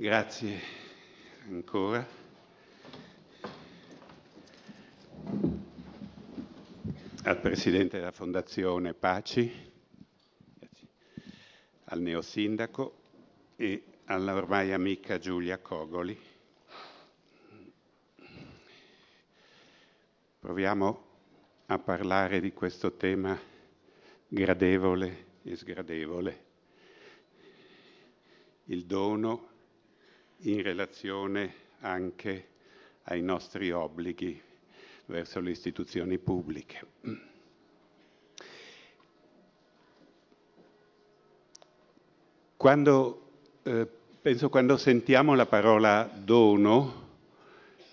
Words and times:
Grazie 0.00 0.60
ancora. 1.48 2.06
Al 7.24 7.40
Presidente 7.40 7.98
della 7.98 8.12
Fondazione 8.12 8.94
Paci, 8.94 9.52
al 11.86 12.00
neosindaco 12.00 13.00
e 13.56 13.82
alla 14.04 14.36
ormai 14.36 14.72
amica 14.72 15.18
Giulia 15.18 15.58
Cogoli. 15.58 16.16
Proviamo 20.38 21.06
a 21.66 21.78
parlare 21.80 22.38
di 22.38 22.52
questo 22.52 22.92
tema 22.92 23.36
gradevole 24.28 25.26
e 25.42 25.56
sgradevole, 25.56 26.44
il 28.66 28.86
dono 28.86 29.47
in 30.42 30.62
relazione 30.62 31.54
anche 31.80 32.46
ai 33.04 33.22
nostri 33.22 33.70
obblighi 33.70 34.40
verso 35.06 35.40
le 35.40 35.50
istituzioni 35.50 36.18
pubbliche. 36.18 36.86
Quando, 42.56 43.30
eh, 43.62 43.86
penso 44.20 44.48
quando 44.48 44.76
sentiamo 44.76 45.34
la 45.34 45.46
parola 45.46 46.10
dono, 46.12 47.06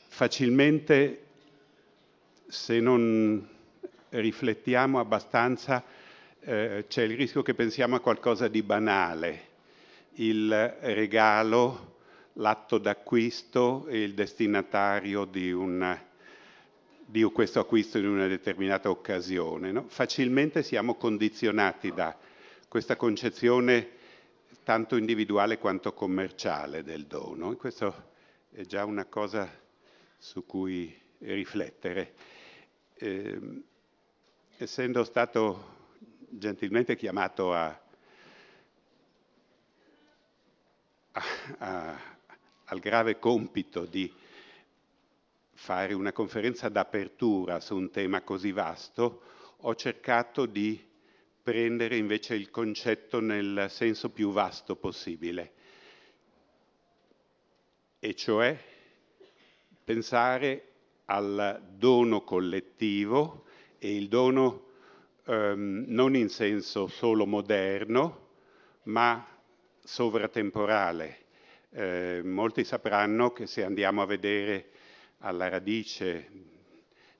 facilmente 0.07 1.23
se 2.47 2.79
non 2.79 3.47
riflettiamo 4.09 4.99
abbastanza 4.99 5.83
eh, 6.39 6.85
c'è 6.87 7.03
il 7.03 7.15
rischio 7.15 7.41
che 7.41 7.53
pensiamo 7.53 7.95
a 7.95 7.99
qualcosa 7.99 8.47
di 8.47 8.61
banale, 8.61 9.47
il 10.15 10.77
regalo, 10.81 11.94
l'atto 12.35 12.77
d'acquisto 12.77 13.87
e 13.87 14.01
il 14.01 14.13
destinatario 14.13 15.25
di, 15.25 15.51
una, 15.51 16.01
di 17.05 17.23
questo 17.23 17.59
acquisto 17.59 17.97
in 17.97 18.07
una 18.07 18.27
determinata 18.27 18.89
occasione. 18.89 19.71
No? 19.71 19.85
Facilmente 19.87 20.63
siamo 20.63 20.95
condizionati 20.95 21.91
da 21.91 22.17
questa 22.67 22.95
concezione 22.95 23.89
tanto 24.63 24.95
individuale 24.95 25.59
quanto 25.59 25.93
commerciale 25.93 26.83
del 26.83 27.05
dono 27.05 27.51
e 27.51 27.55
questo 27.55 28.11
è 28.51 28.61
già 28.63 28.83
una 28.83 29.05
cosa 29.05 29.47
su 30.17 30.45
cui 30.45 30.93
riflettere 31.19 32.13
eh, 32.95 33.63
essendo 34.57 35.03
stato 35.03 35.73
gentilmente 36.29 36.95
chiamato 36.95 37.53
a, 37.53 37.79
a, 41.11 41.23
a, 41.59 42.14
al 42.65 42.79
grave 42.79 43.19
compito 43.19 43.85
di 43.85 44.11
fare 45.53 45.93
una 45.93 46.11
conferenza 46.11 46.69
d'apertura 46.69 47.59
su 47.59 47.75
un 47.75 47.89
tema 47.91 48.21
così 48.21 48.51
vasto, 48.51 49.21
ho 49.57 49.75
cercato 49.75 50.45
di 50.45 50.83
prendere 51.41 51.97
invece 51.97 52.35
il 52.35 52.49
concetto 52.49 53.19
nel 53.19 53.67
senso 53.69 54.09
più 54.09 54.31
vasto 54.31 54.75
possibile, 54.75 55.53
e 57.99 58.15
cioè 58.15 58.57
pensare 59.83 60.71
al 61.05 61.61
dono 61.75 62.23
collettivo 62.23 63.45
e 63.77 63.95
il 63.95 64.07
dono 64.07 64.69
ehm, 65.25 65.85
non 65.87 66.15
in 66.15 66.29
senso 66.29 66.87
solo 66.87 67.25
moderno, 67.25 68.29
ma 68.83 69.25
sovratemporale. 69.83 71.24
Eh, 71.77 72.21
molti 72.23 72.63
sapranno 72.63 73.33
che 73.33 73.47
se 73.47 73.61
andiamo 73.61 74.01
a 74.01 74.05
vedere 74.05 74.69
alla 75.19 75.49
radice 75.49 76.29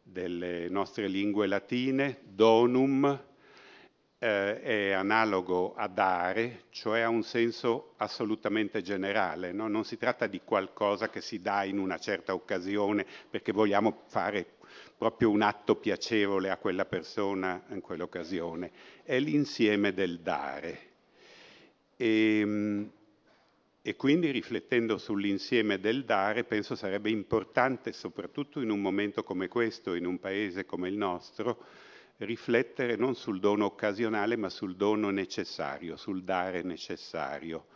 delle 0.01 0.69
nostre 0.69 1.09
lingue 1.09 1.45
latine, 1.45 2.19
donum 2.23 3.03
eh, 4.17 4.61
è 4.61 4.91
analogo 4.91 5.75
a 5.75 5.89
dare, 5.89 6.67
cioè 6.69 7.01
ha 7.01 7.09
un 7.09 7.23
senso 7.23 7.95
assolutamente 7.97 8.81
generale. 8.81 9.51
No? 9.51 9.67
Non 9.67 9.83
si 9.83 9.97
tratta 9.97 10.25
di 10.25 10.39
qualcosa 10.41 11.09
che 11.09 11.19
si 11.19 11.41
dà 11.41 11.65
in 11.65 11.77
una 11.77 11.97
certa 11.97 12.33
occasione 12.33 13.05
perché 13.29 13.51
vogliamo 13.51 14.03
fare 14.07 14.53
proprio 14.97 15.31
un 15.31 15.41
atto 15.41 15.75
piacevole 15.75 16.49
a 16.49 16.55
quella 16.55 16.85
persona 16.85 17.61
in 17.71 17.81
quell'occasione, 17.81 18.71
è 19.03 19.19
l'insieme 19.19 19.93
del 19.93 20.21
dare. 20.21 20.79
E, 21.97 22.39
ehm, 22.39 22.91
e 23.87 23.95
quindi 23.95 24.31
riflettendo 24.31 24.97
sull'insieme 24.97 25.79
del 25.79 26.05
dare, 26.05 26.43
penso 26.43 26.73
sarebbe 26.73 27.11
importante, 27.11 27.91
soprattutto 27.91 28.59
in 28.59 28.71
un 28.71 28.81
momento 28.81 29.21
come 29.23 29.47
questo, 29.47 29.93
in 29.93 30.07
un 30.07 30.17
paese 30.17 30.65
come 30.65 30.89
il 30.89 30.97
nostro, 30.97 31.63
riflettere 32.17 32.95
non 32.95 33.13
sul 33.13 33.39
dono 33.39 33.65
occasionale, 33.65 34.37
ma 34.37 34.49
sul 34.49 34.75
dono 34.75 35.11
necessario, 35.11 35.97
sul 35.97 36.23
dare 36.23 36.63
necessario. 36.63 37.67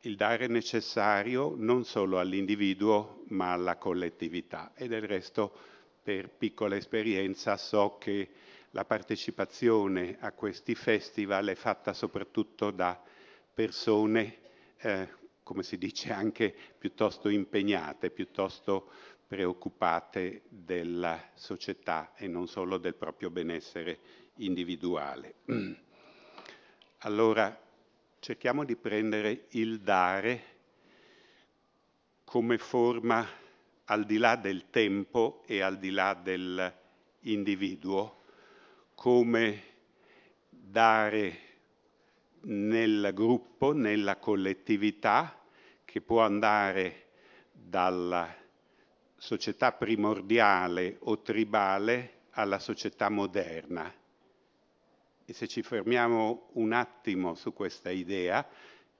Il 0.00 0.16
dare 0.16 0.46
necessario 0.46 1.52
non 1.54 1.84
solo 1.84 2.18
all'individuo, 2.18 3.24
ma 3.28 3.52
alla 3.52 3.76
collettività. 3.76 4.72
E 4.74 4.88
del 4.88 5.02
resto, 5.02 5.52
per 6.02 6.30
piccola 6.30 6.74
esperienza, 6.74 7.58
so 7.58 7.98
che 8.00 8.30
la 8.70 8.86
partecipazione 8.86 10.16
a 10.20 10.32
questi 10.32 10.74
festival 10.74 11.48
è 11.48 11.54
fatta 11.54 11.92
soprattutto 11.92 12.70
da 12.70 13.12
persone, 13.54 14.38
eh, 14.78 15.08
come 15.42 15.62
si 15.62 15.78
dice, 15.78 16.12
anche 16.12 16.54
piuttosto 16.76 17.28
impegnate, 17.28 18.10
piuttosto 18.10 18.90
preoccupate 19.26 20.42
della 20.48 21.30
società 21.34 22.12
e 22.14 22.26
non 22.26 22.48
solo 22.48 22.78
del 22.78 22.94
proprio 22.94 23.30
benessere 23.30 23.98
individuale. 24.36 25.34
Allora 27.04 27.60
cerchiamo 28.18 28.64
di 28.64 28.76
prendere 28.76 29.46
il 29.50 29.80
dare 29.80 30.42
come 32.24 32.56
forma 32.58 33.26
al 33.84 34.06
di 34.06 34.16
là 34.16 34.36
del 34.36 34.70
tempo 34.70 35.42
e 35.46 35.60
al 35.60 35.78
di 35.78 35.90
là 35.90 36.14
dell'individuo, 36.14 38.22
come 38.94 39.62
dare 40.48 41.43
nel 42.44 43.10
gruppo, 43.14 43.72
nella 43.72 44.16
collettività, 44.16 45.40
che 45.84 46.00
può 46.00 46.22
andare 46.22 47.10
dalla 47.52 48.34
società 49.16 49.72
primordiale 49.72 50.96
o 51.00 51.20
tribale 51.22 52.22
alla 52.30 52.58
società 52.58 53.08
moderna. 53.08 53.92
E 55.26 55.32
se 55.32 55.46
ci 55.46 55.62
fermiamo 55.62 56.50
un 56.54 56.72
attimo 56.72 57.34
su 57.34 57.52
questa 57.52 57.90
idea, 57.90 58.46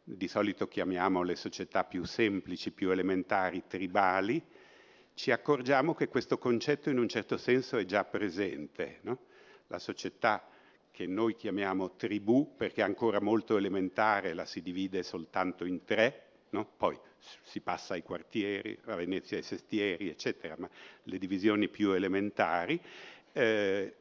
di 0.03 0.29
solito 0.29 0.69
chiamiamo 0.69 1.23
le 1.23 1.37
società 1.37 1.85
più 1.85 2.05
semplici, 2.05 2.71
più 2.71 2.91
elementari, 2.91 3.65
tribali, 3.67 4.43
ci 5.15 5.31
accorgiamo 5.31 5.95
che 5.95 6.09
questo 6.09 6.39
concetto 6.39 6.91
in 6.91 6.99
un 6.99 7.09
certo 7.09 7.37
senso 7.37 7.77
è 7.77 7.85
già 7.85 8.05
presente. 8.05 8.99
No? 9.03 9.19
La 9.69 9.79
società 9.79 10.47
che 10.95 11.09
noi 11.09 11.35
chiamiamo 11.35 11.97
tribù, 11.97 12.55
perché 12.57 12.81
è 12.81 12.85
ancora 12.85 13.21
molto 13.21 13.57
elementare, 13.57 14.33
la 14.33 14.45
si 14.45 14.63
divide 14.63 15.03
soltanto 15.03 15.65
in 15.65 15.85
tre, 15.85 16.27
no? 16.51 16.71
poi 16.77 16.97
si 17.43 17.59
passa 17.59 17.95
ai 17.95 18.05
quartieri, 18.05 18.79
a 18.85 18.95
Venezia 18.95 19.37
ai 19.37 19.43
sestieri, 19.43 20.09
eccetera, 20.09 20.55
ma 20.57 20.71
le 21.03 21.19
divisioni 21.19 21.69
più 21.69 21.91
elementari, 21.91 22.81
eh, 23.33 23.95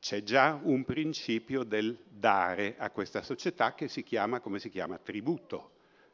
c'è 0.00 0.22
già 0.22 0.58
un 0.62 0.84
principio 0.84 1.64
del 1.64 1.98
dare 2.08 2.76
a 2.78 2.88
questa 2.88 3.22
società 3.22 3.74
che 3.74 3.88
si 3.88 4.02
chiama, 4.02 4.40
come 4.40 4.58
si 4.58 4.70
chiama, 4.70 4.96
tributo. 4.96 5.72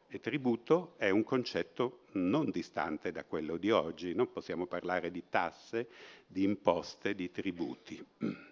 E 0.09 0.19
tributo 0.19 0.95
è 0.97 1.09
un 1.11 1.23
concetto 1.23 2.01
non 2.13 2.49
distante 2.49 3.13
da 3.13 3.23
quello 3.23 3.55
di 3.55 3.71
oggi, 3.71 4.13
non 4.13 4.33
possiamo 4.33 4.65
parlare 4.65 5.11
di 5.11 5.23
tasse, 5.29 5.87
di 6.27 6.43
imposte, 6.43 7.15
di 7.15 7.31
tributi. 7.31 8.05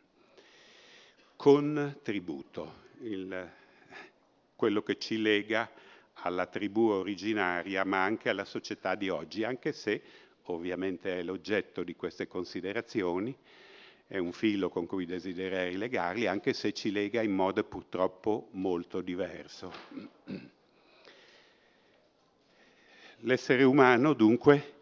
Con 1.37 1.99
tributo, 2.01 2.85
il, 3.01 3.51
quello 4.55 4.81
che 4.81 4.97
ci 4.97 5.21
lega 5.21 5.69
alla 6.23 6.47
tribù 6.47 6.87
originaria, 6.87 7.85
ma 7.85 8.03
anche 8.03 8.29
alla 8.29 8.43
società 8.43 8.95
di 8.95 9.09
oggi, 9.09 9.43
anche 9.43 9.71
se 9.71 10.01
ovviamente 10.45 11.19
è 11.19 11.21
l'oggetto 11.21 11.83
di 11.83 11.95
queste 11.95 12.27
considerazioni, 12.27 13.37
è 14.07 14.17
un 14.17 14.31
filo 14.31 14.69
con 14.69 14.87
cui 14.87 15.05
desidererei 15.05 15.77
legarli, 15.77 16.25
anche 16.25 16.53
se 16.53 16.73
ci 16.73 16.91
lega 16.91 17.21
in 17.21 17.35
modo 17.35 17.63
purtroppo 17.63 18.47
molto 18.53 19.01
diverso. 19.01 19.71
L'essere 23.19 23.61
umano, 23.61 24.13
dunque, 24.13 24.73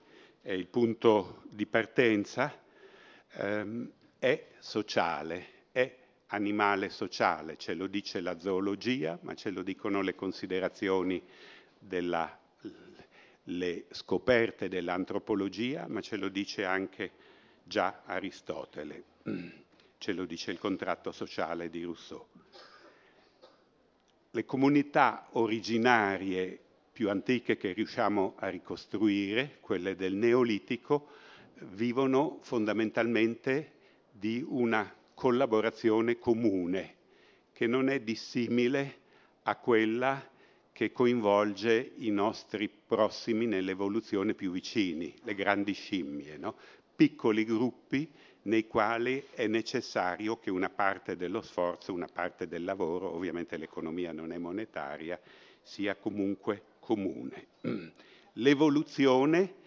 è 0.41 0.53
il 0.53 0.67
punto 0.67 1.41
di 1.49 1.65
partenza, 1.65 2.57
ehm, 3.33 3.91
è 4.19 4.51
sociale, 4.59 5.54
animale 6.27 6.89
sociale, 6.89 7.57
ce 7.57 7.73
lo 7.73 7.87
dice 7.87 8.19
la 8.19 8.39
zoologia, 8.39 9.19
ma 9.21 9.35
ce 9.35 9.51
lo 9.51 9.61
dicono 9.61 10.01
le 10.01 10.15
considerazioni 10.15 11.21
delle 11.77 12.39
scoperte 13.91 14.67
dell'antropologia, 14.67 15.85
ma 15.87 16.01
ce 16.01 16.17
lo 16.17 16.29
dice 16.29 16.65
anche 16.65 17.11
già 17.63 18.01
Aristotele, 18.05 19.03
ce 19.97 20.13
lo 20.13 20.25
dice 20.25 20.51
il 20.51 20.59
contratto 20.59 21.11
sociale 21.11 21.69
di 21.69 21.83
Rousseau. 21.83 22.27
Le 24.31 24.45
comunità 24.45 25.27
originarie 25.33 26.59
più 26.91 27.09
antiche 27.09 27.55
che 27.57 27.73
riusciamo 27.73 28.35
a 28.37 28.49
ricostruire, 28.49 29.57
quelle 29.61 29.95
del 29.95 30.15
Neolitico, 30.15 31.09
vivono 31.71 32.39
fondamentalmente 32.41 33.73
di 34.11 34.43
una 34.47 34.93
collaborazione 35.15 36.19
comune 36.19 36.95
che 37.51 37.65
non 37.65 37.89
è 37.89 38.01
dissimile 38.01 38.99
a 39.43 39.55
quella 39.55 40.21
che 40.71 40.91
coinvolge 40.91 41.93
i 41.99 42.11
nostri 42.11 42.69
prossimi 42.69 43.45
nell'evoluzione 43.45 44.33
più 44.33 44.51
vicini, 44.51 45.15
le 45.23 45.33
grandi 45.33 45.71
scimmie, 45.71 46.37
no? 46.37 46.55
piccoli 46.95 47.45
gruppi 47.45 48.11
nei 48.43 48.67
quali 48.67 49.25
è 49.31 49.47
necessario 49.47 50.37
che 50.37 50.51
una 50.51 50.69
parte 50.69 51.15
dello 51.15 51.41
sforzo, 51.41 51.93
una 51.93 52.09
parte 52.11 52.47
del 52.47 52.63
lavoro, 52.63 53.13
ovviamente 53.13 53.57
l'economia 53.57 54.11
non 54.11 54.33
è 54.33 54.37
monetaria, 54.37 55.19
sia 55.61 55.95
comunque 55.95 56.61
comune. 56.79 57.47
L'evoluzione 58.33 59.63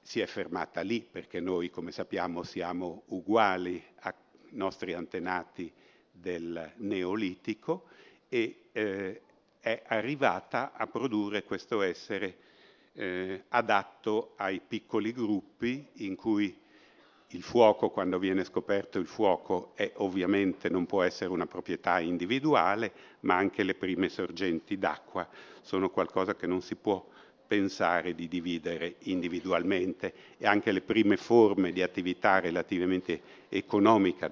si 0.00 0.20
è 0.20 0.26
fermata 0.26 0.80
lì 0.80 1.00
perché 1.02 1.40
noi, 1.40 1.70
come 1.70 1.92
sappiamo, 1.92 2.42
siamo 2.42 3.02
uguali 3.08 3.82
ai 4.00 4.12
nostri 4.52 4.92
antenati 4.94 5.72
del 6.10 6.72
Neolitico 6.76 7.84
e 8.28 8.68
eh, 8.72 9.20
è 9.60 9.82
arrivata 9.86 10.72
a 10.74 10.86
produrre 10.86 11.44
questo 11.44 11.82
essere 11.82 12.36
eh, 12.94 13.44
adatto 13.48 14.32
ai 14.36 14.60
piccoli 14.60 15.12
gruppi 15.12 15.88
in 15.94 16.16
cui 16.16 16.60
il 17.34 17.42
fuoco, 17.42 17.90
quando 17.90 18.18
viene 18.18 18.44
scoperto 18.44 18.98
il 18.98 19.06
fuoco, 19.06 19.72
è, 19.74 19.90
ovviamente 19.96 20.68
non 20.68 20.84
può 20.84 21.02
essere 21.02 21.30
una 21.30 21.46
proprietà 21.46 21.98
individuale, 21.98 22.92
ma 23.20 23.36
anche 23.36 23.62
le 23.62 23.74
prime 23.74 24.08
sorgenti 24.08 24.76
d'acqua 24.76 25.26
sono 25.62 25.88
qualcosa 25.88 26.34
che 26.34 26.46
non 26.46 26.60
si 26.60 26.74
può 26.74 27.02
pensare 27.52 28.14
di 28.14 28.28
dividere 28.28 28.94
individualmente 29.00 30.14
e 30.38 30.46
anche 30.46 30.72
le 30.72 30.80
prime 30.80 31.18
forme 31.18 31.70
di 31.70 31.82
attività 31.82 32.40
relativamente 32.40 33.20
economica, 33.50 34.30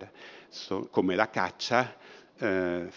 come 0.89 1.15
la 1.15 1.29
caccia, 1.29 1.97
eh, 2.39 2.89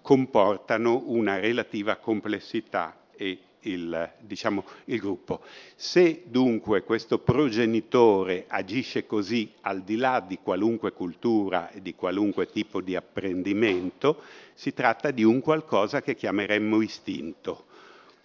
comportano 0.00 1.02
una 1.08 1.38
relativa 1.38 1.96
complessità 1.96 3.04
e 3.14 3.38
il, 3.60 4.12
diciamo, 4.20 4.64
il 4.86 4.98
gruppo. 4.98 5.42
Se 5.74 6.22
dunque 6.24 6.82
questo 6.82 7.18
progenitore 7.18 8.46
agisce 8.48 9.04
così 9.04 9.52
al 9.60 9.82
di 9.82 9.96
là 9.96 10.24
di 10.26 10.38
qualunque 10.42 10.92
cultura 10.92 11.70
e 11.70 11.82
di 11.82 11.94
qualunque 11.94 12.46
tipo 12.46 12.80
di 12.80 12.96
apprendimento, 12.96 14.22
si 14.54 14.72
tratta 14.72 15.10
di 15.10 15.22
un 15.22 15.42
qualcosa 15.42 16.00
che 16.00 16.14
chiameremmo 16.14 16.80
istinto. 16.80 17.72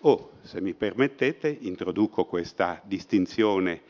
O, 0.03 0.31
se 0.43 0.61
mi 0.61 0.73
permettete, 0.73 1.57
introduco 1.61 2.23
questa 2.23 2.81
distinzione 2.85 3.81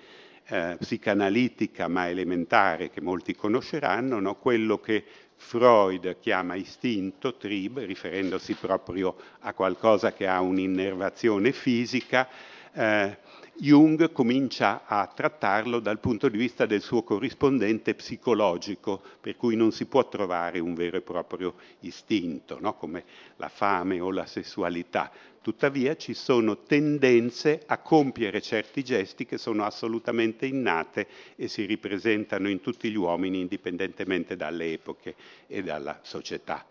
eh, 0.47 0.75
psicanalitica 0.79 1.87
ma 1.87 2.09
elementare 2.09 2.89
che 2.89 2.99
molti 2.99 3.35
conosceranno, 3.35 4.19
no? 4.19 4.35
quello 4.35 4.79
che 4.79 5.03
Freud 5.35 6.17
chiama 6.19 6.55
istinto, 6.55 7.35
trib, 7.35 7.77
riferendosi 7.77 8.55
proprio 8.55 9.15
a 9.41 9.53
qualcosa 9.53 10.11
che 10.11 10.25
ha 10.25 10.41
un'innervazione 10.41 11.51
fisica, 11.51 12.27
eh, 12.73 13.17
Jung 13.61 14.13
comincia 14.13 14.85
a 14.85 15.05
trattarlo 15.05 15.81
dal 15.81 15.99
punto 15.99 16.29
di 16.29 16.37
vista 16.37 16.65
del 16.65 16.81
suo 16.81 17.03
corrispondente 17.03 17.93
psicologico, 17.93 19.01
per 19.19 19.35
cui 19.35 19.57
non 19.57 19.73
si 19.73 19.85
può 19.85 20.07
trovare 20.07 20.59
un 20.59 20.73
vero 20.73 20.95
e 20.95 21.01
proprio 21.01 21.55
istinto, 21.81 22.57
no? 22.61 22.75
come 22.75 23.03
la 23.35 23.49
fame 23.49 23.99
o 23.99 24.11
la 24.11 24.25
sessualità. 24.25 25.11
Tuttavia 25.41 25.97
ci 25.97 26.13
sono 26.13 26.63
tendenze 26.63 27.63
a 27.65 27.79
compiere 27.79 28.41
certi 28.41 28.81
gesti 28.81 29.25
che 29.25 29.37
sono 29.37 29.65
assolutamente 29.65 30.45
innate 30.45 31.07
e 31.35 31.49
si 31.49 31.65
ripresentano 31.65 32.47
in 32.47 32.61
tutti 32.61 32.89
gli 32.89 32.95
uomini 32.95 33.41
indipendentemente 33.41 34.37
dalle 34.37 34.71
epoche 34.71 35.15
e 35.47 35.61
dalla 35.63 35.99
società. 36.01 36.65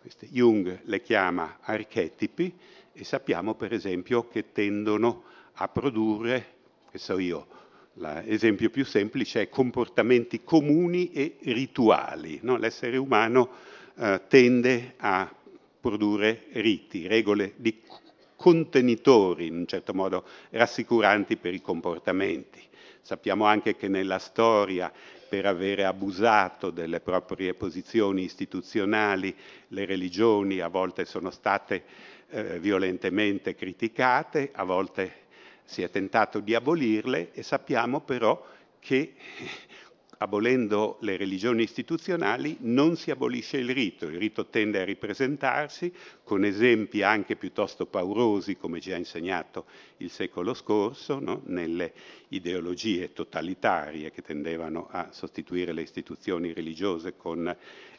Queste 0.00 0.26
Jung 0.30 0.80
le 0.84 1.02
chiama 1.02 1.58
archetipi 1.60 2.54
e 2.94 3.04
sappiamo 3.04 3.54
per 3.54 3.74
esempio 3.74 4.26
che 4.26 4.52
tendono 4.52 5.32
a 5.54 5.68
produrre, 5.68 6.46
che 6.90 6.98
so 6.98 7.18
io, 7.18 7.46
l'esempio 7.94 8.70
più 8.70 8.84
semplice 8.84 9.42
è 9.42 9.48
comportamenti 9.48 10.42
comuni 10.42 11.12
e 11.12 11.36
rituali. 11.42 12.40
No? 12.42 12.56
L'essere 12.56 12.96
umano 12.96 13.50
eh, 13.96 14.22
tende 14.28 14.94
a 14.96 15.32
produrre 15.80 16.46
riti, 16.52 17.06
regole 17.06 17.52
di 17.56 17.80
contenitori, 18.36 19.46
in 19.46 19.56
un 19.56 19.66
certo 19.66 19.94
modo 19.94 20.24
rassicuranti 20.50 21.36
per 21.36 21.54
i 21.54 21.60
comportamenti. 21.60 22.60
Sappiamo 23.00 23.44
anche 23.44 23.76
che 23.76 23.88
nella 23.88 24.18
storia, 24.18 24.92
per 25.28 25.46
avere 25.46 25.84
abusato 25.84 26.70
delle 26.70 27.00
proprie 27.00 27.54
posizioni 27.54 28.22
istituzionali, 28.22 29.34
le 29.68 29.84
religioni 29.84 30.60
a 30.60 30.68
volte 30.68 31.04
sono 31.04 31.30
state 31.30 31.84
eh, 32.30 32.58
violentemente 32.58 33.54
criticate, 33.54 34.50
a 34.54 34.64
volte 34.64 35.23
si 35.64 35.82
è 35.82 35.90
tentato 35.90 36.40
di 36.40 36.54
abolirle 36.54 37.32
e 37.32 37.42
sappiamo 37.42 38.00
però 38.00 38.44
che 38.78 39.14
abolendo 40.18 40.98
le 41.00 41.16
religioni 41.16 41.62
istituzionali 41.62 42.56
non 42.60 42.96
si 42.96 43.10
abolisce 43.10 43.56
il 43.56 43.72
rito, 43.72 44.06
il 44.06 44.18
rito 44.18 44.46
tende 44.46 44.80
a 44.80 44.84
ripresentarsi 44.84 45.92
con 46.22 46.44
esempi 46.44 47.02
anche 47.02 47.36
piuttosto 47.36 47.86
paurosi, 47.86 48.56
come 48.56 48.80
ci 48.80 48.92
ha 48.92 48.96
insegnato 48.96 49.64
il 49.98 50.10
secolo 50.10 50.54
scorso, 50.54 51.18
no? 51.18 51.42
nelle 51.46 51.92
ideologie 52.28 53.12
totalitarie 53.12 54.10
che 54.10 54.22
tendevano 54.22 54.88
a 54.90 55.08
sostituire 55.10 55.72
le 55.72 55.82
istituzioni 55.82 56.52
religiose 56.52 57.16
con 57.16 57.54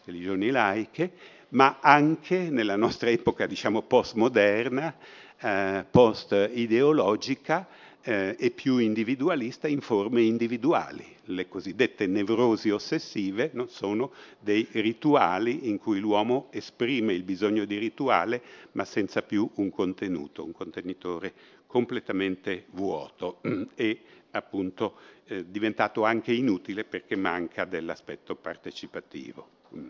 religioni 0.06 0.50
laiche, 0.50 1.12
ma 1.50 1.80
anche 1.82 2.50
nella 2.50 2.76
nostra 2.76 3.10
epoca, 3.10 3.46
diciamo, 3.46 3.82
postmoderna, 3.84 4.96
eh, 5.40 5.86
post-ideologica, 5.90 7.68
eh, 8.06 8.36
e 8.38 8.52
più 8.52 8.78
individualista 8.78 9.68
in 9.68 9.82
forme 9.82 10.22
individuali. 10.22 11.04
Le 11.26 11.48
cosiddette 11.48 12.06
nevrosi 12.06 12.70
ossessive 12.70 13.50
no, 13.54 13.66
sono 13.66 14.12
dei 14.40 14.68
rituali 14.74 15.68
in 15.68 15.80
cui 15.80 16.00
l'uomo 16.00 16.50
esprime 16.52 17.14
il 17.14 17.24
bisogno 17.24 17.66
di 17.66 17.80
rituale 17.80 18.44
ma 18.74 18.86
senza 18.86 19.24
più 19.24 19.50
un 19.56 19.72
contenuto, 19.72 20.46
un 20.46 20.52
contenitore 20.52 21.34
completamente 21.66 22.66
vuoto 22.72 23.42
e 23.74 24.02
appunto 24.32 24.98
eh, 25.26 25.50
diventato 25.50 26.04
anche 26.04 26.32
inutile 26.32 26.84
perché 26.84 27.16
manca 27.16 27.66
dell'aspetto 27.66 28.36
partecipativo, 28.36 29.48
mm, 29.76 29.90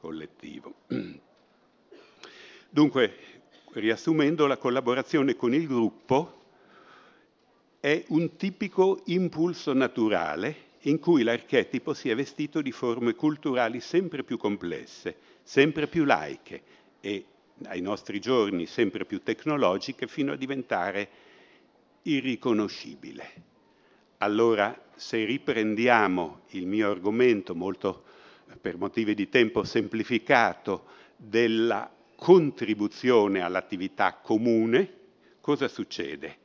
collettivo. 0.00 0.74
Dunque, 2.72 3.39
riassumendo, 3.72 4.46
la 4.46 4.56
collaborazione 4.56 5.36
con 5.36 5.54
il 5.54 5.66
gruppo 5.66 6.38
è 7.78 8.04
un 8.08 8.36
tipico 8.36 9.02
impulso 9.06 9.72
naturale 9.72 10.68
in 10.84 10.98
cui 10.98 11.22
l'archetipo 11.22 11.94
si 11.94 12.08
è 12.08 12.14
vestito 12.14 12.62
di 12.62 12.72
forme 12.72 13.14
culturali 13.14 13.80
sempre 13.80 14.24
più 14.24 14.36
complesse, 14.36 15.16
sempre 15.42 15.86
più 15.86 16.04
laiche 16.04 16.62
e 17.00 17.24
ai 17.64 17.80
nostri 17.80 18.20
giorni 18.20 18.66
sempre 18.66 19.04
più 19.04 19.22
tecnologiche 19.22 20.06
fino 20.06 20.32
a 20.32 20.36
diventare 20.36 21.08
irriconoscibile. 22.02 23.48
Allora, 24.18 24.78
se 24.94 25.24
riprendiamo 25.24 26.42
il 26.50 26.66
mio 26.66 26.90
argomento 26.90 27.54
molto 27.54 28.04
per 28.60 28.76
motivi 28.76 29.14
di 29.14 29.28
tempo 29.28 29.64
semplificato 29.64 30.84
della 31.16 31.90
contribuzione 32.20 33.40
all'attività 33.40 34.12
comune, 34.22 34.92
cosa 35.40 35.68
succede? 35.68 36.36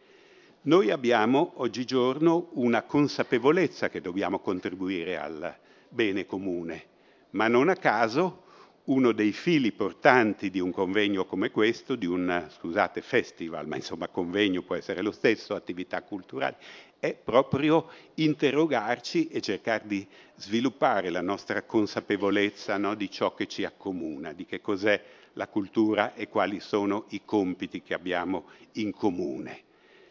Noi 0.62 0.90
abbiamo 0.90 1.56
oggigiorno 1.58 2.48
una 2.54 2.84
consapevolezza 2.84 3.90
che 3.90 4.00
dobbiamo 4.00 4.40
contribuire 4.40 5.18
al 5.18 5.54
bene 5.90 6.26
comune, 6.26 6.84
ma 7.32 7.50
non 7.50 7.68
a 7.68 7.76
caso 7.76 8.44
uno 8.86 9.12
dei 9.12 9.34
fili 9.34 9.74
portanti 9.74 10.50
di 10.50 10.62
un 10.62 10.72
convegno 10.72 11.26
come 11.26 11.52
questo, 11.52 11.96
di 11.96 12.06
un, 12.06 12.48
scusate, 12.50 13.02
festival, 13.02 13.68
ma 13.68 13.76
insomma 13.76 14.08
convegno 14.08 14.62
può 14.62 14.76
essere 14.76 15.02
lo 15.02 15.12
stesso, 15.12 15.56
attività 15.56 16.04
culturali, 16.04 16.56
è 16.98 17.14
proprio 17.14 17.90
interrogarci 18.14 19.28
e 19.28 19.42
cercare 19.42 19.84
di 19.86 20.08
sviluppare 20.36 21.10
la 21.10 21.22
nostra 21.22 21.64
consapevolezza 21.64 22.78
no, 22.78 22.96
di 22.96 23.12
ciò 23.12 23.34
che 23.34 23.46
ci 23.46 23.66
accomuna, 23.66 24.32
di 24.32 24.46
che 24.46 24.62
cos'è 24.62 25.04
la 25.36 25.48
cultura 25.48 26.14
e 26.14 26.28
quali 26.28 26.60
sono 26.60 27.06
i 27.10 27.22
compiti 27.24 27.82
che 27.82 27.94
abbiamo 27.94 28.46
in 28.74 28.92
comune. 28.92 29.62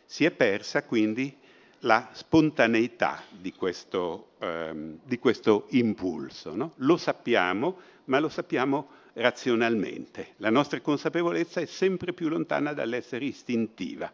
Si 0.04 0.24
è 0.24 0.30
persa 0.30 0.84
quindi 0.84 1.36
la 1.80 2.10
spontaneità 2.12 3.22
di 3.30 3.52
questo, 3.52 4.30
ehm, 4.38 5.00
di 5.04 5.18
questo 5.18 5.66
impulso. 5.70 6.54
No? 6.54 6.72
Lo 6.76 6.96
sappiamo, 6.96 7.78
ma 8.04 8.18
lo 8.18 8.28
sappiamo 8.28 8.88
razionalmente. 9.14 10.34
La 10.38 10.50
nostra 10.50 10.80
consapevolezza 10.80 11.60
è 11.60 11.66
sempre 11.66 12.12
più 12.12 12.28
lontana 12.28 12.72
dall'essere 12.72 13.24
istintiva, 13.26 14.12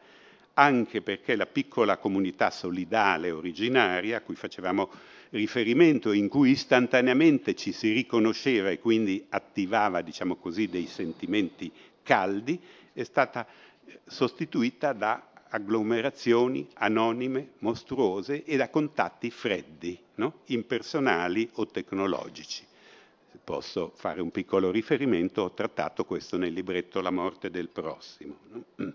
anche 0.55 1.03
perché 1.03 1.37
la 1.37 1.47
piccola 1.47 1.97
comunità 1.97 2.51
solidale 2.51 3.31
originaria 3.31 4.19
a 4.19 4.21
cui 4.21 4.35
facevamo 4.35 4.91
riferimento, 5.31 6.13
in 6.13 6.29
cui 6.29 6.51
istantaneamente 6.51 7.55
ci 7.55 7.73
si 7.73 7.93
riconosceva 7.93 8.71
e 8.71 8.79
quindi 8.79 9.25
attivava, 9.29 10.03
diciamo 10.03 10.37
così, 10.37 10.69
dei 10.69 10.87
sentimenti 10.87 11.71
caldi, 12.03 12.61
è 12.93 13.03
stata 13.05 13.47
sostituita 14.07 14.93
da 14.93 15.31
agglomerazioni 15.51 16.69
anonime, 16.75 17.53
mostruose 17.59 18.45
e 18.45 18.57
da 18.57 18.69
contatti 18.69 19.31
freddi, 19.31 19.99
no? 20.17 20.41
impersonali 20.47 21.49
o 21.55 21.67
tecnologici. 21.67 22.65
Se 23.33 23.39
posso 23.43 23.93
fare 23.95 24.21
un 24.21 24.31
piccolo 24.31 24.71
riferimento, 24.71 25.43
ho 25.43 25.53
trattato 25.53 26.05
questo 26.05 26.37
nel 26.37 26.53
libretto 26.53 27.01
La 27.01 27.11
morte 27.11 27.51
del 27.51 27.69
prossimo. 27.69 28.37
No? 28.77 28.95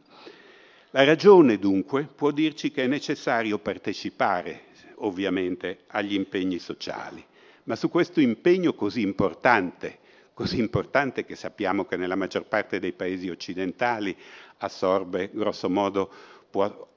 La 0.95 1.03
ragione 1.03 1.59
dunque 1.59 2.05
può 2.05 2.31
dirci 2.31 2.71
che 2.71 2.85
è 2.85 2.87
necessario 2.87 3.59
partecipare 3.59 4.67
ovviamente 4.99 5.79
agli 5.87 6.13
impegni 6.13 6.57
sociali, 6.57 7.21
ma 7.63 7.75
su 7.75 7.89
questo 7.89 8.21
impegno 8.21 8.73
così 8.75 9.01
importante, 9.01 9.99
così 10.33 10.57
importante 10.57 11.25
che 11.25 11.35
sappiamo 11.35 11.83
che 11.83 11.97
nella 11.97 12.15
maggior 12.15 12.45
parte 12.45 12.79
dei 12.79 12.93
paesi 12.93 13.29
occidentali 13.29 14.15
assorbe 14.59 15.31
grosso 15.33 15.69
modo 15.69 16.09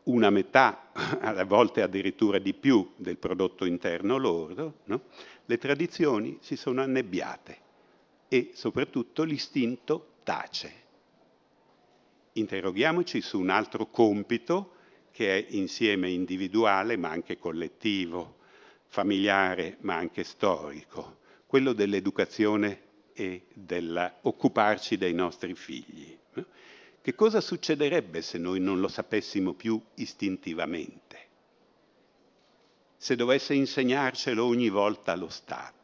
una 0.05 0.31
metà, 0.31 0.93
a 1.19 1.45
volte 1.45 1.83
addirittura 1.83 2.39
di 2.39 2.55
più, 2.55 2.93
del 2.95 3.17
prodotto 3.17 3.65
interno 3.65 4.17
lordo, 4.17 4.75
no? 4.85 5.01
le 5.45 5.59
tradizioni 5.59 6.39
si 6.41 6.55
sono 6.55 6.83
annebbiate 6.83 7.59
e 8.29 8.51
soprattutto 8.55 9.25
l'istinto 9.25 10.11
tace. 10.23 10.87
Interroghiamoci 12.39 13.21
su 13.21 13.39
un 13.39 13.51
altro 13.51 13.87
compito 13.87 14.75
che 15.11 15.37
è 15.37 15.47
insieme 15.51 16.09
individuale 16.11 16.97
ma 16.97 17.11
anche 17.11 17.37
collettivo, 17.37 18.37
familiare 18.87 19.77
ma 19.81 19.97
anche 19.97 20.23
storico, 20.23 21.19
quello 21.47 21.73
dell'educazione 21.73 22.83
e 23.13 23.47
dell'occuparci 23.53 24.97
dei 24.97 25.13
nostri 25.13 25.55
figli. 25.55 26.17
Che 27.01 27.15
cosa 27.15 27.41
succederebbe 27.41 28.23
se 28.23 28.39
noi 28.39 28.61
non 28.61 28.79
lo 28.79 28.89
sapessimo 28.89 29.55
più 29.55 29.81
istintivamente? 29.95 31.17
Se 32.97 33.17
dovesse 33.17 33.55
insegnarcelo 33.55 34.45
ogni 34.45 34.69
volta 34.69 35.17
lo 35.17 35.29
Stato. 35.29 35.78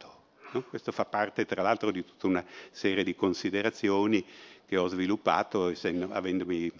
No? 0.54 0.62
Questo 0.62 0.92
fa 0.92 1.04
parte 1.04 1.44
tra 1.46 1.62
l'altro 1.62 1.90
di 1.90 2.04
tutta 2.04 2.28
una 2.28 2.44
serie 2.70 3.02
di 3.02 3.16
considerazioni 3.16 4.24
che 4.66 4.76
ho 4.76 4.86
sviluppato 4.86 5.68
essendo, 5.70 6.08
avendomi, 6.12 6.70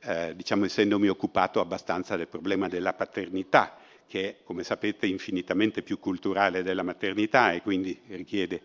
eh, 0.00 0.34
diciamo, 0.34 0.64
essendomi 0.64 1.06
occupato 1.06 1.60
abbastanza 1.60 2.16
del 2.16 2.26
problema 2.26 2.66
della 2.66 2.94
paternità, 2.94 3.78
che 4.08 4.28
è, 4.28 4.36
come 4.42 4.64
sapete, 4.64 5.06
infinitamente 5.06 5.82
più 5.82 6.00
culturale 6.00 6.64
della 6.64 6.82
maternità 6.82 7.52
e 7.52 7.62
quindi 7.62 7.96
richiede 8.08 8.62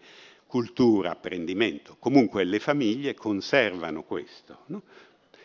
cultura, 0.47 1.11
apprendimento. 1.11 1.95
Comunque 1.99 2.43
le 2.43 2.59
famiglie 2.59 3.13
conservano 3.13 4.03
questo. 4.03 4.63
No? 4.67 4.81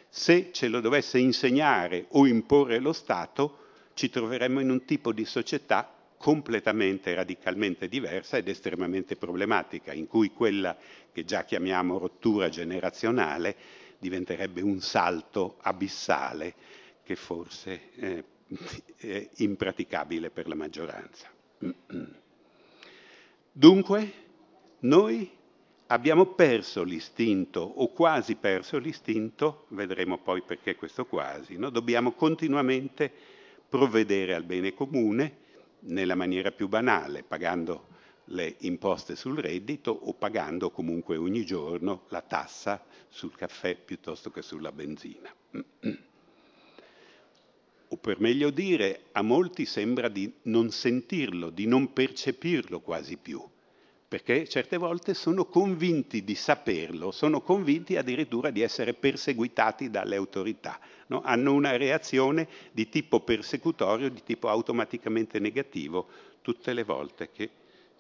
Se 0.09 0.53
ce 0.53 0.69
lo 0.69 0.81
dovesse 0.81 1.19
insegnare 1.19 2.07
o 2.11 2.27
imporre 2.27 2.79
lo 2.79 2.93
Stato, 2.93 3.59
ci 3.95 4.09
troveremmo 4.09 4.61
in 4.61 4.71
un 4.71 4.85
tipo 4.87 5.13
di 5.13 5.27
società 5.27 6.02
completamente, 6.23 7.13
radicalmente 7.15 7.89
diversa 7.89 8.37
ed 8.37 8.47
estremamente 8.47 9.17
problematica, 9.17 9.93
in 9.93 10.07
cui 10.07 10.31
quella 10.31 10.79
che 11.13 11.25
già 11.25 11.43
chiamiamo 11.43 11.99
rottura 11.99 12.49
generazionale 12.49 13.57
diventerebbe 13.99 14.61
un 14.61 14.81
salto 14.81 15.57
abissale 15.63 16.55
che 17.03 17.17
forse 17.17 17.91
eh, 17.97 18.25
è 18.99 19.29
impraticabile 19.39 20.31
per 20.31 20.47
la 20.47 20.55
maggioranza. 20.55 21.29
Dunque, 23.51 24.13
noi 24.81 25.29
abbiamo 25.89 26.27
perso 26.27 26.85
l'istinto 26.85 27.61
o 27.63 27.89
quasi 27.89 28.37
perso 28.37 28.79
l'istinto, 28.79 29.67
vedremo 29.71 30.19
poi 30.19 30.43
perché 30.43 30.77
questo 30.77 31.05
quasi, 31.05 31.57
no? 31.57 31.69
dobbiamo 31.69 32.13
continuamente 32.13 33.13
provvedere 33.69 34.35
al 34.35 34.45
bene 34.45 34.73
comune 34.73 35.41
nella 35.83 36.15
maniera 36.15 36.51
più 36.53 36.69
banale, 36.69 37.23
pagando 37.23 37.89
le 38.27 38.57
imposte 38.61 39.17
sul 39.17 39.39
reddito 39.39 39.91
o 39.91 40.15
pagando 40.15 40.71
comunque 40.71 41.17
ogni 41.17 41.45
giorno 41.45 42.05
la 42.09 42.23
tassa 42.23 42.85
sul 43.09 43.35
caffè 43.35 43.77
piuttosto 43.77 44.31
che 44.31 44.43
sulla 44.43 44.73
benzina. 44.73 45.35
o 47.89 47.97
per 47.97 48.21
meglio 48.21 48.51
dire, 48.51 49.07
a 49.13 49.23
molti 49.23 49.67
sembra 49.67 50.09
di 50.09 50.33
non 50.43 50.71
sentirlo, 50.71 51.51
di 51.51 51.67
non 51.67 51.93
percepirlo 51.93 52.81
quasi 52.81 53.19
più 53.19 53.43
perché 54.13 54.47
certe 54.47 54.77
volte 54.77 55.15
sono 55.15 55.47
convinti 55.47 56.23
di 56.23 56.35
saperlo, 56.35 57.13
sono 57.13 57.41
convinti 57.41 57.97
addirittura 57.97 58.51
di 58.51 58.61
essere 58.61 58.93
perseguitati 58.93 59.89
dalle 59.89 60.17
autorità, 60.17 60.79
no? 61.07 61.23
hanno 61.25 61.55
una 61.55 61.79
reazione 61.79 62.47
di 62.73 62.91
tipo 62.91 63.21
persecutorio, 63.21 64.11
di 64.11 64.23
tipo 64.23 64.51
automaticamente 64.51 65.39
negativo 65.39 66.09
tutte 66.43 66.75
le 66.75 66.85
volte 66.85 67.31
che 67.33 67.49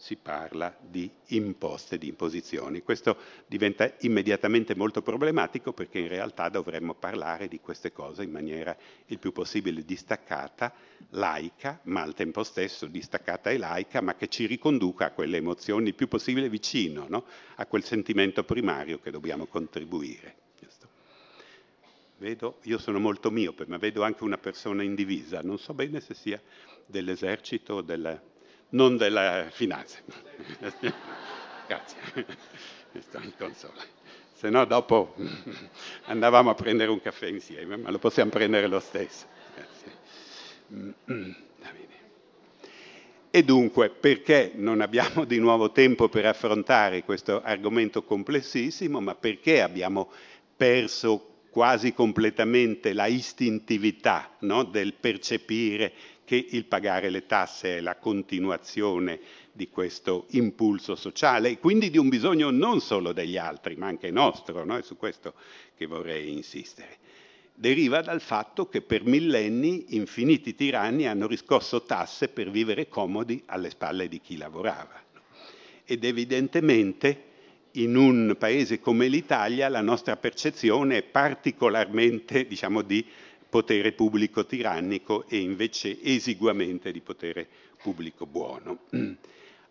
si 0.02 0.16
parla 0.16 0.76
di 0.80 1.08
imposte, 1.28 1.96
di 1.96 2.08
imposizioni. 2.08 2.82
Questo 2.82 3.16
diventa 3.46 3.88
immediatamente 4.00 4.74
molto 4.74 5.00
problematico 5.00 5.72
perché 5.72 6.00
in 6.00 6.08
realtà 6.08 6.48
dovremmo 6.48 6.94
parlare 6.94 7.46
di 7.46 7.60
queste 7.60 7.92
cose 7.92 8.24
in 8.24 8.32
maniera 8.32 8.76
il 9.06 9.20
più 9.20 9.30
possibile 9.30 9.84
distaccata, 9.84 10.74
laica, 11.10 11.78
ma 11.84 12.02
al 12.02 12.14
tempo 12.14 12.42
stesso 12.42 12.86
distaccata 12.86 13.50
e 13.50 13.58
laica, 13.58 14.00
ma 14.00 14.16
che 14.16 14.26
ci 14.26 14.46
riconduca 14.46 15.06
a 15.06 15.10
quelle 15.12 15.36
emozioni 15.36 15.90
il 15.90 15.94
più 15.94 16.08
possibile 16.08 16.48
vicino, 16.48 17.06
no? 17.08 17.24
a 17.54 17.66
quel 17.66 17.84
sentimento 17.84 18.42
primario 18.42 18.98
che 18.98 19.12
dobbiamo 19.12 19.46
contribuire. 19.46 20.34
Vedo, 22.18 22.58
io 22.62 22.78
sono 22.78 22.98
molto 22.98 23.30
miope, 23.30 23.66
ma 23.66 23.78
vedo 23.78 24.02
anche 24.02 24.24
una 24.24 24.38
persona 24.38 24.82
indivisa, 24.82 25.42
non 25.42 25.58
so 25.58 25.74
bene 25.74 26.00
se 26.00 26.14
sia 26.14 26.40
dell'esercito 26.86 27.74
o 27.74 27.80
del 27.82 28.20
non 28.72 28.96
della 28.96 29.46
finanza. 29.50 29.98
Grazie, 31.66 32.26
questo 32.90 33.18
mi 33.20 33.32
consola. 33.36 34.00
Se 34.34 34.50
no 34.50 34.64
dopo 34.64 35.14
andavamo 36.06 36.50
a 36.50 36.54
prendere 36.54 36.90
un 36.90 37.00
caffè 37.00 37.26
insieme, 37.26 37.76
ma 37.76 37.90
lo 37.90 37.98
possiamo 37.98 38.30
prendere 38.30 38.66
lo 38.66 38.80
stesso. 38.80 39.26
Grazie. 39.54 41.50
E 43.30 43.42
dunque, 43.44 43.88
perché 43.88 44.52
non 44.54 44.80
abbiamo 44.80 45.24
di 45.24 45.38
nuovo 45.38 45.72
tempo 45.72 46.08
per 46.08 46.26
affrontare 46.26 47.02
questo 47.02 47.40
argomento 47.42 48.02
complessissimo, 48.02 49.00
ma 49.00 49.14
perché 49.14 49.62
abbiamo 49.62 50.10
perso 50.56 51.28
quasi 51.52 51.92
completamente 51.92 52.94
la 52.94 53.06
istintività 53.06 54.36
no? 54.40 54.64
del 54.64 54.94
percepire 54.94 55.92
che 56.32 56.46
il 56.52 56.64
pagare 56.64 57.10
le 57.10 57.26
tasse 57.26 57.76
è 57.76 57.80
la 57.82 57.96
continuazione 57.96 59.20
di 59.52 59.68
questo 59.68 60.24
impulso 60.30 60.94
sociale 60.94 61.50
e 61.50 61.58
quindi 61.58 61.90
di 61.90 61.98
un 61.98 62.08
bisogno 62.08 62.48
non 62.48 62.80
solo 62.80 63.12
degli 63.12 63.36
altri, 63.36 63.76
ma 63.76 63.88
anche 63.88 64.10
nostro, 64.10 64.64
no? 64.64 64.78
è 64.78 64.82
su 64.82 64.96
questo 64.96 65.34
che 65.76 65.84
vorrei 65.84 66.32
insistere. 66.32 66.96
Deriva 67.52 68.00
dal 68.00 68.22
fatto 68.22 68.66
che 68.66 68.80
per 68.80 69.04
millenni 69.04 69.94
infiniti 69.94 70.54
tiranni 70.54 71.06
hanno 71.06 71.26
riscosso 71.26 71.82
tasse 71.82 72.28
per 72.28 72.50
vivere 72.50 72.88
comodi 72.88 73.42
alle 73.44 73.68
spalle 73.68 74.08
di 74.08 74.18
chi 74.18 74.38
lavorava. 74.38 75.02
Ed 75.84 76.02
evidentemente 76.02 77.24
in 77.72 77.94
un 77.94 78.36
paese 78.38 78.80
come 78.80 79.08
l'Italia 79.08 79.68
la 79.68 79.82
nostra 79.82 80.16
percezione 80.16 80.96
è 80.96 81.02
particolarmente 81.02 82.46
diciamo, 82.46 82.80
di 82.80 83.04
potere 83.52 83.92
pubblico 83.92 84.46
tirannico 84.46 85.28
e 85.28 85.36
invece 85.36 86.02
esiguamente 86.02 86.90
di 86.90 87.02
potere 87.02 87.46
pubblico 87.82 88.24
buono. 88.24 88.84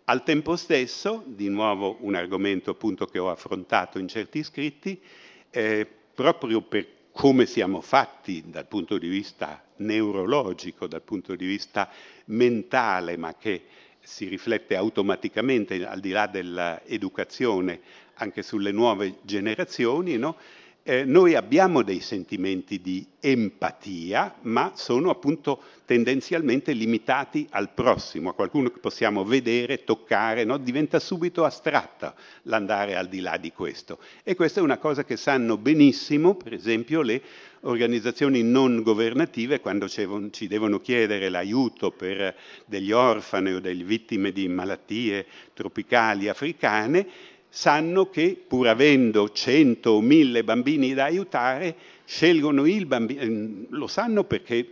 Al 0.06 0.24
tempo 0.24 0.56
stesso, 0.56 1.24
di 1.26 1.50
nuovo 1.50 1.98
un 2.02 2.14
argomento 2.14 2.70
appunto 2.70 3.08
che 3.08 3.18
ho 3.18 3.32
affrontato 3.32 3.98
in 3.98 4.08
certi 4.08 4.44
scritti, 4.44 5.02
eh, 5.50 5.88
proprio 6.14 6.62
per 6.62 6.86
come 7.12 7.48
siamo 7.48 7.82
fatti 7.82 8.44
dal 8.46 8.68
punto 8.68 9.00
di 9.00 9.08
vista 9.08 9.64
neurologico, 9.78 10.86
dal 10.86 11.02
punto 11.02 11.36
di 11.36 11.48
vista 11.48 11.90
mentale, 12.26 13.18
ma 13.18 13.36
che 13.36 13.64
si 14.00 14.28
riflette 14.28 14.76
automaticamente, 14.76 15.84
al 15.88 16.00
di 16.00 16.12
là 16.12 16.28
dell'educazione, 16.28 17.80
anche 18.14 18.44
sulle 18.44 18.72
nuove 18.72 19.16
generazioni, 19.24 20.18
no? 20.18 20.38
Eh, 20.84 21.04
noi 21.06 21.36
abbiamo 21.36 21.84
dei 21.84 22.00
sentimenti 22.00 22.82
di 22.82 23.06
empatia, 23.20 24.38
ma 24.42 24.72
sono 24.76 25.12
appunto 25.12 25.62
tendenzialmente 25.86 26.72
limitati 26.72 27.46
al 27.52 27.70
prossimo, 27.70 28.30
a 28.30 28.34
qualcuno 28.34 28.70
che 28.70 28.80
possiamo 28.80 29.24
vedere, 29.24 29.84
toccare, 29.84 30.44
no? 30.44 30.58
diventa 30.58 31.00
subito 31.00 31.46
astratta 31.46 32.16
l'andare 32.44 32.96
al 32.96 33.08
di 33.08 33.20
là 33.20 33.38
di 33.38 33.52
questo. 33.52 34.00
E 34.24 34.36
questa 34.36 34.60
è 34.60 34.64
una 34.64 34.80
cosa 34.80 35.04
che 35.04 35.18
sanno 35.18 35.58
benissimo, 35.58 36.34
per 36.34 36.54
esempio, 36.54 37.02
le 37.02 37.22
organizzazioni 37.62 38.42
non 38.42 38.82
governative 38.82 39.60
quando 39.60 39.88
ci 39.88 40.48
devono 40.48 40.80
chiedere 40.80 41.30
l'aiuto 41.30 41.92
per 41.92 42.36
degli 42.66 42.92
orfani 42.92 43.54
o 43.54 43.60
delle 43.60 43.84
vittime 43.84 44.32
di 44.32 44.48
malattie 44.48 45.28
tropicali 45.54 46.28
africane, 46.28 47.08
sanno 47.54 48.10
che 48.10 48.42
pur 48.48 48.70
avendo 48.70 49.30
cento 49.32 49.92
o 49.92 50.02
mille 50.02 50.46
bambini 50.46 50.94
da 50.94 51.04
aiutare, 51.04 51.76
scelgono 52.06 52.66
il 52.66 52.86
bambino, 52.86 53.22
ehm, 53.22 53.66
lo 53.72 53.88
sanno 53.88 54.24
perché 54.24 54.66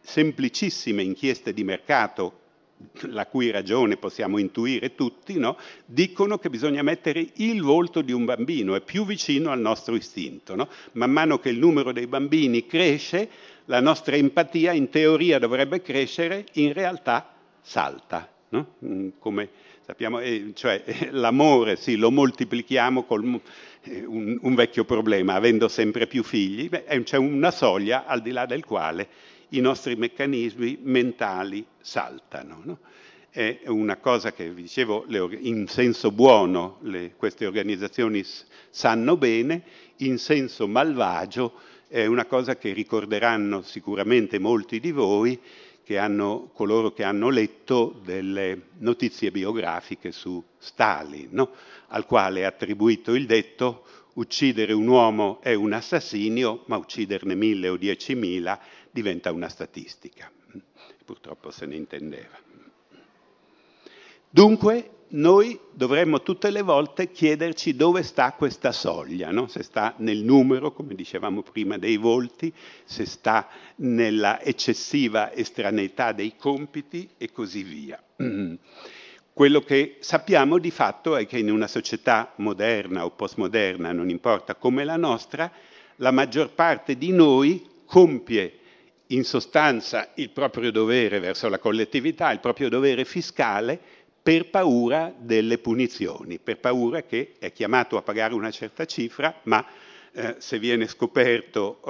semplicissime 0.00 1.02
inchieste 1.02 1.52
di 1.52 1.64
mercato, 1.64 2.38
la 3.08 3.26
cui 3.26 3.50
ragione 3.50 3.96
possiamo 3.96 4.38
intuire 4.38 4.94
tutti, 4.94 5.38
no? 5.38 5.58
dicono 5.84 6.38
che 6.38 6.48
bisogna 6.48 6.82
mettere 6.82 7.26
il 7.34 7.62
volto 7.62 8.00
di 8.00 8.12
un 8.12 8.24
bambino, 8.24 8.76
è 8.76 8.80
più 8.80 9.04
vicino 9.04 9.50
al 9.50 9.60
nostro 9.60 9.96
istinto. 9.96 10.54
No? 10.54 10.68
Man 10.92 11.10
mano 11.10 11.40
che 11.40 11.48
il 11.48 11.58
numero 11.58 11.92
dei 11.92 12.06
bambini 12.06 12.64
cresce, 12.64 13.28
la 13.64 13.80
nostra 13.80 14.14
empatia 14.14 14.72
in 14.72 14.88
teoria 14.88 15.40
dovrebbe 15.40 15.82
crescere, 15.82 16.46
in 16.52 16.72
realtà 16.72 17.34
salta. 17.60 18.28
No? 18.50 18.74
Mm, 18.84 19.08
come 19.18 19.48
sappiamo, 19.90 20.20
eh, 20.20 20.52
cioè, 20.54 20.84
l'amore 21.10 21.74
sì, 21.74 21.96
lo 21.96 22.12
moltiplichiamo 22.12 23.02
con 23.04 23.40
eh, 23.82 24.04
un, 24.04 24.38
un, 24.40 24.54
vecchio 24.54 24.84
problema, 24.84 25.34
avendo 25.34 25.66
sempre 25.66 26.06
più 26.06 26.22
figli, 26.22 26.68
beh, 26.68 26.84
c'è 27.02 27.16
una 27.16 27.50
soglia 27.50 28.06
al 28.06 28.22
di 28.22 28.30
là 28.30 28.46
del 28.46 28.64
quale 28.64 29.08
i 29.48 29.60
nostri 29.60 29.96
meccanismi 29.96 30.78
mentali 30.82 31.66
saltano. 31.80 32.60
No? 32.62 32.78
È 33.30 33.62
una 33.66 33.96
cosa 33.96 34.32
che 34.32 34.48
vi 34.50 34.62
dicevo, 34.62 35.04
le, 35.08 35.26
in 35.40 35.66
senso 35.66 36.12
buono 36.12 36.78
le, 36.82 37.14
queste 37.16 37.46
organizzazioni 37.46 38.24
sanno 38.70 39.16
bene, 39.16 39.62
in 39.98 40.18
senso 40.18 40.68
malvagio 40.68 41.54
è 41.88 42.06
una 42.06 42.26
cosa 42.26 42.56
che 42.56 42.72
ricorderanno 42.72 43.62
sicuramente 43.62 44.38
molti 44.38 44.78
di 44.78 44.92
voi, 44.92 45.36
che 45.90 45.98
hanno, 45.98 46.50
coloro 46.52 46.92
che 46.92 47.02
hanno 47.02 47.30
letto 47.30 48.00
delle 48.04 48.68
notizie 48.78 49.32
biografiche 49.32 50.12
su 50.12 50.40
Stalin, 50.56 51.30
no? 51.32 51.50
al 51.88 52.06
quale 52.06 52.42
è 52.42 52.44
attribuito 52.44 53.12
il 53.12 53.26
detto 53.26 53.82
uccidere 54.12 54.72
un 54.72 54.86
uomo 54.86 55.40
è 55.42 55.52
un 55.52 55.72
assassinio, 55.72 56.62
ma 56.66 56.76
ucciderne 56.76 57.34
mille 57.34 57.68
o 57.68 57.76
diecimila 57.76 58.60
diventa 58.88 59.32
una 59.32 59.48
statistica. 59.48 60.30
Purtroppo 61.04 61.50
se 61.50 61.66
ne 61.66 61.74
intendeva. 61.74 62.38
Dunque 64.30 64.90
noi 65.10 65.58
dovremmo 65.72 66.22
tutte 66.22 66.50
le 66.50 66.62
volte 66.62 67.10
chiederci 67.10 67.74
dove 67.74 68.02
sta 68.02 68.32
questa 68.32 68.72
soglia, 68.72 69.30
no? 69.30 69.48
se 69.48 69.62
sta 69.62 69.94
nel 69.98 70.18
numero, 70.18 70.72
come 70.72 70.94
dicevamo 70.94 71.42
prima, 71.42 71.78
dei 71.78 71.96
volti, 71.96 72.52
se 72.84 73.06
sta 73.06 73.48
nella 73.76 74.40
eccessiva 74.40 75.32
estraneità 75.32 76.12
dei 76.12 76.34
compiti 76.36 77.08
e 77.16 77.32
così 77.32 77.62
via. 77.62 78.02
Quello 79.32 79.60
che 79.60 79.96
sappiamo 80.00 80.58
di 80.58 80.70
fatto 80.70 81.16
è 81.16 81.26
che 81.26 81.38
in 81.38 81.50
una 81.50 81.66
società 81.66 82.32
moderna 82.36 83.04
o 83.04 83.10
postmoderna, 83.10 83.92
non 83.92 84.10
importa 84.10 84.54
come 84.54 84.84
la 84.84 84.96
nostra, 84.96 85.50
la 85.96 86.10
maggior 86.10 86.50
parte 86.50 86.96
di 86.96 87.10
noi 87.10 87.66
compie 87.84 88.58
in 89.10 89.24
sostanza 89.24 90.10
il 90.14 90.30
proprio 90.30 90.70
dovere 90.70 91.20
verso 91.20 91.48
la 91.48 91.58
collettività, 91.58 92.30
il 92.30 92.40
proprio 92.40 92.68
dovere 92.68 93.04
fiscale, 93.04 93.80
per 94.22 94.50
paura 94.50 95.14
delle 95.16 95.58
punizioni, 95.58 96.38
per 96.38 96.58
paura 96.58 97.02
che 97.02 97.34
è 97.38 97.52
chiamato 97.52 97.96
a 97.96 98.02
pagare 98.02 98.34
una 98.34 98.50
certa 98.50 98.84
cifra, 98.84 99.40
ma 99.44 99.64
eh, 100.12 100.36
se 100.38 100.58
viene 100.58 100.86
scoperto 100.86 101.80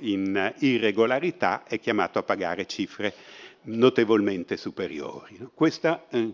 eh, 0.00 0.08
in 0.10 0.54
irregolarità 0.58 1.64
è 1.64 1.80
chiamato 1.80 2.18
a 2.18 2.22
pagare 2.22 2.66
cifre 2.66 3.14
notevolmente 3.62 4.56
superiori. 4.56 5.36
No? 5.38 5.50
Questa 5.54 6.06
eh, 6.10 6.32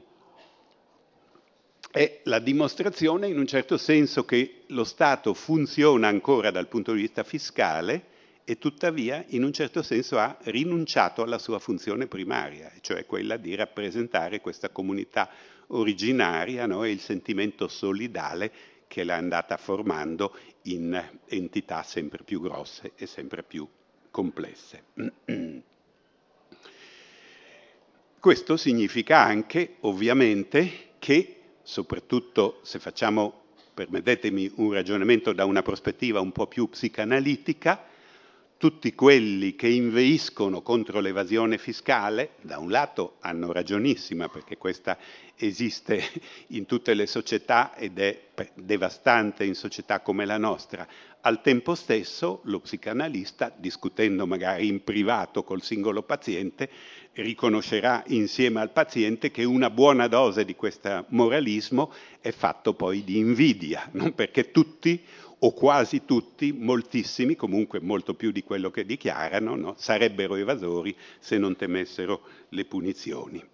è 1.90 2.20
la 2.24 2.38
dimostrazione 2.38 3.28
in 3.28 3.38
un 3.38 3.46
certo 3.46 3.78
senso 3.78 4.24
che 4.24 4.64
lo 4.68 4.84
Stato 4.84 5.32
funziona 5.32 6.08
ancora 6.08 6.50
dal 6.50 6.68
punto 6.68 6.92
di 6.92 7.00
vista 7.00 7.24
fiscale 7.24 8.14
e 8.48 8.58
tuttavia 8.58 9.24
in 9.30 9.42
un 9.42 9.52
certo 9.52 9.82
senso 9.82 10.18
ha 10.18 10.38
rinunciato 10.44 11.22
alla 11.22 11.38
sua 11.38 11.58
funzione 11.58 12.06
primaria, 12.06 12.70
cioè 12.80 13.04
quella 13.04 13.36
di 13.36 13.56
rappresentare 13.56 14.40
questa 14.40 14.68
comunità 14.68 15.28
originaria 15.68 16.64
no? 16.66 16.84
e 16.84 16.92
il 16.92 17.00
sentimento 17.00 17.66
solidale 17.66 18.52
che 18.86 19.02
l'ha 19.02 19.16
andata 19.16 19.56
formando 19.56 20.32
in 20.62 21.02
entità 21.26 21.82
sempre 21.82 22.22
più 22.22 22.40
grosse 22.40 22.92
e 22.94 23.06
sempre 23.06 23.42
più 23.42 23.66
complesse. 24.12 24.84
Questo 28.20 28.56
significa 28.56 29.18
anche, 29.18 29.74
ovviamente, 29.80 30.90
che, 31.00 31.36
soprattutto 31.64 32.60
se 32.62 32.78
facciamo, 32.78 33.42
permettetemi, 33.74 34.52
un 34.56 34.72
ragionamento 34.72 35.32
da 35.32 35.44
una 35.44 35.62
prospettiva 35.62 36.20
un 36.20 36.30
po' 36.30 36.46
più 36.46 36.68
psicanalitica, 36.68 37.94
tutti 38.58 38.94
quelli 38.94 39.54
che 39.54 39.68
inveiscono 39.68 40.62
contro 40.62 41.00
l'evasione 41.00 41.58
fiscale, 41.58 42.30
da 42.40 42.58
un 42.58 42.70
lato 42.70 43.16
hanno 43.20 43.52
ragionissima 43.52 44.28
perché 44.28 44.56
questa 44.56 44.96
esiste 45.36 46.02
in 46.48 46.64
tutte 46.64 46.94
le 46.94 47.06
società 47.06 47.76
ed 47.76 47.98
è 47.98 48.28
devastante 48.54 49.44
in 49.44 49.54
società 49.54 50.00
come 50.00 50.24
la 50.24 50.38
nostra, 50.38 50.86
al 51.20 51.42
tempo 51.42 51.74
stesso 51.74 52.40
lo 52.44 52.60
psicanalista, 52.60 53.52
discutendo 53.54 54.26
magari 54.26 54.68
in 54.68 54.82
privato 54.84 55.42
col 55.42 55.60
singolo 55.60 56.02
paziente, 56.02 56.70
riconoscerà 57.14 58.04
insieme 58.08 58.60
al 58.60 58.70
paziente 58.70 59.30
che 59.30 59.42
una 59.42 59.68
buona 59.68 60.06
dose 60.06 60.44
di 60.44 60.54
questo 60.54 61.04
moralismo 61.08 61.92
è 62.20 62.30
fatto 62.30 62.74
poi 62.74 63.02
di 63.04 63.18
invidia, 63.18 63.88
non 63.92 64.14
perché 64.14 64.50
tutti 64.50 65.02
o 65.38 65.52
quasi 65.52 66.04
tutti, 66.04 66.52
moltissimi, 66.52 67.36
comunque 67.36 67.80
molto 67.80 68.14
più 68.14 68.30
di 68.30 68.42
quello 68.42 68.70
che 68.70 68.86
dichiarano, 68.86 69.54
no? 69.54 69.74
sarebbero 69.76 70.34
evasori 70.36 70.96
se 71.18 71.36
non 71.36 71.56
temessero 71.56 72.22
le 72.50 72.64
punizioni. 72.64 73.44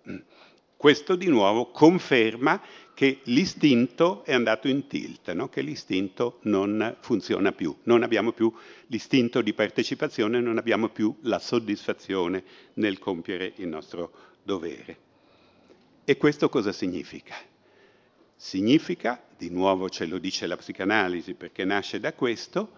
Questo 0.77 1.17
di 1.17 1.27
nuovo 1.27 1.71
conferma 1.71 2.61
che 2.95 3.21
l'istinto 3.25 4.25
è 4.25 4.33
andato 4.33 4.69
in 4.69 4.87
tilt, 4.87 5.33
no? 5.33 5.49
che 5.49 5.63
l'istinto 5.63 6.39
non 6.43 6.97
funziona 7.01 7.53
più, 7.53 7.75
non 7.85 8.03
abbiamo 8.03 8.33
più 8.33 8.53
l'istinto 8.89 9.43
di 9.43 9.53
partecipazione, 9.53 10.41
non 10.41 10.59
abbiamo 10.59 10.89
più 10.89 11.17
la 11.23 11.39
soddisfazione 11.39 12.45
nel 12.75 12.99
compiere 12.99 13.53
il 13.57 13.69
nostro 13.69 14.13
dovere. 14.43 15.11
E 16.05 16.17
questo 16.17 16.49
cosa 16.49 16.73
significa? 16.73 17.35
Significa, 18.45 19.23
di 19.39 19.51
nuovo 19.51 19.89
ce 19.89 20.05
lo 20.05 20.19
dice 20.19 20.49
la 20.49 20.57
psicanalisi 20.57 21.35
perché 21.35 21.65
nasce 21.65 22.01
da 22.01 22.13
questo, 22.13 22.71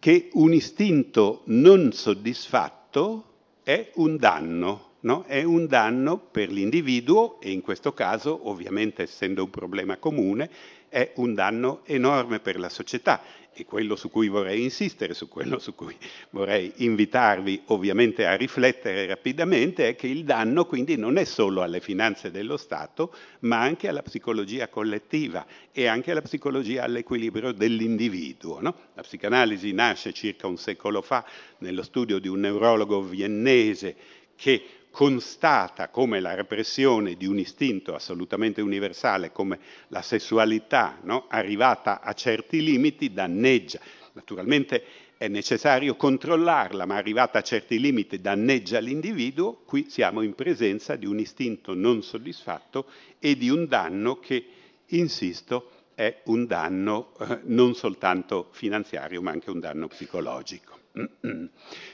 che 0.00 0.28
un 0.32 0.52
istinto 0.52 1.42
non 1.44 1.92
soddisfatto 1.92 3.34
è 3.62 3.92
un 3.94 4.16
danno, 4.16 4.94
no? 5.02 5.22
è 5.22 5.44
un 5.44 5.66
danno 5.66 6.18
per 6.18 6.50
l'individuo 6.50 7.40
e 7.40 7.52
in 7.52 7.60
questo 7.60 7.94
caso, 7.94 8.48
ovviamente 8.48 9.02
essendo 9.02 9.44
un 9.44 9.50
problema 9.50 9.98
comune, 9.98 10.50
è 10.88 11.12
un 11.14 11.32
danno 11.32 11.82
enorme 11.84 12.40
per 12.40 12.58
la 12.58 12.68
società 12.68 13.22
e 13.58 13.64
quello 13.64 13.96
su 13.96 14.08
cui 14.08 14.28
vorrei 14.28 14.62
insistere, 14.62 15.14
su 15.14 15.28
quello 15.28 15.58
su 15.58 15.74
cui 15.74 15.96
vorrei 16.30 16.72
invitarvi 16.76 17.62
ovviamente 17.66 18.24
a 18.24 18.36
riflettere 18.36 19.06
rapidamente, 19.06 19.88
è 19.88 19.96
che 19.96 20.06
il 20.06 20.24
danno 20.24 20.64
quindi 20.64 20.96
non 20.96 21.16
è 21.16 21.24
solo 21.24 21.62
alle 21.62 21.80
finanze 21.80 22.30
dello 22.30 22.56
Stato, 22.56 23.12
ma 23.40 23.60
anche 23.60 23.88
alla 23.88 24.02
psicologia 24.02 24.68
collettiva 24.68 25.44
e 25.72 25.86
anche 25.86 26.12
alla 26.12 26.22
psicologia 26.22 26.84
all'equilibrio 26.84 27.52
dell'individuo. 27.52 28.60
No? 28.60 28.74
La 28.94 29.02
psicanalisi 29.02 29.72
nasce 29.72 30.12
circa 30.12 30.46
un 30.46 30.56
secolo 30.56 31.02
fa 31.02 31.24
nello 31.58 31.82
studio 31.82 32.20
di 32.20 32.28
un 32.28 32.40
neurologo 32.40 33.02
viennese 33.02 33.96
che 34.36 34.62
constata 34.90 35.88
come 35.88 36.20
la 36.20 36.34
repressione 36.34 37.14
di 37.14 37.26
un 37.26 37.38
istinto 37.38 37.94
assolutamente 37.94 38.60
universale 38.60 39.32
come 39.32 39.58
la 39.88 40.02
sessualità, 40.02 40.98
no? 41.02 41.26
arrivata 41.28 42.00
a 42.00 42.12
certi 42.12 42.62
limiti, 42.62 43.12
danneggia. 43.12 43.80
Naturalmente 44.12 44.82
è 45.18 45.26
necessario 45.26 45.96
controllarla, 45.96 46.86
ma 46.86 46.96
arrivata 46.96 47.38
a 47.38 47.42
certi 47.42 47.80
limiti 47.80 48.20
danneggia 48.20 48.78
l'individuo, 48.78 49.62
qui 49.64 49.90
siamo 49.90 50.22
in 50.22 50.34
presenza 50.34 50.94
di 50.94 51.06
un 51.06 51.18
istinto 51.18 51.74
non 51.74 52.02
soddisfatto 52.02 52.86
e 53.18 53.36
di 53.36 53.50
un 53.50 53.66
danno 53.66 54.18
che, 54.20 54.46
insisto, 54.86 55.70
è 55.94 56.22
un 56.26 56.46
danno 56.46 57.12
eh, 57.18 57.40
non 57.46 57.74
soltanto 57.74 58.48
finanziario, 58.52 59.20
ma 59.20 59.32
anche 59.32 59.50
un 59.50 59.58
danno 59.58 59.88
psicologico. 59.88 60.77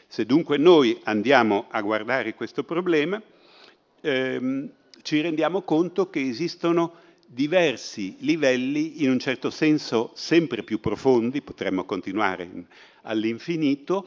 Se 0.06 0.24
dunque 0.24 0.56
noi 0.56 0.98
andiamo 1.04 1.66
a 1.70 1.80
guardare 1.82 2.34
questo 2.34 2.64
problema, 2.64 3.20
ehm, 4.00 4.70
ci 5.02 5.20
rendiamo 5.20 5.62
conto 5.62 6.08
che 6.08 6.20
esistono 6.20 6.94
diversi 7.26 8.16
livelli, 8.20 9.02
in 9.02 9.10
un 9.10 9.18
certo 9.18 9.50
senso 9.50 10.12
sempre 10.14 10.62
più 10.62 10.80
profondi, 10.80 11.42
potremmo 11.42 11.84
continuare 11.84 12.48
all'infinito, 13.02 14.06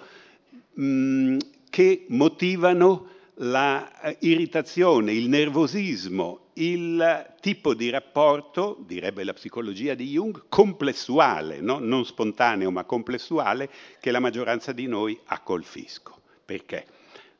mh, 0.73 1.37
che 1.69 2.05
motivano 2.07 3.09
la 3.35 4.01
eh, 4.01 4.17
irritazione, 4.21 5.13
il 5.13 5.29
nervosismo, 5.29 6.46
il 6.57 7.35
tipo 7.39 7.73
di 7.73 7.89
rapporto, 7.89 8.83
direbbe 8.85 9.23
la 9.23 9.33
psicologia 9.33 9.93
di 9.93 10.05
Jung, 10.09 10.45
complessuale, 10.49 11.59
no? 11.59 11.79
non 11.79 12.05
spontaneo 12.05 12.71
ma 12.71 12.83
complessuale, 12.83 13.69
che 13.99 14.11
la 14.11 14.19
maggioranza 14.19 14.71
di 14.71 14.87
noi 14.87 15.19
ha 15.25 15.39
col 15.41 15.63
fisco. 15.63 16.19
Perché? 16.45 16.85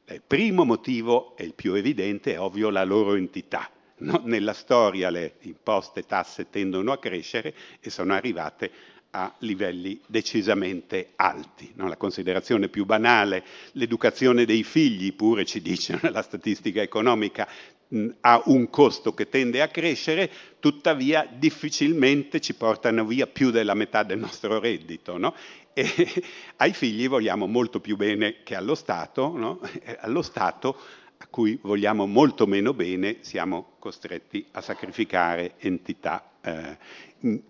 Il 0.10 0.22
primo 0.26 0.64
motivo, 0.64 1.36
e 1.36 1.44
il 1.46 1.54
più 1.54 1.74
evidente, 1.74 2.34
è 2.34 2.40
ovvio 2.40 2.70
la 2.70 2.84
loro 2.84 3.16
entità. 3.16 3.70
No? 4.00 4.22
Nella 4.26 4.54
storia 4.54 5.10
le 5.10 5.36
imposte 5.42 6.06
tasse 6.06 6.50
tendono 6.50 6.92
a 6.92 7.00
crescere 7.00 7.54
e 7.80 7.90
sono 7.90 8.14
arrivate 8.14 8.72
a 9.12 9.34
livelli 9.40 10.00
decisamente 10.06 11.14
alti. 11.16 11.72
No? 11.76 11.88
La 11.88 11.98
considerazione 11.98 12.70
più 12.70 12.86
banale, 12.86 13.44
l'educazione 13.72 14.46
dei 14.46 14.64
figli, 14.64 15.14
pure 15.14 15.46
ci 15.46 15.62
dice 15.62 16.00
la 16.12 16.22
statistica 16.22 16.82
economica, 16.82 17.48
ha 18.22 18.42
un 18.46 18.70
costo 18.70 19.14
che 19.14 19.30
tende 19.30 19.62
a 19.62 19.70
crescere, 19.70 20.30
tuttavia 20.60 21.28
difficilmente 21.32 22.42
ci 22.42 22.54
portano 22.54 23.06
via 23.06 23.28
più 23.28 23.52
della 23.52 23.74
metà 23.74 24.04
del 24.04 24.20
nostro 24.20 24.60
reddito. 24.60 25.18
No? 25.18 25.34
E 25.74 25.86
ai 26.58 26.74
figli 26.74 27.08
vogliamo 27.08 27.48
molto 27.48 27.80
più 27.80 27.96
bene 27.96 28.44
che 28.44 28.56
allo 28.56 28.76
Stato, 28.76 29.36
no? 29.36 29.60
allo 30.00 30.22
Stato 30.22 30.78
a 31.20 31.28
cui 31.30 31.58
vogliamo 31.62 32.06
molto 32.06 32.46
meno 32.46 32.74
bene 32.74 33.18
siamo 33.22 33.76
costretti 33.80 34.46
a 34.52 34.62
sacrificare 34.62 35.54
entità 35.58 36.32
eh, 36.42 36.78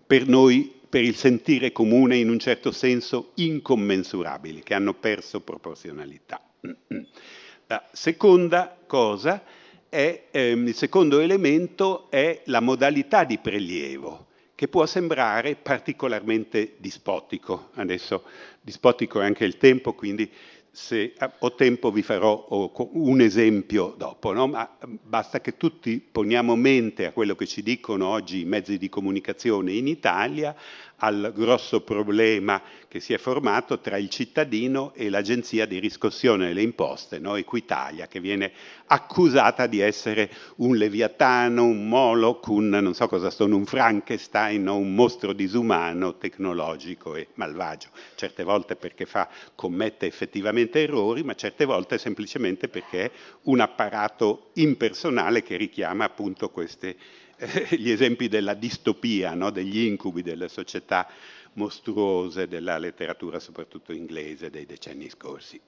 per 0.06 0.26
noi 0.26 0.76
per 0.88 1.02
il 1.04 1.16
sentire 1.16 1.70
comune 1.70 2.16
in 2.16 2.30
un 2.30 2.38
certo 2.38 2.70
senso 2.72 3.32
incommensurabili, 3.34 4.62
che 4.62 4.72
hanno 4.72 4.94
perso 4.94 5.40
proporzionalità. 5.40 6.40
La 7.66 7.86
seconda 7.92 8.74
cosa 8.86 9.42
è, 9.88 10.24
ehm, 10.30 10.68
il 10.68 10.74
secondo 10.74 11.20
elemento 11.20 12.10
è 12.10 12.42
la 12.44 12.60
modalità 12.60 13.24
di 13.24 13.38
prelievo, 13.38 14.26
che 14.54 14.68
può 14.68 14.86
sembrare 14.86 15.54
particolarmente 15.54 16.74
dispotico. 16.78 17.70
Adesso 17.74 18.24
dispotico 18.60 19.20
è 19.20 19.24
anche 19.24 19.44
il 19.44 19.56
tempo, 19.56 19.94
quindi 19.94 20.30
se 20.70 21.14
ho 21.40 21.54
tempo 21.54 21.90
vi 21.90 22.02
farò 22.02 22.70
un 22.92 23.20
esempio 23.20 23.94
dopo, 23.96 24.32
no? 24.32 24.46
ma 24.46 24.76
basta 25.02 25.40
che 25.40 25.56
tutti 25.56 25.98
poniamo 25.98 26.54
mente 26.54 27.06
a 27.06 27.12
quello 27.12 27.34
che 27.34 27.46
ci 27.46 27.62
dicono 27.62 28.06
oggi 28.06 28.42
i 28.42 28.44
mezzi 28.44 28.78
di 28.78 28.88
comunicazione 28.88 29.72
in 29.72 29.88
Italia, 29.88 30.54
al 30.98 31.32
grosso 31.34 31.82
problema 31.82 32.60
che 32.88 33.00
si 33.00 33.12
è 33.12 33.18
formato 33.18 33.80
tra 33.80 33.98
il 33.98 34.08
cittadino 34.08 34.92
e 34.94 35.10
l'agenzia 35.10 35.66
di 35.66 35.78
riscossione 35.78 36.48
delle 36.48 36.62
imposte, 36.62 37.18
no? 37.18 37.36
Equitalia, 37.36 38.06
che 38.06 38.18
viene 38.18 38.52
accusata 38.86 39.66
di 39.66 39.80
essere 39.80 40.30
un 40.56 40.76
leviatano, 40.76 41.64
un 41.64 41.86
Moloch, 41.86 42.46
un 42.48 42.68
non 42.68 42.94
so 42.94 43.06
cosa 43.06 43.30
sono, 43.30 43.56
un 43.56 43.66
Frankenstein, 43.66 44.62
no? 44.62 44.76
un 44.76 44.94
mostro 44.94 45.32
disumano, 45.32 46.16
tecnologico 46.16 47.14
e 47.14 47.28
malvagio. 47.34 47.88
Certe 48.14 48.42
volte 48.42 48.76
perché 48.76 49.04
fa, 49.04 49.28
commette 49.54 50.06
effettivamente 50.06 50.82
errori, 50.82 51.22
ma 51.22 51.34
certe 51.34 51.66
volte 51.66 51.98
semplicemente 51.98 52.68
perché 52.68 53.04
è 53.04 53.10
un 53.42 53.60
apparato 53.60 54.50
impersonale 54.54 55.42
che 55.42 55.56
richiama 55.56 56.04
appunto 56.04 56.48
queste 56.50 56.96
gli 57.70 57.90
esempi 57.90 58.28
della 58.28 58.54
distopia, 58.54 59.34
no? 59.34 59.50
degli 59.50 59.80
incubi 59.80 60.22
delle 60.22 60.48
società 60.48 61.08
mostruose 61.54 62.48
della 62.48 62.78
letteratura, 62.78 63.38
soprattutto 63.38 63.92
inglese, 63.92 64.50
dei 64.50 64.66
decenni 64.66 65.08
scorsi. 65.08 65.60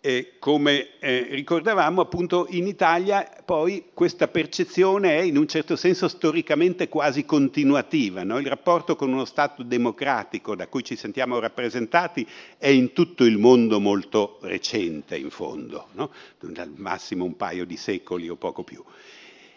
E 0.00 0.34
come 0.38 0.98
eh, 0.98 1.28
ricordavamo, 1.30 2.02
appunto 2.02 2.46
in 2.50 2.66
Italia 2.66 3.26
poi 3.42 3.86
questa 3.94 4.28
percezione 4.28 5.16
è 5.16 5.22
in 5.22 5.38
un 5.38 5.48
certo 5.48 5.76
senso 5.76 6.08
storicamente 6.08 6.90
quasi 6.90 7.24
continuativa. 7.24 8.22
No? 8.22 8.38
Il 8.38 8.46
rapporto 8.46 8.96
con 8.96 9.10
uno 9.10 9.24
Stato 9.24 9.62
democratico 9.62 10.54
da 10.54 10.66
cui 10.66 10.84
ci 10.84 10.94
sentiamo 10.94 11.38
rappresentati 11.38 12.26
è 12.58 12.68
in 12.68 12.92
tutto 12.92 13.24
il 13.24 13.38
mondo 13.38 13.80
molto 13.80 14.38
recente, 14.42 15.16
in 15.16 15.30
fondo, 15.30 15.86
no? 15.92 16.10
al 16.56 16.72
massimo 16.76 17.24
un 17.24 17.36
paio 17.36 17.64
di 17.64 17.78
secoli 17.78 18.28
o 18.28 18.36
poco 18.36 18.62
più. 18.62 18.84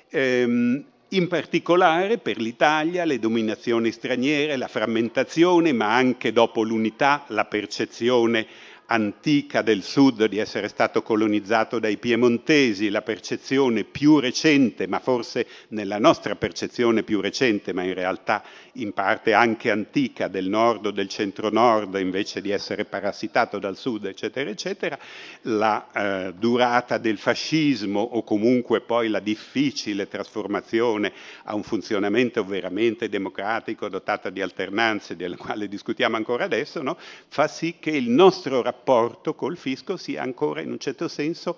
Ehm, 0.09 0.83
in 1.09 1.27
particolare 1.29 2.17
per 2.17 2.37
l'Italia 2.37 3.05
le 3.05 3.17
dominazioni 3.17 3.91
straniere, 3.91 4.57
la 4.57 4.67
frammentazione, 4.67 5.71
ma 5.71 5.93
anche 5.95 6.33
dopo 6.33 6.63
l'unità 6.63 7.23
la 7.27 7.45
percezione 7.45 8.45
antica 8.87 9.61
del 9.61 9.83
sud 9.83 10.25
di 10.25 10.37
essere 10.37 10.67
stato 10.67 11.01
colonizzato 11.01 11.79
dai 11.79 11.97
piemontesi, 11.97 12.89
la 12.89 13.01
percezione 13.01 13.83
più 13.83 14.19
recente, 14.19 14.87
ma 14.87 14.99
forse 14.99 15.45
nella 15.69 15.99
nostra 15.99 16.35
percezione 16.35 17.03
più 17.03 17.19
recente, 17.19 17.73
ma 17.73 17.83
in 17.83 17.93
realtà 17.93 18.43
in 18.73 18.93
parte 18.93 19.33
anche 19.33 19.71
antica 19.71 20.27
del 20.27 20.47
nord 20.47 20.87
o 20.87 20.91
del 20.91 21.09
centro-nord, 21.09 21.95
invece 21.95 22.41
di 22.41 22.51
essere 22.51 22.85
parassitato 22.85 23.59
dal 23.59 23.75
sud, 23.75 24.05
eccetera, 24.05 24.49
eccetera, 24.49 24.97
la 25.43 25.87
eh, 25.91 26.33
durata 26.37 26.97
del 26.97 27.17
fascismo 27.17 27.99
o 27.99 28.23
comunque 28.23 28.81
poi 28.81 29.09
la 29.09 29.19
difficile 29.19 30.07
trasformazione 30.07 31.11
a 31.43 31.55
un 31.55 31.63
funzionamento 31.63 32.45
veramente 32.45 33.09
democratico, 33.09 33.89
dotato 33.89 34.29
di 34.29 34.41
alternanze, 34.41 35.15
delle 35.15 35.35
quali 35.35 35.67
discutiamo 35.67 36.15
ancora 36.15 36.45
adesso, 36.45 36.81
no? 36.81 36.97
fa 37.27 37.47
sì 37.47 37.75
che 37.79 37.91
il 37.91 38.09
nostro 38.09 38.61
rapporto 38.61 38.76
rapporto 38.77 39.33
col 39.33 39.57
fisco 39.57 39.97
sia 39.97 40.21
ancora 40.21 40.61
in 40.61 40.71
un 40.71 40.79
certo 40.79 41.07
senso 41.07 41.57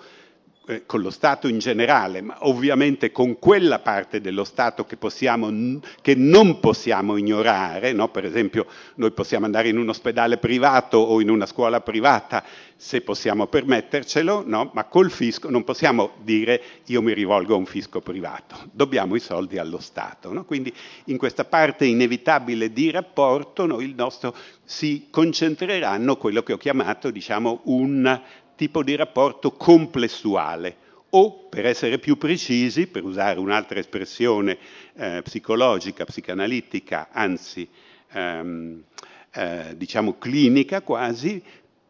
con 0.86 1.02
lo 1.02 1.10
Stato 1.10 1.48
in 1.48 1.58
generale, 1.58 2.22
ma 2.22 2.38
ovviamente 2.42 3.12
con 3.12 3.40
quella 3.40 3.80
parte 3.80 4.22
dello 4.22 4.44
Stato 4.44 4.86
che, 4.86 4.98
possiamo, 4.98 5.80
che 6.02 6.14
non 6.14 6.60
possiamo 6.60 7.18
ignorare, 7.18 7.92
no? 7.92 8.10
per 8.10 8.26
esempio 8.26 8.68
noi 8.96 9.12
possiamo 9.12 9.46
andare 9.46 9.70
in 9.70 9.78
un 9.78 9.90
ospedale 9.90 10.38
privato 10.38 10.98
o 10.98 11.22
in 11.22 11.30
una 11.30 11.48
scuola 11.48 11.82
privata 11.82 12.44
se 12.76 13.02
possiamo 13.02 13.48
permettercelo, 13.48 14.44
no? 14.46 14.70
ma 14.74 14.84
col 14.84 15.10
fisco 15.10 15.50
non 15.50 15.64
possiamo 15.64 16.12
dire 16.22 16.62
io 16.86 17.02
mi 17.02 17.14
rivolgo 17.14 17.56
a 17.56 17.58
un 17.58 17.66
fisco 17.66 18.00
privato, 18.00 18.56
dobbiamo 18.72 19.16
i 19.16 19.20
soldi 19.20 19.58
allo 19.58 19.80
Stato. 19.80 20.32
No? 20.32 20.46
Quindi 20.46 20.72
in 21.06 21.18
questa 21.18 21.46
parte 21.46 21.86
inevitabile 21.86 22.72
di 22.72 22.92
rapporto 22.92 23.66
no, 23.66 23.82
il 23.82 23.96
nostro 23.96 24.36
si 24.64 25.08
concentreranno 25.10 26.16
quello 26.18 26.44
che 26.44 26.54
ho 26.54 26.58
chiamato 26.58 27.10
diciamo, 27.10 27.62
un 27.64 28.22
tipo 28.60 28.84
di 28.84 28.94
rapporto 28.98 29.54
complessuale 29.54 30.76
o, 31.12 31.46
per 31.48 31.66
essere 31.66 31.98
più 31.98 32.18
precisi, 32.18 32.88
per 32.88 33.06
usare 33.06 33.40
un'altra 33.40 33.80
espressione 33.80 34.58
eh, 34.96 35.22
psicologica, 35.24 36.04
psicanalitica, 36.04 37.08
anzi 37.10 37.66
ehm, 38.12 38.84
eh, 39.32 39.78
diciamo 39.78 40.18
clinica 40.18 40.82
quasi, 40.82 41.42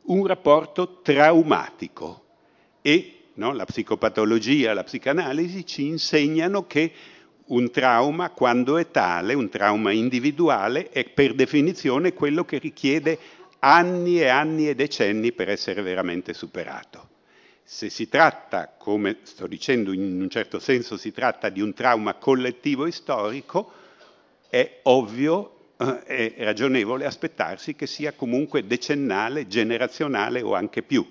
un 0.04 0.28
rapporto 0.28 1.00
traumatico. 1.02 2.26
E 2.84 3.16
no, 3.34 3.52
la 3.52 3.66
psicopatologia, 3.66 4.76
la 4.76 4.84
psicanalisi 4.84 5.66
ci 5.66 5.88
insegnano 5.88 6.68
che 6.68 6.92
un 7.48 7.72
trauma, 7.72 8.30
quando 8.30 8.78
è 8.78 8.92
tale, 8.92 9.34
un 9.34 9.50
trauma 9.50 9.92
individuale, 9.92 10.90
è 10.90 11.04
per 11.04 11.34
definizione 11.34 12.14
quello 12.14 12.46
che 12.46 12.60
richiede 12.60 13.18
anni 13.60 14.22
e 14.22 14.28
anni 14.28 14.70
e 14.70 14.76
decenni 14.76 15.32
per 15.32 15.50
essere 15.50 15.82
veramente 15.82 16.34
superato. 16.34 17.08
Se 17.64 17.90
si 17.90 18.10
tratta, 18.10 18.74
come 18.78 19.18
sto 19.24 19.46
dicendo 19.46 19.94
in 19.94 20.22
un 20.22 20.30
certo 20.30 20.60
senso, 20.60 20.98
si 20.98 21.12
tratta 21.12 21.50
di 21.50 21.62
un 21.62 21.74
trauma 21.74 22.16
collettivo 22.16 22.86
e 22.86 22.92
storico, 22.92 23.72
è 24.50 24.80
ovvio 24.84 25.60
eh, 25.80 26.36
è 26.36 26.44
ragionevole 26.44 27.06
aspettarsi 27.06 27.76
che 27.76 27.88
sia 27.88 28.14
comunque 28.14 28.66
decennale, 28.66 29.48
generazionale 29.48 30.42
o 30.42 30.54
anche 30.54 30.82
più. 30.82 31.08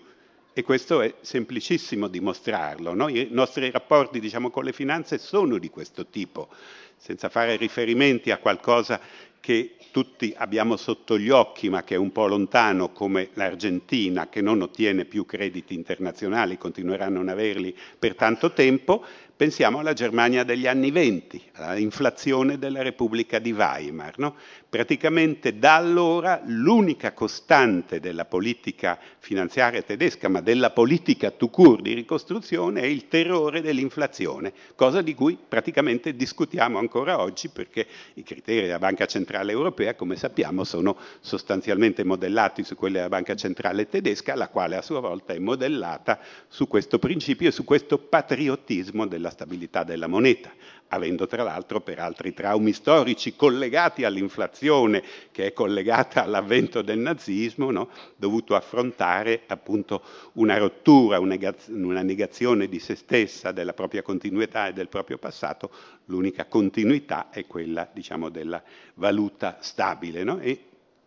E 0.52 0.62
questo 0.62 1.00
è 1.00 1.14
semplicissimo 1.20 2.08
dimostrarlo. 2.08 2.92
No? 2.92 3.08
I 3.08 3.28
nostri 3.30 3.70
rapporti 3.70 4.18
diciamo, 4.18 4.50
con 4.50 4.64
le 4.64 4.72
finanze 4.72 5.18
sono 5.18 5.58
di 5.58 5.70
questo 5.70 6.06
tipo 6.06 6.48
senza 6.96 7.28
fare 7.28 7.56
riferimenti 7.56 8.32
a 8.32 8.38
qualcosa 8.38 9.00
che 9.40 9.76
tutti 9.90 10.34
abbiamo 10.36 10.76
sotto 10.76 11.18
gli 11.18 11.30
occhi, 11.30 11.68
ma 11.68 11.82
che 11.82 11.94
è 11.94 11.98
un 11.98 12.12
po' 12.12 12.26
lontano, 12.26 12.90
come 12.90 13.30
l'Argentina, 13.34 14.28
che 14.28 14.40
non 14.40 14.60
ottiene 14.62 15.04
più 15.04 15.24
crediti 15.24 15.74
internazionali, 15.74 16.58
continuerà 16.58 17.06
a 17.06 17.10
non 17.10 17.28
averli 17.28 17.74
per 17.98 18.14
tanto 18.14 18.52
tempo, 18.52 19.04
pensiamo 19.34 19.78
alla 19.78 19.92
Germania 19.92 20.44
degli 20.44 20.66
anni 20.66 20.90
venti, 20.90 21.42
all'inflazione 21.54 22.58
della 22.58 22.82
Repubblica 22.82 23.38
di 23.38 23.52
Weimar. 23.52 24.18
No? 24.18 24.34
Praticamente 24.70 25.58
da 25.58 25.76
allora 25.76 26.42
l'unica 26.44 27.14
costante 27.14 28.00
della 28.00 28.26
politica 28.26 28.98
finanziaria 29.18 29.80
tedesca, 29.80 30.28
ma 30.28 30.42
della 30.42 30.72
politica 30.72 31.30
tout 31.30 31.50
court 31.50 31.80
di 31.80 31.94
ricostruzione, 31.94 32.82
è 32.82 32.84
il 32.84 33.08
terrore 33.08 33.62
dell'inflazione, 33.62 34.52
cosa 34.74 35.00
di 35.00 35.14
cui 35.14 35.38
praticamente 35.48 36.14
discutiamo 36.14 36.76
ancora 36.76 37.18
oggi 37.18 37.48
perché 37.48 37.86
i 38.14 38.22
criteri 38.22 38.66
della 38.66 38.78
Banca 38.78 39.06
Centrale 39.06 39.52
Europea, 39.52 39.94
come 39.94 40.16
sappiamo, 40.16 40.64
sono 40.64 40.98
sostanzialmente 41.20 42.04
modellati 42.04 42.62
su 42.62 42.74
quelli 42.74 42.96
della 42.96 43.08
Banca 43.08 43.34
Centrale 43.36 43.88
Tedesca, 43.88 44.34
la 44.34 44.48
quale 44.48 44.76
a 44.76 44.82
sua 44.82 45.00
volta 45.00 45.32
è 45.32 45.38
modellata 45.38 46.18
su 46.46 46.68
questo 46.68 46.98
principio 46.98 47.48
e 47.48 47.52
su 47.52 47.64
questo 47.64 47.96
patriottismo 47.96 49.06
della 49.06 49.30
stabilità 49.30 49.82
della 49.82 50.08
moneta 50.08 50.50
avendo 50.88 51.26
tra 51.26 51.42
l'altro 51.42 51.80
per 51.80 51.98
altri 51.98 52.32
traumi 52.32 52.72
storici 52.72 53.36
collegati 53.36 54.04
all'inflazione 54.04 55.02
che 55.30 55.46
è 55.46 55.52
collegata 55.52 56.24
all'avvento 56.24 56.82
del 56.82 56.98
nazismo, 56.98 57.70
no? 57.70 57.88
dovuto 58.16 58.54
affrontare 58.54 59.42
appunto 59.46 60.02
una 60.34 60.56
rottura, 60.58 61.18
una 61.20 62.02
negazione 62.02 62.68
di 62.68 62.78
se 62.78 62.94
stessa, 62.94 63.52
della 63.52 63.72
propria 63.72 64.02
continuità 64.02 64.68
e 64.68 64.72
del 64.72 64.88
proprio 64.88 65.18
passato, 65.18 65.70
l'unica 66.06 66.46
continuità 66.46 67.30
è 67.30 67.46
quella 67.46 67.88
diciamo, 67.92 68.28
della 68.28 68.62
valuta 68.94 69.58
stabile. 69.60 70.24
No? 70.24 70.38
E 70.40 70.58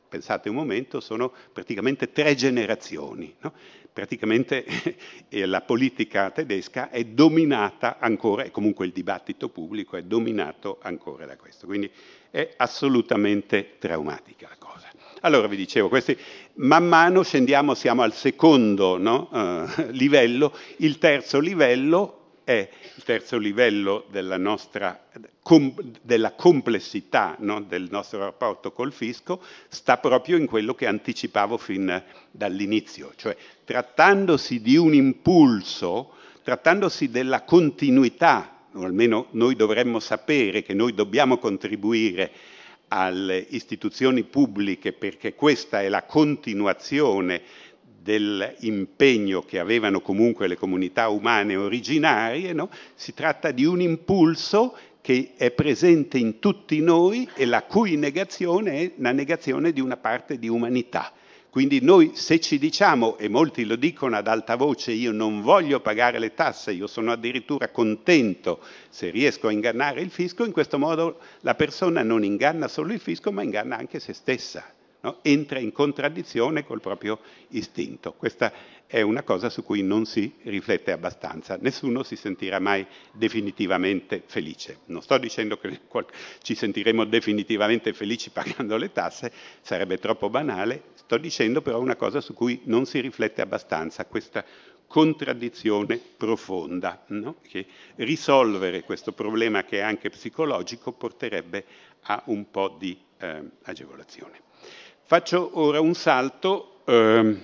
pensate 0.07 0.49
un 0.49 0.55
momento, 0.55 0.99
sono 0.99 1.31
praticamente 1.53 2.11
tre 2.11 2.35
generazioni. 2.35 3.33
No? 3.39 3.53
Praticamente 3.91 4.65
la 5.29 5.61
politica 5.61 6.31
tedesca 6.31 6.89
è 6.89 7.03
dominata 7.03 7.97
ancora, 7.99 8.43
e 8.43 8.51
comunque 8.51 8.85
il 8.85 8.91
dibattito 8.91 9.49
pubblico 9.49 9.97
è 9.97 10.03
dominato 10.03 10.79
ancora 10.81 11.25
da 11.25 11.37
questo. 11.37 11.65
Quindi 11.65 11.89
è 12.29 12.53
assolutamente 12.57 13.75
traumatica 13.79 14.47
la 14.49 14.57
cosa. 14.57 14.89
Allora 15.21 15.47
vi 15.47 15.55
dicevo, 15.55 15.87
questi, 15.87 16.17
man 16.55 16.87
mano 16.87 17.23
scendiamo, 17.23 17.75
siamo 17.75 18.01
al 18.01 18.13
secondo 18.13 18.97
no? 18.97 19.29
uh, 19.31 19.89
livello, 19.91 20.55
il 20.77 20.97
terzo 20.97 21.39
livello 21.39 22.20
è 22.43 22.69
il 22.95 23.03
terzo 23.03 23.37
livello 23.37 24.05
della, 24.09 24.37
nostra, 24.37 25.07
com, 25.41 25.73
della 26.01 26.33
complessità 26.33 27.35
no, 27.39 27.61
del 27.61 27.87
nostro 27.89 28.19
rapporto 28.19 28.71
col 28.71 28.91
fisco, 28.91 29.41
sta 29.67 29.97
proprio 29.97 30.37
in 30.37 30.47
quello 30.47 30.73
che 30.73 30.87
anticipavo 30.87 31.57
fin 31.57 32.03
dall'inizio, 32.31 33.13
cioè 33.15 33.35
trattandosi 33.63 34.61
di 34.61 34.75
un 34.77 34.93
impulso, 34.93 36.13
trattandosi 36.43 37.09
della 37.09 37.43
continuità, 37.43 38.65
o 38.73 38.83
almeno 38.83 39.27
noi 39.31 39.55
dovremmo 39.55 39.99
sapere 39.99 40.63
che 40.63 40.73
noi 40.73 40.93
dobbiamo 40.93 41.37
contribuire 41.37 42.31
alle 42.93 43.45
istituzioni 43.49 44.23
pubbliche 44.23 44.91
perché 44.91 45.33
questa 45.33 45.81
è 45.81 45.87
la 45.87 46.03
continuazione 46.03 47.41
dell'impegno 48.01 49.43
che 49.43 49.59
avevano 49.59 50.01
comunque 50.01 50.47
le 50.47 50.57
comunità 50.57 51.09
umane 51.09 51.55
originarie, 51.55 52.53
no? 52.53 52.69
si 52.95 53.13
tratta 53.13 53.51
di 53.51 53.65
un 53.65 53.81
impulso 53.81 54.75
che 55.01 55.33
è 55.35 55.51
presente 55.51 56.17
in 56.17 56.39
tutti 56.39 56.79
noi 56.79 57.27
e 57.35 57.45
la 57.45 57.63
cui 57.63 57.95
negazione 57.97 58.79
è 58.79 58.91
la 58.97 59.11
negazione 59.11 59.71
di 59.71 59.81
una 59.81 59.97
parte 59.97 60.37
di 60.37 60.47
umanità. 60.47 61.11
Quindi 61.49 61.81
noi 61.81 62.11
se 62.13 62.39
ci 62.39 62.57
diciamo, 62.57 63.17
e 63.17 63.27
molti 63.27 63.65
lo 63.65 63.75
dicono 63.75 64.15
ad 64.15 64.27
alta 64.27 64.55
voce, 64.55 64.91
io 64.93 65.11
non 65.11 65.41
voglio 65.41 65.81
pagare 65.81 66.17
le 66.17 66.33
tasse, 66.33 66.71
io 66.71 66.87
sono 66.87 67.11
addirittura 67.11 67.69
contento 67.69 68.63
se 68.89 69.09
riesco 69.09 69.47
a 69.47 69.51
ingannare 69.51 69.99
il 69.99 70.11
fisco, 70.11 70.45
in 70.45 70.53
questo 70.53 70.79
modo 70.79 71.19
la 71.41 71.55
persona 71.55 72.03
non 72.03 72.23
inganna 72.23 72.69
solo 72.69 72.93
il 72.93 73.01
fisco, 73.01 73.33
ma 73.33 73.43
inganna 73.43 73.75
anche 73.75 73.99
se 73.99 74.13
stessa 74.13 74.63
no? 75.01 75.19
entra 75.21 75.59
in 75.59 75.71
contraddizione 75.71 76.63
col 76.63 76.81
proprio 76.81 77.19
istinto. 77.49 78.13
Questa 78.13 78.51
è 78.85 79.01
una 79.01 79.23
cosa 79.23 79.49
su 79.49 79.63
cui 79.63 79.83
non 79.83 80.05
si 80.05 80.33
riflette 80.43 80.91
abbastanza. 80.91 81.57
Nessuno 81.61 82.03
si 82.03 82.15
sentirà 82.15 82.59
mai 82.59 82.85
definitivamente 83.13 84.21
felice. 84.25 84.79
Non 84.85 85.01
sto 85.01 85.17
dicendo 85.17 85.57
che 85.57 85.79
ci 86.41 86.55
sentiremo 86.55 87.05
definitivamente 87.05 87.93
felici 87.93 88.31
pagando 88.35 88.77
le 88.77 88.91
tasse, 88.91 89.31
sarebbe 89.61 89.97
troppo 89.97 90.29
banale, 90.29 90.83
sto 90.95 91.17
dicendo 91.17 91.61
però 91.61 91.79
una 91.79 91.95
cosa 91.95 92.21
su 92.21 92.33
cui 92.33 92.61
non 92.65 92.85
si 92.85 92.99
riflette 92.99 93.41
abbastanza, 93.41 94.05
questa 94.05 94.43
contraddizione 94.87 96.01
profonda, 96.17 97.05
no? 97.07 97.37
che 97.47 97.65
risolvere 97.95 98.83
questo 98.83 99.13
problema 99.13 99.63
che 99.63 99.77
è 99.77 99.81
anche 99.81 100.09
psicologico 100.09 100.91
porterebbe 100.91 101.63
a 102.01 102.21
un 102.25 102.51
po' 102.51 102.75
di 102.77 102.99
eh, 103.19 103.41
agevolazione. 103.63 104.49
Faccio 105.11 105.59
ora 105.59 105.81
un 105.81 105.93
salto 105.93 106.83
eh, 106.85 107.35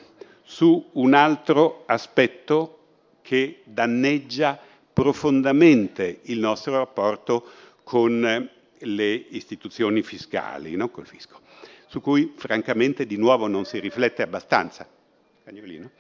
su 0.42 0.90
un 0.94 1.14
altro 1.14 1.84
aspetto 1.86 2.78
che 3.22 3.60
danneggia 3.66 4.58
profondamente 4.94 6.20
il 6.22 6.40
nostro 6.40 6.78
rapporto 6.78 7.46
con 7.84 8.50
le 8.78 9.26
istituzioni 9.32 10.02
fiscali, 10.02 10.78
no? 10.78 10.88
col 10.88 11.08
fisco, 11.08 11.42
su 11.88 12.00
cui 12.00 12.32
francamente 12.38 13.06
di 13.06 13.18
nuovo 13.18 13.48
non 13.48 13.66
si 13.66 13.80
riflette 13.80 14.22
abbastanza. 14.22 14.88
Cagnolino. 15.44 15.92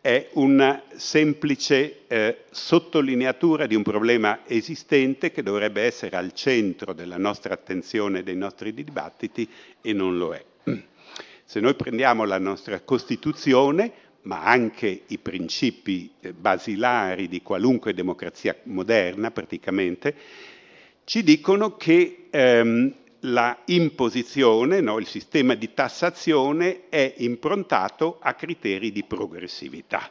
È 0.00 0.30
una 0.32 0.82
semplice 0.96 2.08
eh, 2.08 2.46
sottolineatura 2.50 3.66
di 3.68 3.76
un 3.76 3.84
problema 3.84 4.40
esistente 4.44 5.30
che 5.30 5.44
dovrebbe 5.44 5.82
essere 5.82 6.16
al 6.16 6.32
centro 6.32 6.92
della 6.92 7.16
nostra 7.16 7.54
attenzione 7.54 8.18
e 8.18 8.22
dei 8.24 8.34
nostri 8.34 8.74
dibattiti 8.74 9.48
e 9.80 9.92
non 9.92 10.18
lo 10.18 10.34
è. 10.34 10.44
Se 11.52 11.60
noi 11.60 11.74
prendiamo 11.74 12.24
la 12.24 12.38
nostra 12.38 12.80
Costituzione, 12.80 13.92
ma 14.22 14.42
anche 14.42 15.02
i 15.08 15.18
principi 15.18 16.10
eh, 16.20 16.32
basilari 16.32 17.28
di 17.28 17.42
qualunque 17.42 17.92
democrazia 17.92 18.56
moderna 18.62 19.30
praticamente, 19.30 20.16
ci 21.04 21.22
dicono 21.22 21.76
che 21.76 22.28
ehm, 22.30 22.94
la 23.20 23.58
imposizione, 23.66 24.80
no, 24.80 24.98
il 24.98 25.06
sistema 25.06 25.54
di 25.54 25.74
tassazione 25.74 26.88
è 26.88 27.16
improntato 27.18 28.16
a 28.22 28.32
criteri 28.32 28.90
di 28.90 29.04
progressività. 29.04 30.10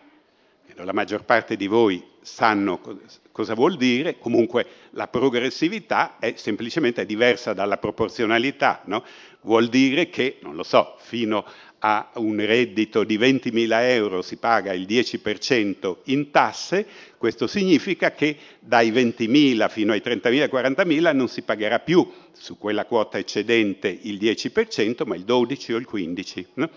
La 0.84 0.94
maggior 0.94 1.24
parte 1.24 1.56
di 1.56 1.68
voi 1.68 2.04
sanno 2.22 2.80
cosa 3.32 3.54
vuol 3.54 3.78
dire, 3.78 4.18
comunque 4.20 4.66
la 4.92 5.08
progressività 5.08 6.18
è 6.20 6.34
semplicemente 6.36 7.06
diversa 7.06 7.54
dalla 7.54 7.78
proporzionalità, 7.78 8.82
no? 8.86 9.04
vuol 9.42 9.68
dire 9.68 10.10
che, 10.10 10.38
non 10.42 10.56
lo 10.56 10.64
so, 10.64 10.96
fino 11.00 11.46
a 11.84 12.12
un 12.16 12.38
reddito 12.46 13.04
di 13.04 13.18
20.000 13.18 13.68
euro 13.86 14.22
si 14.22 14.38
paga 14.38 14.72
il 14.72 14.86
10% 14.86 15.96
in 16.06 16.30
tasse, 16.30 16.86
questo 17.18 17.48
significa 17.48 18.12
che 18.12 18.38
dai 18.60 18.92
20.000 18.92 19.70
fino 19.70 19.92
ai 19.92 20.02
30.000 20.04 20.50
40.000 20.52 21.16
non 21.16 21.28
si 21.28 21.42
pagherà 21.42 21.80
più 21.80 22.08
su 22.34 22.58
quella 22.58 22.86
quota 22.86 23.18
eccedente 23.18 23.88
il 23.88 24.18
10%, 24.18 25.08
ma 25.08 25.16
il 25.16 25.24
12 25.24 25.74
o 25.74 25.78
il 25.78 25.88
15%. 25.92 26.46
No? 26.54 26.70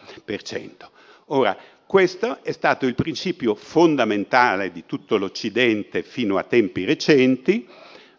Ora, 1.28 1.56
questo 1.86 2.42
è 2.42 2.52
stato 2.52 2.86
il 2.86 2.94
principio 2.94 3.54
fondamentale 3.54 4.72
di 4.72 4.84
tutto 4.86 5.16
l'Occidente 5.16 6.02
fino 6.02 6.38
a 6.38 6.42
tempi 6.44 6.84
recenti, 6.84 7.66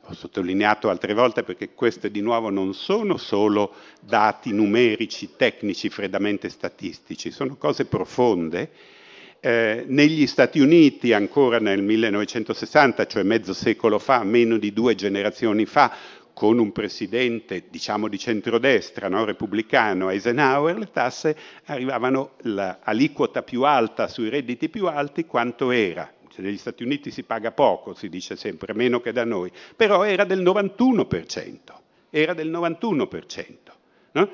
ho 0.08 0.14
sottolineato 0.14 0.90
altre 0.90 1.14
volte 1.14 1.44
perché 1.44 1.74
queste 1.74 2.12
di 2.12 2.22
nuovo 2.22 2.50
non 2.50 2.76
sono 2.76 3.18
solo 3.18 3.74
dati 4.00 4.54
numerici, 4.54 5.32
tecnici, 5.36 5.90
freddamente 5.90 6.50
statistici, 6.50 7.32
sono 7.32 7.56
cose 7.56 7.86
profonde. 7.86 8.70
Eh, 9.40 9.84
negli 9.88 10.26
Stati 10.28 10.60
Uniti, 10.60 11.14
ancora 11.14 11.60
nel 11.60 11.82
1960, 11.82 13.06
cioè 13.08 13.24
mezzo 13.24 13.54
secolo 13.54 14.00
fa, 14.00 14.24
meno 14.24 14.58
di 14.58 14.74
due 14.74 14.96
generazioni 14.96 15.66
fa, 15.66 15.92
con 16.36 16.60
un 16.60 16.74
presidente, 16.74 17.64
diciamo 17.70 18.10
di 18.10 18.20
centrodestra, 18.20 19.08
no, 19.08 19.24
repubblicano, 19.24 20.10
Eisenhower, 20.10 20.78
le 20.78 20.92
tasse 20.92 21.36
arrivavano 21.66 22.34
l'aliquota 22.42 23.42
più 23.42 23.64
alta 23.64 24.10
sui 24.10 24.28
redditi 24.28 24.68
più 24.68 24.88
alti 24.88 25.26
quanto 25.26 25.72
era 25.72 26.12
cioè, 26.36 26.44
negli 26.44 26.58
Stati 26.58 26.84
Uniti 26.84 27.12
si 27.12 27.24
paga 27.24 27.52
poco, 27.52 27.94
si 27.94 28.10
dice 28.10 28.36
sempre, 28.36 28.74
meno 28.74 29.00
che 29.00 29.14
da 29.14 29.24
noi, 29.24 29.50
però 29.78 30.04
era 30.04 30.26
del 30.26 30.42
91%, 30.42 31.58
era 32.10 32.34
del 32.34 32.52
91%. 32.52 33.56
No? 34.12 34.30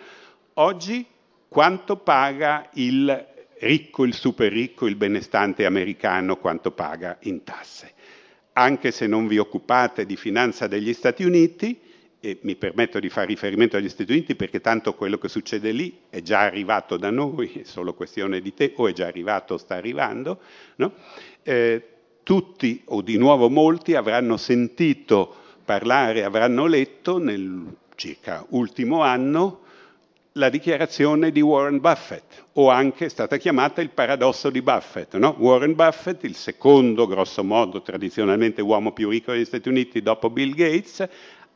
Oggi 0.55 1.05
quanto 1.47 1.97
paga 1.97 2.67
il 2.73 3.27
ricco, 3.59 4.03
il 4.03 4.15
super 4.15 4.51
ricco, 4.51 4.87
il 4.87 4.95
benestante 4.95 5.65
americano, 5.65 6.37
quanto 6.37 6.71
paga 6.71 7.17
in 7.21 7.43
tasse? 7.43 7.93
Anche 8.53 8.89
se 8.89 9.05
non 9.05 9.27
vi 9.27 9.37
occupate 9.37 10.07
di 10.07 10.17
finanza 10.17 10.65
degli 10.65 10.93
Stati 10.93 11.23
Uniti, 11.23 11.79
e 12.23 12.37
mi 12.43 12.55
permetto 12.55 12.99
di 12.99 13.09
fare 13.09 13.25
riferimento 13.25 13.77
agli 13.77 13.89
Stati 13.89 14.11
Uniti 14.11 14.35
perché 14.35 14.61
tanto 14.61 14.93
quello 14.93 15.17
che 15.17 15.27
succede 15.27 15.71
lì 15.71 16.01
è 16.07 16.21
già 16.21 16.41
arrivato 16.41 16.95
da 16.95 17.09
noi, 17.09 17.51
è 17.51 17.63
solo 17.63 17.95
questione 17.95 18.41
di 18.41 18.53
te, 18.53 18.73
o 18.75 18.87
è 18.87 18.93
già 18.93 19.07
arrivato 19.07 19.55
o 19.55 19.57
sta 19.57 19.75
arrivando, 19.75 20.39
no? 20.75 20.93
eh, 21.41 21.83
tutti 22.21 22.83
o 22.85 23.01
di 23.01 23.17
nuovo 23.17 23.49
molti 23.49 23.95
avranno 23.95 24.37
sentito 24.37 25.35
parlare, 25.65 26.23
avranno 26.23 26.67
letto 26.67 27.17
nel 27.17 27.75
circa 27.95 28.45
ultimo 28.49 29.01
anno 29.01 29.59
la 30.35 30.49
dichiarazione 30.49 31.31
di 31.31 31.41
Warren 31.41 31.79
Buffett, 31.79 32.45
o 32.53 32.69
anche 32.69 33.05
è 33.05 33.09
stata 33.09 33.35
chiamata 33.37 33.81
il 33.81 33.89
paradosso 33.89 34.49
di 34.49 34.61
Buffett. 34.61 35.17
No? 35.17 35.35
Warren 35.37 35.73
Buffett, 35.73 36.23
il 36.23 36.35
secondo, 36.35 37.05
grosso 37.05 37.43
modo, 37.43 37.81
tradizionalmente 37.81 38.61
uomo 38.61 38.93
più 38.93 39.09
ricco 39.09 39.33
degli 39.33 39.43
Stati 39.43 39.67
Uniti 39.67 40.01
dopo 40.01 40.29
Bill 40.29 40.53
Gates, 40.53 41.05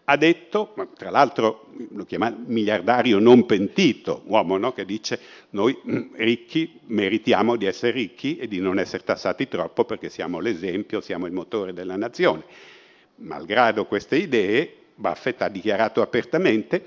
ha 0.06 0.18
detto, 0.18 0.74
tra 0.96 1.10
l'altro 1.10 1.68
lo 1.92 2.06
chiama 2.06 2.34
miliardario 2.46 3.20
non 3.20 3.46
pentito, 3.46 4.22
uomo 4.26 4.58
no? 4.58 4.72
che 4.72 4.86
dice 4.86 5.20
noi 5.52 5.76
mm, 5.76 6.14
ricchi 6.16 6.80
meritiamo 6.86 7.56
di 7.56 7.66
essere 7.66 7.92
ricchi 7.92 8.38
e 8.38 8.48
di 8.48 8.60
non 8.60 8.78
essere 8.80 9.04
tassati 9.04 9.48
troppo 9.48 9.84
perché 9.84 10.10
siamo 10.10 10.40
l'esempio, 10.40 11.02
siamo 11.02 11.26
il 11.26 11.34
motore 11.34 11.74
della 11.74 11.96
nazione. 11.96 12.44
Malgrado 13.18 13.86
queste 13.86 14.18
idee, 14.18 14.72
Buffett 14.96 15.42
ha 15.42 15.50
dichiarato 15.50 16.02
apertamente 16.02 16.84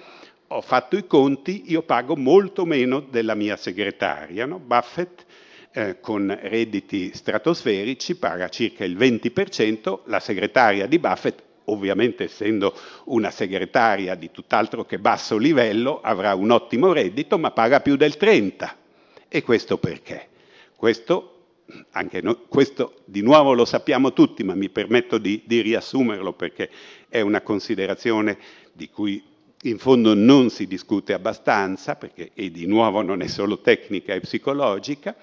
ho 0.50 0.60
fatto 0.62 0.96
i 0.96 1.06
conti, 1.06 1.64
io 1.66 1.82
pago 1.82 2.16
molto 2.16 2.64
meno 2.64 3.00
della 3.00 3.34
mia 3.34 3.56
segretaria. 3.56 4.46
No? 4.46 4.58
Buffett 4.58 5.26
eh, 5.72 6.00
con 6.00 6.36
redditi 6.40 7.12
stratosferici 7.12 8.16
paga 8.16 8.48
circa 8.48 8.84
il 8.84 8.96
20%, 8.96 10.00
la 10.06 10.20
segretaria 10.20 10.86
di 10.86 10.98
Buffett 10.98 11.42
ovviamente 11.70 12.24
essendo 12.24 12.74
una 13.04 13.30
segretaria 13.30 14.14
di 14.14 14.30
tutt'altro 14.30 14.84
che 14.84 14.98
basso 14.98 15.36
livello, 15.36 16.00
avrà 16.00 16.34
un 16.34 16.50
ottimo 16.50 16.92
reddito, 16.92 17.38
ma 17.38 17.50
paga 17.50 17.80
più 17.80 17.96
del 17.96 18.16
30. 18.16 18.76
E 19.28 19.42
questo 19.42 19.78
perché? 19.78 20.28
Questo, 20.74 21.46
noi, 22.22 22.38
questo 22.48 23.00
di 23.04 23.20
nuovo 23.20 23.52
lo 23.52 23.64
sappiamo 23.64 24.12
tutti, 24.12 24.42
ma 24.42 24.54
mi 24.54 24.68
permetto 24.68 25.18
di, 25.18 25.42
di 25.44 25.60
riassumerlo 25.60 26.32
perché 26.32 26.70
è 27.08 27.20
una 27.20 27.42
considerazione 27.42 28.38
di 28.72 28.88
cui 28.88 29.22
in 29.62 29.78
fondo 29.78 30.14
non 30.14 30.50
si 30.50 30.66
discute 30.66 31.12
abbastanza, 31.12 31.96
perché 31.96 32.30
e 32.34 32.50
di 32.50 32.66
nuovo 32.66 33.02
non 33.02 33.22
è 33.22 33.26
solo 33.26 33.60
tecnica 33.60 34.14
e 34.14 34.20
psicologica, 34.20 35.16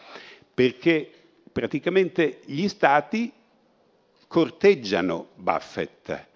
perché 0.54 1.10
praticamente 1.52 2.42
gli 2.46 2.68
stati 2.68 3.32
corteggiano 4.28 5.30
Buffett 5.36 6.28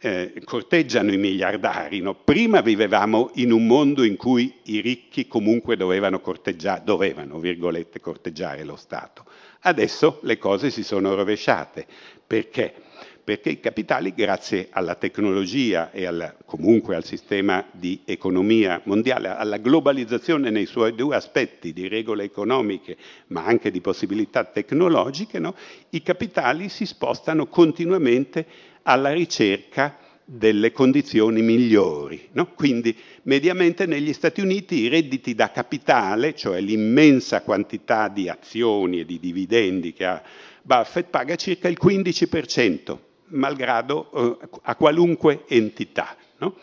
eh, 0.00 0.40
corteggiano 0.44 1.12
i 1.12 1.16
miliardari. 1.16 2.00
No? 2.00 2.14
Prima 2.14 2.60
vivevamo 2.60 3.30
in 3.34 3.52
un 3.52 3.66
mondo 3.66 4.04
in 4.04 4.16
cui 4.16 4.54
i 4.64 4.80
ricchi 4.80 5.26
comunque 5.26 5.76
dovevano 5.76 6.20
corteggiare, 6.20 6.82
dovevano, 6.84 7.40
corteggiare 8.00 8.64
lo 8.64 8.76
Stato. 8.76 9.24
Adesso 9.60 10.20
le 10.22 10.38
cose 10.38 10.70
si 10.70 10.82
sono 10.82 11.14
rovesciate. 11.14 11.86
Perché? 12.26 12.74
Perché 13.28 13.50
i 13.50 13.60
capitali, 13.60 14.14
grazie 14.14 14.68
alla 14.70 14.94
tecnologia 14.94 15.90
e 15.90 16.06
al, 16.06 16.36
comunque 16.46 16.96
al 16.96 17.04
sistema 17.04 17.62
di 17.72 18.00
economia 18.06 18.80
mondiale, 18.84 19.28
alla 19.28 19.58
globalizzazione 19.58 20.48
nei 20.48 20.64
suoi 20.64 20.94
due 20.94 21.14
aspetti, 21.14 21.74
di 21.74 21.88
regole 21.88 22.24
economiche 22.24 22.96
ma 23.26 23.44
anche 23.44 23.70
di 23.70 23.82
possibilità 23.82 24.44
tecnologiche, 24.44 25.38
no? 25.38 25.54
i 25.90 26.02
capitali 26.02 26.70
si 26.70 26.86
spostano 26.86 27.48
continuamente 27.48 28.46
alla 28.82 29.12
ricerca 29.12 29.96
delle 30.30 30.72
condizioni 30.72 31.40
migliori. 31.40 32.28
No? 32.32 32.52
Quindi 32.52 32.94
mediamente 33.22 33.86
negli 33.86 34.12
Stati 34.12 34.42
Uniti 34.42 34.80
i 34.80 34.88
redditi 34.88 35.34
da 35.34 35.50
capitale, 35.50 36.34
cioè 36.34 36.60
l'immensa 36.60 37.40
quantità 37.40 38.08
di 38.08 38.28
azioni 38.28 39.00
e 39.00 39.04
di 39.06 39.18
dividendi 39.18 39.94
che 39.94 40.04
ha 40.04 40.22
Buffett, 40.60 41.08
paga 41.08 41.34
circa 41.36 41.68
il 41.68 41.78
15%, 41.80 42.98
malgrado 43.28 44.10
eh, 44.12 44.48
a 44.62 44.76
qualunque 44.76 45.44
entità. 45.48 46.14
No? 46.38 46.54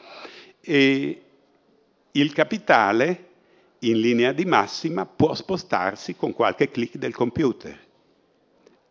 il 0.67 2.33
capitale, 2.33 3.25
in 3.79 3.99
linea 3.99 4.31
di 4.31 4.45
massima, 4.45 5.05
può 5.05 5.35
spostarsi 5.35 6.15
con 6.15 6.33
qualche 6.33 6.71
clic 6.71 6.97
del 6.97 7.13
computer 7.13 7.84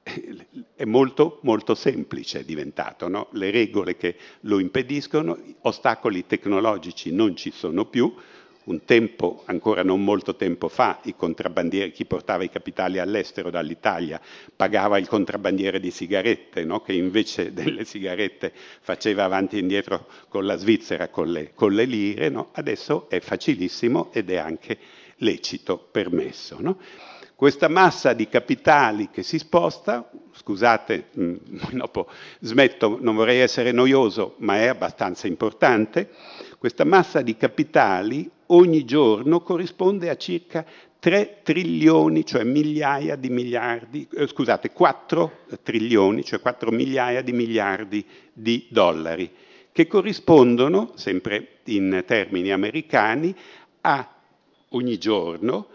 è 0.76 0.84
molto, 0.84 1.38
molto 1.42 1.74
semplice 1.74 2.44
diventato, 2.44 3.08
no? 3.08 3.28
le 3.32 3.50
regole 3.50 3.96
che 3.96 4.16
lo 4.40 4.58
impediscono, 4.58 5.38
ostacoli 5.62 6.26
tecnologici 6.26 7.12
non 7.12 7.34
ci 7.36 7.50
sono 7.50 7.86
più, 7.86 8.14
un 8.64 8.84
tempo, 8.84 9.42
ancora 9.46 9.82
non 9.82 10.02
molto 10.02 10.36
tempo 10.36 10.68
fa, 10.68 11.00
i 11.04 11.14
contrabbandieri, 11.14 11.90
chi 11.90 12.06
portava 12.06 12.44
i 12.44 12.50
capitali 12.50 12.98
all'estero 12.98 13.50
dall'Italia 13.50 14.20
pagava 14.54 14.98
il 14.98 15.06
contrabbandiere 15.08 15.80
di 15.80 15.90
sigarette, 15.90 16.64
no? 16.64 16.80
che 16.80 16.92
invece 16.94 17.52
delle 17.54 17.84
sigarette 17.84 18.52
faceva 18.80 19.24
avanti 19.24 19.56
e 19.56 19.60
indietro 19.60 20.06
con 20.28 20.46
la 20.46 20.56
Svizzera, 20.56 21.08
con 21.08 21.30
le, 21.30 21.52
con 21.54 21.74
le 21.74 21.84
lire, 21.84 22.28
no? 22.28 22.50
adesso 22.52 23.08
è 23.08 23.20
facilissimo 23.20 24.10
ed 24.12 24.30
è 24.30 24.36
anche 24.36 24.78
lecito, 25.18 25.78
permesso. 25.78 26.56
No? 26.60 26.78
Questa 27.37 27.66
massa 27.68 28.12
di 28.12 28.29
capitali 28.29 29.11
che 29.11 29.25
si 29.25 29.38
sposta, 29.38 30.09
scusate, 30.33 31.07
mm, 31.18 31.35
dopo 31.75 32.07
smetto, 32.38 32.99
non 33.01 33.16
vorrei 33.16 33.40
essere 33.40 33.73
noioso, 33.73 34.37
ma 34.38 34.57
è 34.57 34.66
abbastanza 34.66 35.27
importante, 35.27 36.11
questa 36.59 36.85
massa 36.85 37.23
di 37.23 37.37
capitali 37.37 38.31
ogni 38.47 38.85
giorno 38.85 39.40
corrisponde 39.40 40.11
a 40.11 40.16
circa 40.16 40.64
3 41.01 41.40
trilioni, 41.42 42.25
cioè 42.25 42.44
migliaia 42.44 43.16
di 43.16 43.31
miliardi, 43.31 44.07
eh, 44.14 44.29
scusate, 44.29 44.70
4 44.70 45.38
trilioni, 45.64 46.25
cioè 46.25 46.40
4 46.40 46.70
migliaia 46.70 47.20
di 47.20 47.33
miliardi 47.33 48.07
di 48.33 48.66
dollari, 48.70 49.29
che 49.73 49.88
corrispondono, 49.88 50.92
sempre 50.94 51.59
in 51.64 52.05
termini 52.07 52.53
americani, 52.53 53.35
a 53.81 54.09
ogni 54.70 54.99
giorno 54.99 55.68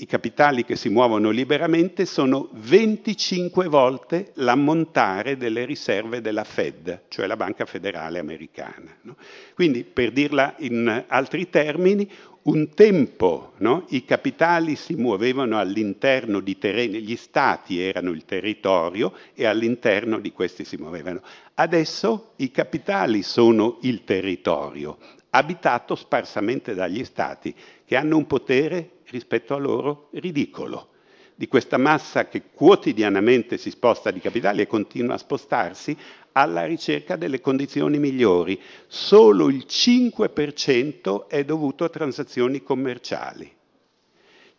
i 0.00 0.06
capitali 0.06 0.64
che 0.64 0.76
si 0.76 0.88
muovono 0.88 1.28
liberamente 1.28 2.06
sono 2.06 2.48
25 2.52 3.68
volte 3.68 4.32
l'ammontare 4.36 5.36
delle 5.36 5.66
riserve 5.66 6.22
della 6.22 6.44
Fed, 6.44 7.02
cioè 7.08 7.26
la 7.26 7.36
Banca 7.36 7.66
Federale 7.66 8.18
Americana. 8.18 8.96
No? 9.02 9.16
Quindi, 9.54 9.84
per 9.84 10.10
dirla 10.12 10.54
in 10.58 11.04
altri 11.06 11.50
termini, 11.50 12.10
un 12.42 12.70
tempo 12.70 13.52
no? 13.58 13.84
i 13.90 14.06
capitali 14.06 14.74
si 14.74 14.94
muovevano 14.94 15.58
all'interno 15.58 16.40
di 16.40 16.56
terreni, 16.56 17.02
gli 17.02 17.16
stati 17.16 17.78
erano 17.78 18.10
il 18.10 18.24
territorio 18.24 19.12
e 19.34 19.44
all'interno 19.44 20.18
di 20.18 20.32
questi 20.32 20.64
si 20.64 20.78
muovevano. 20.78 21.20
Adesso 21.54 22.32
i 22.36 22.50
capitali 22.50 23.22
sono 23.22 23.76
il 23.82 24.04
territorio, 24.04 24.96
abitato 25.28 25.94
sparsamente 25.94 26.72
dagli 26.72 27.04
stati, 27.04 27.54
che 27.84 27.96
hanno 27.96 28.16
un 28.16 28.26
potere 28.26 28.99
rispetto 29.10 29.54
a 29.54 29.58
loro 29.58 30.08
ridicolo, 30.12 30.88
di 31.34 31.48
questa 31.48 31.78
massa 31.78 32.28
che 32.28 32.42
quotidianamente 32.52 33.56
si 33.56 33.70
sposta 33.70 34.10
di 34.10 34.20
capitali 34.20 34.62
e 34.62 34.66
continua 34.66 35.14
a 35.14 35.18
spostarsi 35.18 35.96
alla 36.32 36.64
ricerca 36.64 37.16
delle 37.16 37.40
condizioni 37.40 37.98
migliori. 37.98 38.60
Solo 38.86 39.48
il 39.48 39.64
5% 39.66 41.26
è 41.28 41.44
dovuto 41.44 41.84
a 41.84 41.88
transazioni 41.88 42.62
commerciali 42.62 43.58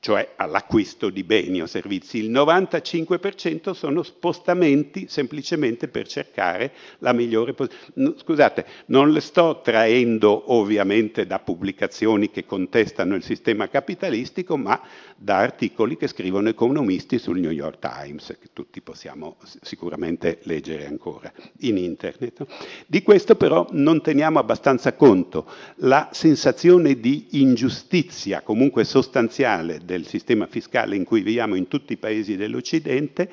cioè 0.01 0.31
all'acquisto 0.35 1.11
di 1.11 1.23
beni 1.23 1.61
o 1.61 1.67
servizi. 1.67 2.17
Il 2.17 2.31
95% 2.31 3.71
sono 3.73 4.01
spostamenti 4.01 5.05
semplicemente 5.07 5.87
per 5.87 6.07
cercare 6.07 6.71
la 6.99 7.13
migliore 7.13 7.53
posizione. 7.53 8.15
Scusate, 8.17 8.65
non 8.87 9.11
le 9.11 9.21
sto 9.21 9.61
traendo 9.63 10.51
ovviamente 10.53 11.27
da 11.27 11.37
pubblicazioni 11.37 12.31
che 12.31 12.47
contestano 12.47 13.13
il 13.13 13.21
sistema 13.21 13.69
capitalistico, 13.69 14.57
ma 14.57 14.81
da 15.15 15.37
articoli 15.37 15.97
che 15.97 16.07
scrivono 16.07 16.49
economisti 16.49 17.19
sul 17.19 17.39
New 17.39 17.51
York 17.51 17.77
Times, 17.77 18.35
che 18.41 18.49
tutti 18.53 18.81
possiamo 18.81 19.35
sicuramente 19.61 20.39
leggere 20.45 20.87
ancora 20.87 21.31
in 21.59 21.77
internet. 21.77 22.43
Di 22.87 23.03
questo 23.03 23.35
però 23.35 23.67
non 23.69 24.01
teniamo 24.01 24.39
abbastanza 24.39 24.93
conto. 24.93 25.47
La 25.75 26.09
sensazione 26.11 26.99
di 26.99 27.27
ingiustizia, 27.33 28.41
comunque 28.41 28.83
sostanziale, 28.83 29.79
del 29.91 30.07
sistema 30.07 30.47
fiscale 30.47 30.95
in 30.95 31.03
cui 31.03 31.21
viviamo 31.21 31.55
in 31.55 31.67
tutti 31.67 31.93
i 31.93 31.97
paesi 31.97 32.37
dell'Occidente 32.37 33.29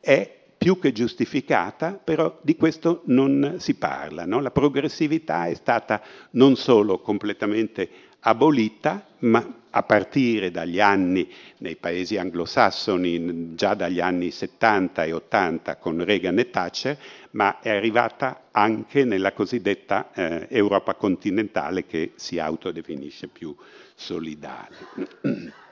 è 0.00 0.38
più 0.58 0.78
che 0.78 0.92
giustificata, 0.92 1.92
però 1.92 2.38
di 2.42 2.56
questo 2.56 3.02
non 3.06 3.56
si 3.58 3.74
parla. 3.74 4.26
No? 4.26 4.40
La 4.40 4.50
progressività 4.50 5.46
è 5.46 5.54
stata 5.54 6.02
non 6.32 6.56
solo 6.56 6.98
completamente 6.98 7.88
abolita, 8.20 9.06
ma 9.20 9.60
a 9.70 9.82
partire 9.84 10.50
dagli 10.50 10.80
anni 10.80 11.30
nei 11.58 11.76
paesi 11.76 12.18
anglosassoni, 12.18 13.54
già 13.54 13.74
dagli 13.74 14.00
anni 14.00 14.32
70 14.32 15.04
e 15.04 15.12
80 15.12 15.76
con 15.76 16.04
Reagan 16.04 16.38
e 16.38 16.50
Thatcher, 16.50 16.98
ma 17.30 17.60
è 17.60 17.70
arrivata 17.70 18.48
anche 18.50 19.04
nella 19.04 19.32
cosiddetta 19.32 20.10
eh, 20.12 20.46
Europa 20.50 20.94
continentale 20.94 21.86
che 21.86 22.12
si 22.16 22.38
autodefinisce 22.38 23.28
più 23.28 23.54
solidale. 23.94 24.76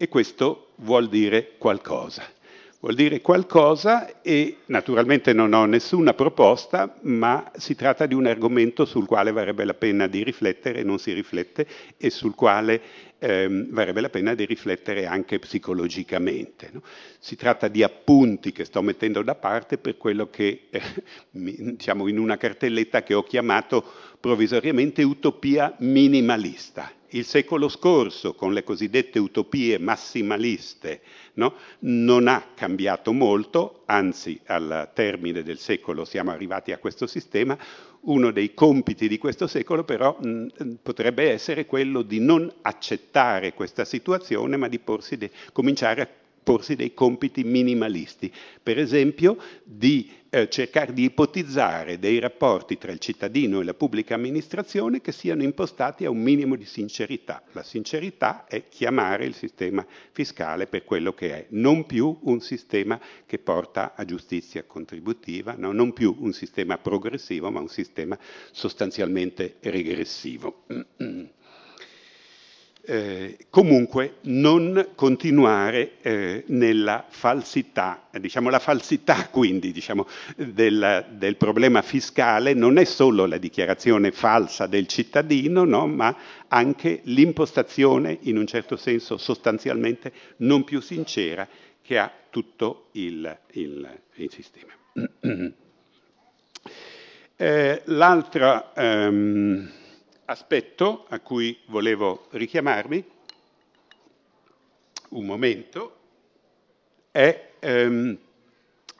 E 0.00 0.08
questo 0.08 0.68
vuol 0.76 1.08
dire 1.08 1.56
qualcosa 1.58 2.36
vuol 2.80 2.94
dire 2.94 3.20
qualcosa 3.20 4.22
e 4.22 4.58
naturalmente 4.66 5.32
non 5.32 5.52
ho 5.52 5.64
nessuna 5.64 6.14
proposta, 6.14 6.96
ma 7.02 7.50
si 7.56 7.74
tratta 7.74 8.06
di 8.06 8.14
un 8.14 8.26
argomento 8.26 8.84
sul 8.84 9.06
quale 9.06 9.32
varrebbe 9.32 9.64
la 9.64 9.74
pena 9.74 10.06
di 10.06 10.22
riflettere, 10.22 10.84
non 10.84 10.98
si 10.98 11.12
riflette, 11.12 11.66
e 11.96 12.10
sul 12.10 12.34
quale 12.36 12.80
ehm, 13.18 13.70
varrebbe 13.70 14.00
la 14.00 14.10
pena 14.10 14.34
di 14.34 14.44
riflettere 14.44 15.06
anche 15.06 15.40
psicologicamente. 15.40 16.70
No? 16.72 16.82
Si 17.18 17.34
tratta 17.34 17.66
di 17.66 17.82
appunti 17.82 18.52
che 18.52 18.64
sto 18.64 18.80
mettendo 18.80 19.22
da 19.22 19.34
parte 19.34 19.78
per 19.78 19.96
quello 19.96 20.30
che, 20.30 20.68
eh, 20.70 20.82
diciamo, 21.30 22.06
in 22.06 22.18
una 22.18 22.36
cartelletta 22.36 23.02
che 23.02 23.14
ho 23.14 23.24
chiamato 23.24 23.84
provvisoriamente 24.20 25.02
utopia 25.02 25.74
minimalista. 25.78 26.92
Il 27.12 27.24
secolo 27.24 27.70
scorso, 27.70 28.34
con 28.34 28.52
le 28.52 28.62
cosiddette 28.62 29.18
utopie 29.18 29.78
massimaliste, 29.78 31.00
no? 31.34 31.54
non 31.80 32.28
ha 32.28 32.50
cambiato 32.54 33.12
molto, 33.12 33.82
anzi 33.86 34.38
al 34.44 34.90
termine 34.92 35.42
del 35.42 35.58
secolo 35.58 36.04
siamo 36.04 36.32
arrivati 36.32 36.72
a 36.72 36.78
questo 36.78 37.06
sistema. 37.06 37.56
Uno 38.00 38.30
dei 38.30 38.52
compiti 38.52 39.08
di 39.08 39.16
questo 39.16 39.46
secolo 39.46 39.84
però 39.84 40.18
mh, 40.20 40.76
potrebbe 40.82 41.30
essere 41.30 41.64
quello 41.64 42.02
di 42.02 42.20
non 42.20 42.52
accettare 42.60 43.54
questa 43.54 43.86
situazione, 43.86 44.58
ma 44.58 44.68
di 44.68 44.78
de- 45.16 45.30
cominciare 45.52 46.02
a 46.02 46.08
porsi 46.48 46.76
dei 46.76 46.94
compiti 46.94 47.44
minimalisti, 47.44 48.32
per 48.62 48.78
esempio 48.78 49.36
di 49.62 50.10
eh, 50.30 50.48
cercare 50.48 50.94
di 50.94 51.04
ipotizzare 51.04 51.98
dei 51.98 52.18
rapporti 52.18 52.78
tra 52.78 52.90
il 52.90 52.98
cittadino 52.98 53.60
e 53.60 53.64
la 53.64 53.74
pubblica 53.74 54.14
amministrazione 54.14 55.02
che 55.02 55.12
siano 55.12 55.42
impostati 55.42 56.06
a 56.06 56.10
un 56.10 56.22
minimo 56.22 56.56
di 56.56 56.64
sincerità. 56.64 57.42
La 57.52 57.62
sincerità 57.62 58.46
è 58.46 58.66
chiamare 58.66 59.26
il 59.26 59.34
sistema 59.34 59.84
fiscale 60.10 60.66
per 60.66 60.84
quello 60.84 61.12
che 61.12 61.34
è, 61.34 61.46
non 61.50 61.84
più 61.84 62.16
un 62.22 62.40
sistema 62.40 62.98
che 63.26 63.38
porta 63.38 63.92
a 63.94 64.06
giustizia 64.06 64.64
contributiva, 64.64 65.54
no? 65.54 65.72
non 65.72 65.92
più 65.92 66.16
un 66.18 66.32
sistema 66.32 66.78
progressivo, 66.78 67.50
ma 67.50 67.60
un 67.60 67.68
sistema 67.68 68.18
sostanzialmente 68.52 69.56
regressivo. 69.60 70.64
eh, 72.90 73.36
comunque 73.50 74.14
non 74.22 74.92
continuare 74.94 75.96
eh, 76.00 76.44
nella 76.46 77.04
falsità, 77.06 78.08
diciamo 78.12 78.48
la 78.48 78.58
falsità 78.58 79.28
quindi 79.30 79.72
diciamo, 79.72 80.06
del, 80.36 81.04
del, 81.10 81.36
problema 81.36 81.82
fiscale 81.82 82.54
non 82.54 82.78
è 82.78 82.84
solo 82.84 83.26
la 83.26 83.36
dichiarazione 83.36 84.10
falsa 84.10 84.66
del 84.66 84.86
cittadino, 84.86 85.64
no, 85.64 85.86
ma 85.86 86.16
anche 86.48 87.00
l'impostazione 87.02 88.16
in 88.22 88.38
un 88.38 88.46
certo 88.46 88.76
senso 88.76 89.18
sostanzialmente 89.18 90.10
non 90.38 90.64
più 90.64 90.80
sincera 90.80 91.46
che 91.82 91.98
ha 91.98 92.10
tutto 92.30 92.88
il, 92.92 93.38
il, 93.52 94.00
il 94.14 94.30
sistema. 94.30 94.72
eh, 97.36 97.82
l'altra 97.84 98.72
ehm, 98.74 99.70
aspetto 100.30 101.06
a 101.08 101.20
cui 101.20 101.58
volevo 101.66 102.26
richiamarmi, 102.30 103.04
un 105.10 105.24
momento, 105.24 105.96
è 107.10 107.52
ehm, 107.58 108.18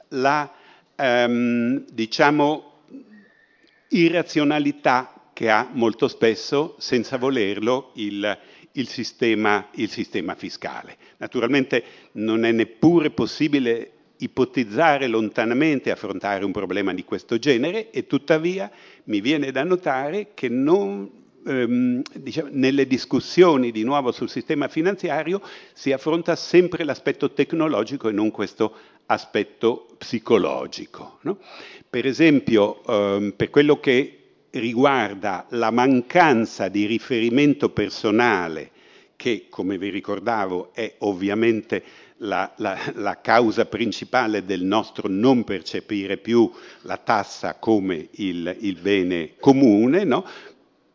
la, 0.09 0.55
ehm, 0.97 1.85
diciamo, 1.91 2.72
irrazionalità 3.89 5.31
che 5.35 5.51
ha 5.51 5.68
molto 5.70 6.09
spesso, 6.09 6.76
senza 6.79 7.18
volerlo, 7.18 7.91
il, 7.97 8.39
il, 8.72 8.89
sistema, 8.89 9.68
il 9.72 9.91
sistema 9.91 10.35
fiscale. 10.35 10.97
Naturalmente 11.18 11.85
non 12.12 12.45
è 12.45 12.53
neppure 12.53 13.11
possibile 13.11 13.98
ipotizzare 14.19 15.07
lontanamente 15.07 15.91
affrontare 15.91 16.45
un 16.45 16.53
problema 16.53 16.93
di 16.95 17.05
questo 17.05 17.39
genere 17.39 17.91
e 17.91 18.07
tuttavia 18.07 18.71
mi 19.05 19.21
viene 19.21 19.51
da 19.51 19.62
notare 19.62 20.29
che 20.35 20.49
non, 20.49 21.09
ehm, 21.47 22.03
diciamo, 22.14 22.49
nelle 22.53 22.87
discussioni 22.87 23.71
di 23.71 23.85
nuovo 23.85 24.11
sul 24.11 24.29
sistema 24.29 24.69
finanziario 24.69 25.41
si 25.73 25.93
affronta 25.93 26.35
sempre 26.37 26.85
l'aspetto 26.85 27.33
tecnologico 27.33 28.09
e 28.09 28.12
non 28.12 28.31
questo 28.31 28.75
aspetto 29.07 29.87
psicologico. 29.97 31.19
No? 31.23 31.39
Per 31.89 32.07
esempio, 32.07 32.85
ehm, 32.85 33.35
per 33.37 33.51
quello 33.51 33.79
che 33.79 34.14
riguarda 34.51 35.47
la 35.51 35.71
mancanza 35.71 36.69
di 36.69 36.87
riferimento 36.87 37.71
personale, 37.71 38.71
che 39.16 39.47
come 39.49 39.79
vi 39.79 39.91
ricordavo 39.91 40.71
è 40.73 40.95
ovviamente 40.99 41.83
la, 42.19 42.53
la, 42.57 42.79
la, 42.95 43.21
causa 43.21 43.66
principale 43.66 44.45
del 44.45 44.62
nostro 44.62 45.09
non 45.09 45.45
percepire 45.45 46.16
più 46.16 46.51
la 46.83 46.97
tassa 46.97 47.55
come 47.55 48.09
il, 48.12 48.57
il 48.61 48.79
bene 48.81 49.35
comune, 49.39 50.05
no? 50.05 50.25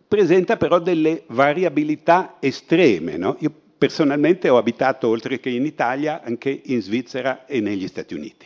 presenta 0.08 0.58
però 0.58 0.80
delle 0.80 1.24
variabilità 1.28 2.36
estreme. 2.40 3.18
No? 3.18 3.38
Io 3.40 3.52
personalmente 3.78 4.48
ho 4.50 4.58
abitato, 4.58 5.08
oltre 5.08 5.40
che 5.40 5.50
in 5.50 5.66
Italia, 5.66 6.22
anche 6.24 6.62
in 6.66 6.82
Svizzera 6.82 7.46
e 7.46 7.60
negli 7.62 7.88
Stati 7.88 8.14
Uniti. 8.14 8.46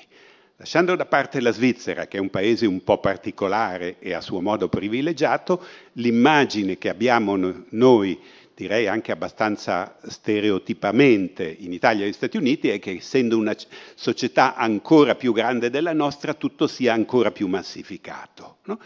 Lasciando 0.59 0.95
da 0.95 1.05
parte 1.05 1.39
la 1.39 1.51
Svizzera, 1.51 2.07
che 2.07 2.17
è 2.17 2.19
un 2.19 2.31
paese 2.31 2.65
un 2.65 2.83
po' 2.83 2.99
particolare 2.99 3.97
e 3.99 4.13
a 4.13 4.21
suo 4.21 4.41
modo 4.41 4.69
privilegiato, 4.69 5.63
l'immagine 5.93 6.79
che 6.79 6.89
abbiamo 6.89 7.35
noi 7.69 8.19
direi 8.57 8.87
anche 8.87 9.11
abbastanza 9.11 9.97
stereotipamente 10.07 11.43
in 11.59 11.71
Italia 11.73 12.01
e 12.01 12.05
negli 12.05 12.13
Stati 12.13 12.37
Uniti 12.37 12.69
è 12.69 12.79
che 12.79 12.95
essendo 12.95 13.37
una 13.37 13.55
società 13.93 14.55
ancora 14.55 15.13
più 15.13 15.31
grande 15.31 15.69
della 15.69 15.93
nostra 15.93 16.33
tutto 16.33 16.65
sia 16.65 16.91
ancora 16.91 17.29
più 17.29 17.45
massificato. 17.45 18.57
No? 18.63 18.79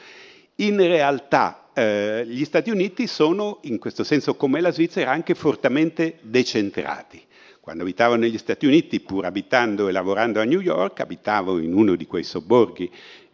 In 0.56 0.76
realtà 0.76 1.70
eh, 1.74 2.26
gli 2.28 2.44
Stati 2.44 2.70
Uniti 2.70 3.08
sono 3.08 3.60
in 3.62 3.80
questo 3.80 4.04
senso 4.04 4.36
come 4.36 4.60
la 4.60 4.72
Svizzera 4.72 5.10
anche 5.10 5.36
fortemente 5.36 6.18
decentrati. 6.20 7.24
Quando 7.62 7.84
abitavo 7.84 8.16
negli 8.16 8.40
Stati 8.40 8.66
Uniti, 8.66 9.00
pur 9.00 9.24
abitando 9.24 9.88
e 9.88 9.94
lavorando 9.94 10.42
a 10.42 10.44
New 10.44 10.60
York, 10.60 11.00
abitavo 11.00 11.60
in 11.60 11.74
uno 11.74 11.96
di 11.96 12.08
quei 12.08 12.24
sobborghi, 12.24 12.92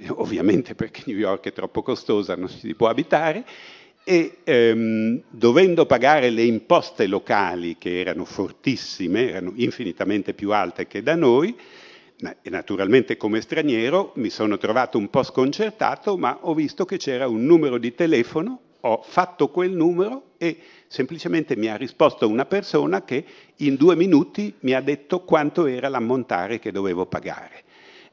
ovviamente 0.09 0.75
perché 0.75 1.01
New 1.05 1.17
York 1.17 1.45
è 1.45 1.53
troppo 1.53 1.81
costosa, 1.81 2.35
non 2.35 2.49
si 2.49 2.75
può 2.75 2.89
abitare, 2.89 3.43
e 4.09 4.37
ehm, 4.45 5.23
dovendo 5.29 5.85
pagare 5.85 6.29
le 6.29 6.43
imposte 6.43 7.07
locali 7.07 7.75
che 7.77 7.99
erano 7.99 8.23
fortissime, 8.23 9.31
erano 9.31 9.51
infinitamente 9.55 10.33
più 10.33 10.53
alte 10.53 10.87
che 10.87 11.03
da 11.03 11.15
noi, 11.15 11.53
e 12.41 12.49
naturalmente 12.49 13.17
come 13.17 13.41
straniero 13.41 14.13
mi 14.15 14.29
sono 14.29 14.55
trovato 14.55 14.97
un 14.97 15.09
po' 15.09 15.23
sconcertato, 15.23 16.15
ma 16.15 16.37
ho 16.39 16.53
visto 16.53 16.85
che 16.85 16.95
c'era 16.95 17.27
un 17.27 17.43
numero 17.43 17.77
di 17.77 17.93
telefono, 17.95 18.61
ho 18.79 19.01
fatto 19.05 19.49
quel 19.49 19.71
numero 19.71 20.35
e 20.37 20.57
semplicemente 20.87 21.57
mi 21.57 21.67
ha 21.67 21.75
risposto 21.75 22.29
una 22.29 22.45
persona 22.45 23.03
che 23.03 23.25
in 23.57 23.75
due 23.75 23.97
minuti 23.97 24.53
mi 24.61 24.71
ha 24.71 24.79
detto 24.79 25.19
quanto 25.25 25.65
era 25.65 25.89
l'ammontare 25.89 26.59
che 26.59 26.71
dovevo 26.71 27.07
pagare. 27.07 27.63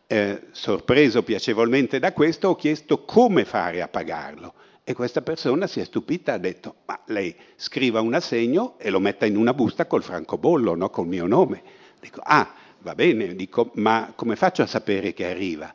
Eh, 0.08 0.40
sorpreso 0.50 1.22
piacevolmente 1.22 2.00
da 2.00 2.12
questo, 2.12 2.48
ho 2.48 2.56
chiesto 2.56 3.04
come 3.04 3.44
fare 3.44 3.80
a 3.80 3.86
pagarlo 3.86 4.54
e 4.86 4.92
questa 4.92 5.22
persona 5.22 5.66
si 5.66 5.80
è 5.80 5.84
stupita, 5.84 6.34
ha 6.34 6.38
detto, 6.38 6.74
ma 6.84 7.00
lei 7.06 7.34
scriva 7.56 8.02
un 8.02 8.12
assegno 8.12 8.74
e 8.78 8.90
lo 8.90 9.00
metta 9.00 9.24
in 9.24 9.38
una 9.38 9.54
busta 9.54 9.86
col 9.86 10.02
francobollo, 10.02 10.74
no? 10.74 10.90
col 10.90 11.06
mio 11.06 11.26
nome. 11.26 11.62
Dico, 11.98 12.20
ah, 12.22 12.52
va 12.80 12.94
bene, 12.94 13.34
dico, 13.34 13.70
ma 13.76 14.12
come 14.14 14.36
faccio 14.36 14.60
a 14.60 14.66
sapere 14.66 15.14
che 15.14 15.30
arriva? 15.30 15.72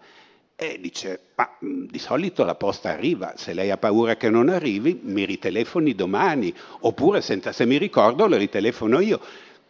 E 0.55 0.77
dice, 0.79 1.21
ma 1.35 1.49
mm, 1.65 1.85
di 1.85 1.97
solito 1.97 2.43
la 2.43 2.53
posta 2.53 2.91
arriva, 2.91 3.33
se 3.35 3.53
lei 3.53 3.71
ha 3.71 3.77
paura 3.77 4.15
che 4.15 4.29
non 4.29 4.47
arrivi, 4.47 4.99
mi 5.01 5.25
ritelefoni 5.25 5.95
domani, 5.95 6.53
oppure 6.81 7.21
senza 7.21 7.51
se 7.51 7.65
mi 7.65 7.77
ricordo 7.77 8.27
lo 8.27 8.37
ritelefono 8.37 8.99
io. 8.99 9.19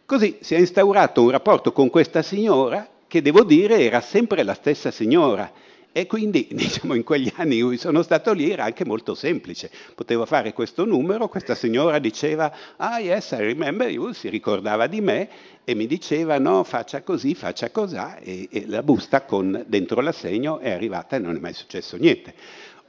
Così 0.04 0.36
si 0.40 0.54
è 0.54 0.58
instaurato 0.58 1.22
un 1.22 1.30
rapporto 1.30 1.72
con 1.72 1.88
questa 1.88 2.20
signora 2.20 2.86
che 3.06 3.22
devo 3.22 3.42
dire 3.42 3.80
era 3.80 4.02
sempre 4.02 4.42
la 4.42 4.54
stessa 4.54 4.90
signora 4.90 5.50
e 5.92 6.06
quindi, 6.06 6.48
diciamo, 6.52 6.94
in 6.94 7.02
quegli 7.02 7.32
anni 7.36 7.58
in 7.58 7.66
cui 7.66 7.76
sono 7.76 8.02
stato 8.02 8.32
lì 8.32 8.50
era 8.50 8.64
anche 8.64 8.84
molto 8.84 9.14
semplice. 9.14 9.70
Potevo 9.94 10.24
fare 10.26 10.52
questo 10.52 10.84
numero, 10.84 11.28
questa 11.28 11.54
signora 11.54 11.98
diceva, 11.98 12.52
ah 12.76 13.00
yes, 13.00 13.30
I 13.32 13.36
remember 13.36 13.90
you, 13.90 14.12
si 14.12 14.28
ricordava 14.28 14.86
di 14.86 15.00
me 15.00 15.28
e 15.64 15.74
mi 15.74 15.86
diceva, 15.86 16.38
no, 16.38 16.64
faccia 16.64 17.02
così, 17.02 17.34
faccia 17.34 17.70
così, 17.70 17.96
e, 18.22 18.48
e 18.50 18.64
la 18.66 18.82
busta 18.82 19.22
con 19.22 19.64
dentro 19.66 20.00
l'assegno 20.00 20.58
è 20.58 20.70
arrivata 20.70 21.16
e 21.16 21.18
non 21.18 21.36
è 21.36 21.38
mai 21.38 21.54
successo 21.54 21.96
niente. 21.96 22.34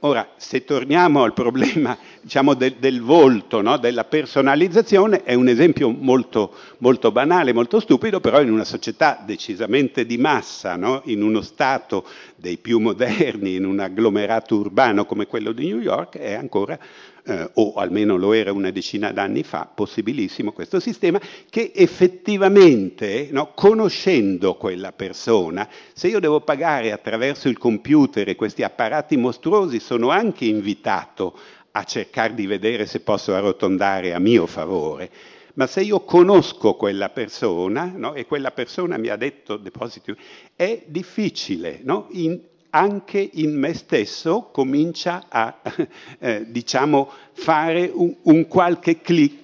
Ora, 0.04 0.30
se 0.36 0.64
torniamo 0.64 1.22
al 1.22 1.32
problema 1.32 1.96
diciamo, 2.20 2.54
del, 2.54 2.74
del, 2.80 3.00
volto, 3.00 3.60
no? 3.60 3.76
della 3.76 4.02
personalizzazione, 4.02 5.22
è 5.22 5.34
un 5.34 5.46
esempio 5.46 5.90
molto, 5.90 6.54
molto, 6.78 7.12
banale, 7.12 7.52
molto 7.52 7.78
stupido, 7.78 8.18
però 8.18 8.40
in 8.40 8.50
una 8.50 8.64
società 8.64 9.22
decisamente 9.24 10.04
di 10.04 10.18
massa, 10.18 10.74
no? 10.74 11.02
in 11.04 11.22
uno 11.22 11.40
Stato 11.40 12.04
dei 12.34 12.56
più 12.56 12.80
moderni, 12.80 13.54
in 13.54 13.64
un 13.64 13.78
agglomerato 13.78 14.56
urbano 14.56 15.04
come 15.04 15.28
quello 15.28 15.52
di 15.52 15.68
New 15.68 15.78
York, 15.78 16.18
è 16.18 16.32
ancora 16.32 16.76
eh, 17.24 17.50
o 17.54 17.74
almeno 17.74 18.16
lo 18.16 18.32
era 18.32 18.52
una 18.52 18.70
decina 18.70 19.12
d'anni 19.12 19.42
fa, 19.42 19.70
possibilissimo 19.72 20.52
questo 20.52 20.80
sistema, 20.80 21.20
che 21.48 21.72
effettivamente, 21.74 23.28
no, 23.30 23.52
conoscendo 23.54 24.54
quella 24.54 24.92
persona, 24.92 25.68
se 25.92 26.08
io 26.08 26.20
devo 26.20 26.40
pagare 26.40 26.92
attraverso 26.92 27.48
il 27.48 27.58
computer 27.58 28.34
questi 28.34 28.62
apparati 28.62 29.16
mostruosi, 29.16 29.78
sono 29.78 30.10
anche 30.10 30.44
invitato 30.44 31.38
a 31.72 31.84
cercare 31.84 32.34
di 32.34 32.46
vedere 32.46 32.86
se 32.86 33.00
posso 33.00 33.34
arrotondare 33.34 34.12
a 34.12 34.18
mio 34.18 34.46
favore. 34.46 35.10
Ma 35.54 35.66
se 35.66 35.82
io 35.82 36.00
conosco 36.00 36.74
quella 36.74 37.10
persona 37.10 37.92
no, 37.94 38.14
e 38.14 38.24
quella 38.24 38.52
persona 38.52 38.96
mi 38.96 39.08
ha 39.08 39.16
detto 39.16 39.58
deposito, 39.58 40.14
è 40.56 40.82
difficile 40.86 41.80
no, 41.82 42.08
in, 42.12 42.40
anche 42.74 43.30
in 43.34 43.58
me 43.58 43.74
stesso 43.74 44.48
comincia 44.52 45.24
a, 45.28 45.60
eh, 46.18 46.46
diciamo, 46.48 47.10
fare 47.32 47.90
un, 47.92 48.14
un 48.22 48.46
qualche 48.46 49.00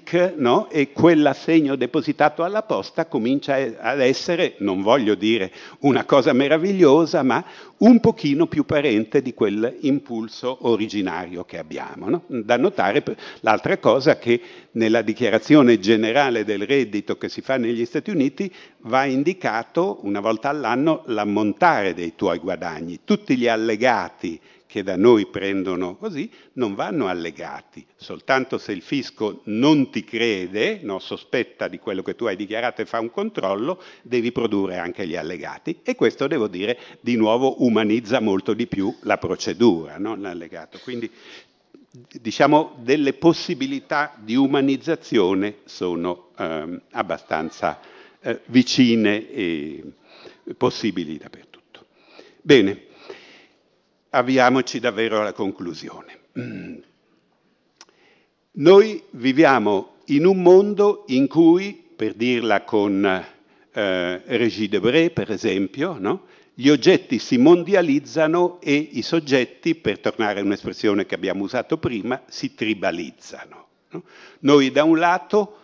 click 0.09 0.35
no? 0.37 0.71
e 0.71 0.93
quell'assegno 0.93 1.77
depositato 1.77 2.43
alla 2.43 2.63
posta 2.63 3.07
comincia 3.07 3.57
ad 3.79 4.01
essere, 4.01 4.55
non 4.59 4.83
voglio 4.83 5.15
dire 5.15 5.53
una 5.81 6.05
cosa 6.05 6.33
meravigliosa, 6.33 7.23
ma 7.23 7.45
un 7.79 8.01
pochino 8.01 8.47
più 8.47 8.65
parente 8.65 9.21
di 9.21 9.35
quell'impulso 9.35 10.59
originario 10.63 11.45
che 11.45 11.59
abbiamo. 11.59 12.09
No? 12.09 12.23
Da 12.27 12.57
notare 12.57 13.05
l'altra 13.41 13.77
cosa 13.79 14.19
che 14.19 14.41
nella 14.73 15.03
dichiarazione 15.03 15.79
generale 15.79 16.45
del 16.45 16.67
reddito 16.67 17.19
che 17.19 17.29
si 17.29 17.43
fa 17.43 17.57
negli 17.57 17.85
Stati 17.85 18.11
Uniti 18.11 18.53
va 18.83 19.05
indicato 19.05 19.99
una 20.03 20.21
volta 20.21 20.49
all'anno 20.49 21.03
l'ammontare 21.07 21.95
dei 21.95 22.15
tuoi 22.17 22.39
guadagni. 22.39 23.01
Tutti 23.05 23.37
gli 23.37 23.47
allegati 23.47 24.41
che 24.69 24.83
da 24.83 24.97
noi 24.97 25.27
prendono 25.27 25.97
così, 25.97 26.31
non 26.53 26.75
vanno 26.75 27.09
allegati. 27.09 27.85
Soltanto 27.97 28.59
se 28.59 28.73
il 28.73 28.83
fisco 28.83 29.41
non 29.45 29.91
ti 29.91 30.05
crede, 30.05 30.81
no, 30.83 30.99
sospetta 30.99 31.69
di 31.69 31.79
quello 31.79 32.03
che 32.03 32.15
tu 32.15 32.27
hai 32.27 32.37
dichiarato 32.37 32.83
e 32.83 32.85
fa 32.85 33.01
un 33.01 33.11
controllo, 33.11 33.83
devi 34.03 34.31
produrre 34.31 34.77
anche 34.77 35.07
gli 35.07 35.17
allegati. 35.17 35.79
E 35.83 35.95
questo, 35.95 36.27
devo 36.27 36.49
dire, 36.49 36.79
di 37.01 37.17
nuovo 37.17 37.65
umanizza 37.65 38.21
molto 38.21 38.53
di 38.53 38.67
più 38.67 38.95
la 39.01 39.17
procedura, 39.17 39.97
no, 39.97 40.15
l'allegato. 40.17 40.79
Quindi, 40.83 41.11
diciamo, 42.21 42.77
delle 42.83 43.15
possibilità 43.15 44.15
di 44.19 44.37
umanizzazione 44.37 45.61
sono 45.65 46.29
ehm, 46.37 46.83
abbastanza 46.91 47.81
eh, 48.21 48.41
vicine 48.49 49.31
e 49.31 49.83
possibili 50.59 51.17
dappertutto. 51.17 51.87
Bene 52.43 52.87
avviamoci 54.11 54.81
davvero 54.81 55.21
alla 55.21 55.33
conclusione. 55.33 56.19
Noi 58.53 59.03
viviamo 59.11 59.97
in 60.07 60.27
un 60.27 60.43
mondo 60.43 61.05
in 61.09 61.29
cui, 61.29 61.85
per 61.95 62.15
dirla 62.15 62.63
con 62.63 63.05
eh, 63.05 64.23
Régis 64.25 64.69
Debray, 64.69 65.11
per 65.11 65.31
esempio, 65.31 65.97
no? 65.99 66.27
gli 66.55 66.71
oggetti 66.71 67.21
si 67.21 67.39
mondializzano 67.39 68.61
e 68.61 68.75
i 68.75 69.03
soggetti, 69.03 69.77
per 69.77 70.01
tornare 70.01 70.41
a 70.41 70.43
un'espressione 70.43 71.07
che 71.07 71.15
abbiamo 71.15 71.45
usato 71.45 71.79
prima, 71.79 72.23
si 72.27 72.55
tribalizzano. 72.55 73.67
No? 73.91 74.03
Noi 74.41 74.73
da 74.73 74.83
un 74.83 74.99
lato 74.99 75.57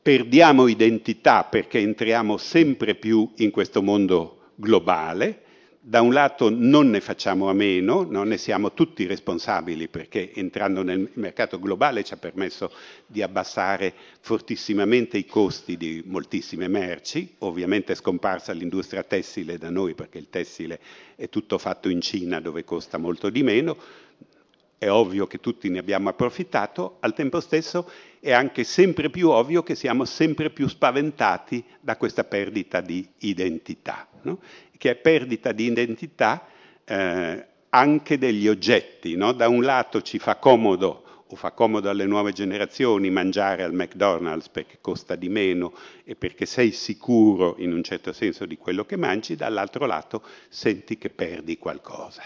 perdiamo 0.00 0.68
identità 0.68 1.42
perché 1.42 1.80
entriamo 1.80 2.36
sempre 2.36 2.94
più 2.94 3.28
in 3.38 3.50
questo 3.50 3.82
mondo 3.82 4.52
globale, 4.54 5.42
da 5.88 6.00
un 6.00 6.12
lato 6.12 6.50
non 6.50 6.90
ne 6.90 7.00
facciamo 7.00 7.48
a 7.48 7.52
meno, 7.52 8.02
non 8.02 8.26
ne 8.26 8.38
siamo 8.38 8.72
tutti 8.72 9.06
responsabili 9.06 9.86
perché 9.86 10.32
entrando 10.34 10.82
nel 10.82 11.08
mercato 11.12 11.60
globale 11.60 12.02
ci 12.02 12.12
ha 12.12 12.16
permesso 12.16 12.72
di 13.06 13.22
abbassare 13.22 13.94
fortissimamente 14.18 15.16
i 15.16 15.26
costi 15.26 15.76
di 15.76 16.02
moltissime 16.04 16.66
merci, 16.66 17.36
ovviamente 17.38 17.92
è 17.92 17.94
scomparsa 17.94 18.52
l'industria 18.52 19.04
tessile 19.04 19.58
da 19.58 19.70
noi 19.70 19.94
perché 19.94 20.18
il 20.18 20.28
tessile 20.28 20.80
è 21.14 21.28
tutto 21.28 21.56
fatto 21.56 21.88
in 21.88 22.00
Cina 22.00 22.40
dove 22.40 22.64
costa 22.64 22.98
molto 22.98 23.30
di 23.30 23.44
meno, 23.44 23.76
è 24.78 24.90
ovvio 24.90 25.28
che 25.28 25.38
tutti 25.38 25.68
ne 25.70 25.78
abbiamo 25.78 26.08
approfittato, 26.08 26.96
al 26.98 27.14
tempo 27.14 27.38
stesso 27.40 27.88
è 28.18 28.32
anche 28.32 28.64
sempre 28.64 29.08
più 29.08 29.30
ovvio 29.30 29.62
che 29.62 29.76
siamo 29.76 30.04
sempre 30.04 30.50
più 30.50 30.66
spaventati 30.66 31.64
da 31.80 31.96
questa 31.96 32.24
perdita 32.24 32.80
di 32.80 33.06
identità, 33.18 34.08
no? 34.22 34.40
Che 34.76 34.90
è 34.90 34.94
perdita 34.96 35.52
di 35.52 35.64
identità 35.64 36.46
eh, 36.84 37.46
anche 37.70 38.18
degli 38.18 38.48
oggetti. 38.48 39.16
No? 39.16 39.32
Da 39.32 39.48
un 39.48 39.62
lato 39.62 40.02
ci 40.02 40.18
fa 40.18 40.36
comodo 40.36 41.02
o 41.28 41.34
fa 41.34 41.50
comodo 41.50 41.90
alle 41.90 42.06
nuove 42.06 42.32
generazioni 42.32 43.10
mangiare 43.10 43.64
al 43.64 43.74
McDonald's 43.74 44.48
perché 44.48 44.78
costa 44.80 45.16
di 45.16 45.28
meno 45.28 45.72
e 46.04 46.14
perché 46.14 46.46
sei 46.46 46.70
sicuro 46.70 47.56
in 47.58 47.72
un 47.72 47.82
certo 47.82 48.12
senso 48.12 48.46
di 48.46 48.56
quello 48.56 48.84
che 48.84 48.96
mangi, 48.96 49.34
dall'altro 49.34 49.86
lato 49.86 50.22
senti 50.48 50.98
che 50.98 51.10
perdi 51.10 51.58
qualcosa. 51.58 52.22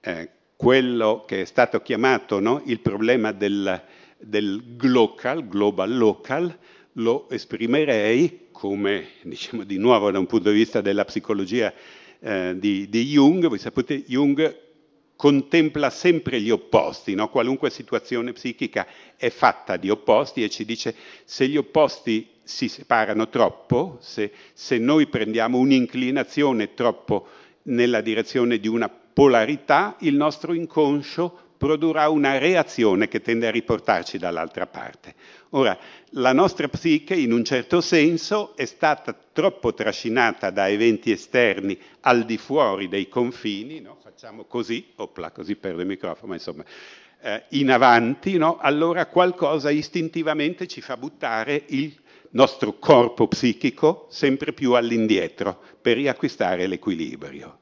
Eh, 0.00 0.30
quello 0.54 1.24
che 1.26 1.42
è 1.42 1.44
stato 1.44 1.80
chiamato 1.80 2.38
no, 2.38 2.62
il 2.66 2.80
problema 2.80 3.32
del, 3.32 3.82
del 4.18 4.76
local, 4.82 5.48
global 5.48 5.96
local, 5.96 6.56
lo 6.94 7.28
esprimerei 7.30 8.48
come, 8.50 9.08
diciamo 9.22 9.64
di 9.64 9.78
nuovo 9.78 10.10
da 10.10 10.18
un 10.18 10.26
punto 10.26 10.50
di 10.50 10.56
vista 10.56 10.80
della 10.80 11.04
psicologia 11.04 11.72
eh, 12.18 12.54
di, 12.58 12.88
di, 12.88 13.04
Jung, 13.04 13.46
voi 13.46 13.58
sapete 13.58 14.02
Jung 14.06 14.68
contempla 15.16 15.90
sempre 15.90 16.40
gli 16.40 16.50
opposti, 16.50 17.14
no? 17.14 17.28
qualunque 17.28 17.68
situazione 17.70 18.32
psichica 18.32 18.86
è 19.16 19.28
fatta 19.28 19.76
di 19.76 19.90
opposti 19.90 20.42
e 20.42 20.48
ci 20.48 20.64
dice 20.64 20.94
se 21.24 21.46
gli 21.46 21.58
opposti 21.58 22.26
si 22.42 22.68
separano 22.68 23.28
troppo, 23.28 23.98
se, 24.00 24.32
se 24.54 24.78
noi 24.78 25.06
prendiamo 25.06 25.58
un'inclinazione 25.58 26.74
troppo 26.74 27.26
nella 27.64 28.00
direzione 28.00 28.58
di 28.58 28.66
una 28.66 28.88
polarità, 28.88 29.96
il 30.00 30.14
nostro 30.14 30.54
inconscio 30.54 31.49
produrrà 31.60 32.08
una 32.08 32.38
reazione 32.38 33.06
che 33.06 33.20
tende 33.20 33.46
a 33.46 33.50
riportarci 33.50 34.16
dall'altra 34.16 34.66
parte. 34.66 35.14
Ora, 35.50 35.76
la 36.12 36.32
nostra 36.32 36.68
psiche, 36.68 37.14
in 37.14 37.32
un 37.32 37.44
certo 37.44 37.82
senso, 37.82 38.56
è 38.56 38.64
stata 38.64 39.14
troppo 39.30 39.74
trascinata 39.74 40.48
da 40.48 40.70
eventi 40.70 41.10
esterni 41.10 41.78
al 42.00 42.24
di 42.24 42.38
fuori 42.38 42.88
dei 42.88 43.10
confini, 43.10 43.78
no? 43.82 43.98
facciamo 44.02 44.44
così, 44.44 44.86
opla, 44.96 45.32
così 45.32 45.54
perdo 45.54 45.82
il 45.82 45.86
microfono, 45.86 46.28
ma 46.28 46.34
insomma, 46.36 46.64
eh, 47.20 47.44
in 47.50 47.70
avanti, 47.70 48.38
no? 48.38 48.56
allora 48.56 49.04
qualcosa 49.04 49.68
istintivamente 49.68 50.66
ci 50.66 50.80
fa 50.80 50.96
buttare 50.96 51.64
il 51.66 51.94
nostro 52.30 52.78
corpo 52.78 53.26
psichico 53.26 54.06
sempre 54.10 54.52
più 54.52 54.72
all'indietro 54.72 55.60
per 55.80 55.96
riacquistare 55.96 56.66
l'equilibrio. 56.66 57.60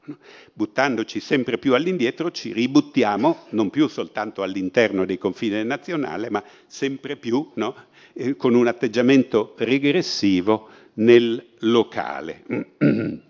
Buttandoci 0.53 1.19
sempre 1.19 1.57
più 1.57 1.73
all'indietro 1.73 2.31
ci 2.31 2.53
ributtiamo 2.53 3.45
non 3.49 3.69
più 3.69 3.87
soltanto 3.87 4.43
all'interno 4.43 5.05
dei 5.05 5.17
confini 5.17 5.53
del 5.55 5.65
nazionale, 5.65 6.29
ma 6.29 6.43
sempre 6.67 7.15
più 7.15 7.51
no? 7.55 7.75
eh, 8.13 8.35
con 8.35 8.53
un 8.53 8.67
atteggiamento 8.67 9.55
regressivo 9.57 10.69
nel 10.95 11.43
locale. 11.59 12.43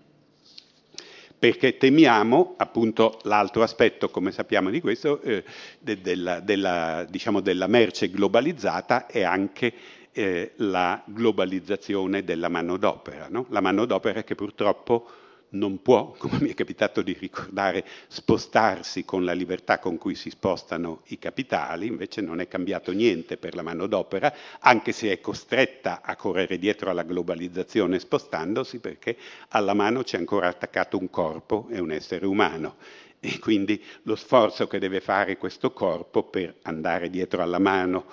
Perché 1.40 1.78
temiamo, 1.78 2.56
appunto, 2.58 3.18
l'altro 3.24 3.64
aspetto, 3.64 4.10
come 4.10 4.32
sappiamo 4.34 4.70
di 4.70 4.82
questo, 4.82 5.22
eh, 5.22 5.46
de, 5.80 6.02
della, 6.02 6.42
della, 6.42 7.06
diciamo, 7.10 7.40
della 7.40 7.68
merce 7.68 8.10
globalizzata 8.10 9.06
è 9.06 9.22
anche 9.22 9.74
eh, 10.20 10.52
la 10.58 11.02
globalizzazione 11.06 12.26
della 12.26 12.50
manodopera, 12.50 13.28
no? 13.30 13.46
la 13.50 13.62
manodopera 13.62 14.22
che 14.24 14.36
purtroppo 14.36 15.08
non 15.52 15.82
può, 15.82 16.14
come 16.20 16.40
mi 16.42 16.50
è 16.50 16.54
capitato 16.54 17.02
di 17.02 17.16
ricordare, 17.18 17.86
spostarsi 18.08 19.06
con 19.06 19.24
la 19.24 19.32
libertà 19.32 19.80
con 19.80 19.98
cui 19.98 20.16
si 20.16 20.30
spostano 20.30 21.04
i 21.08 21.20
capitali, 21.20 21.88
invece 21.88 22.20
non 22.20 22.42
è 22.42 22.50
cambiato 22.50 22.92
niente 22.92 23.38
per 23.38 23.56
la 23.56 23.62
manodopera, 23.62 24.34
anche 24.60 24.92
se 24.92 25.10
è 25.10 25.22
costretta 25.22 26.02
a 26.04 26.18
correre 26.18 26.60
dietro 26.60 26.90
alla 26.90 27.04
globalizzazione 27.04 27.98
spostandosi, 27.98 28.80
perché 28.80 29.16
alla 29.50 29.74
mano 29.74 30.04
c'è 30.04 30.18
ancora 30.18 30.50
attaccato 30.50 30.98
un 30.98 31.10
corpo 31.10 31.68
e 31.70 31.80
un 31.80 31.92
essere 31.92 32.26
umano 32.26 32.76
e 33.22 33.38
quindi 33.40 33.84
lo 34.04 34.16
sforzo 34.16 34.68
che 34.68 34.80
deve 34.80 35.02
fare 35.02 35.38
questo 35.38 35.72
corpo 35.72 36.24
per 36.24 36.56
andare 36.62 37.10
dietro 37.10 37.42
alla 37.42 37.60
mano, 37.60 38.06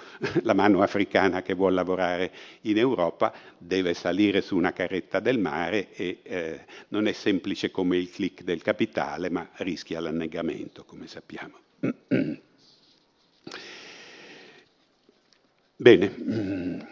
la 0.42 0.52
mano 0.52 0.82
africana 0.82 1.42
che 1.42 1.54
vuole 1.54 1.76
lavorare 1.76 2.32
in 2.62 2.76
Europa, 2.76 3.32
deve 3.56 3.94
salire 3.94 4.40
su 4.40 4.56
una 4.56 4.72
carretta 4.72 5.20
del 5.20 5.38
mare 5.38 5.92
e 5.94 6.18
eh, 6.22 6.64
non 6.88 7.06
è 7.06 7.12
semplice 7.12 7.70
come 7.70 7.96
il 7.96 8.10
click 8.10 8.42
del 8.42 8.62
capitale, 8.62 9.30
ma 9.30 9.48
rischia 9.54 10.00
l'annegamento, 10.00 10.84
come 10.84 11.06
sappiamo. 11.06 11.58
Bene, 15.76 16.86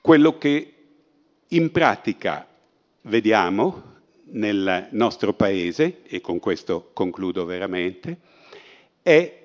quello 0.00 0.38
che 0.38 0.74
in 1.48 1.70
pratica 1.70 2.46
vediamo 3.02 3.96
nel 4.30 4.88
nostro 4.90 5.32
paese, 5.34 6.02
e 6.06 6.20
con 6.20 6.38
questo 6.38 6.90
concludo 6.92 7.44
veramente, 7.44 8.18
è 9.02 9.42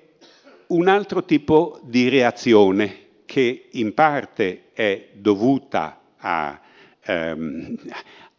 un 0.68 0.88
altro 0.88 1.24
tipo 1.24 1.80
di 1.82 2.08
reazione 2.08 3.02
che 3.24 3.68
in 3.72 3.94
parte 3.94 4.70
è 4.72 5.08
dovuta 5.12 6.00
a, 6.16 6.60
ehm, 7.00 7.76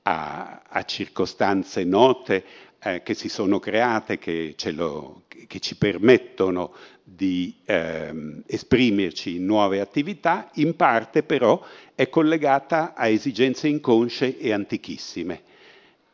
a, 0.03 0.61
a 0.67 0.83
circostanze 0.83 1.83
note 1.83 2.43
eh, 2.79 3.01
che 3.03 3.13
si 3.13 3.29
sono 3.29 3.59
create, 3.59 4.19
che, 4.19 4.55
lo, 4.71 5.23
che 5.47 5.59
ci 5.59 5.75
permettono 5.75 6.73
di 7.03 7.55
ehm, 7.65 8.43
esprimerci 8.45 9.35
in 9.35 9.45
nuove 9.45 9.79
attività, 9.79 10.49
in 10.55 10.75
parte 10.75 11.23
però 11.23 11.63
è 11.95 12.09
collegata 12.09 12.93
a 12.95 13.07
esigenze 13.07 13.67
inconsce 13.67 14.37
e 14.37 14.51
antichissime, 14.51 15.41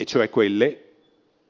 e 0.01 0.05
cioè 0.05 0.31
quelle, 0.31 0.81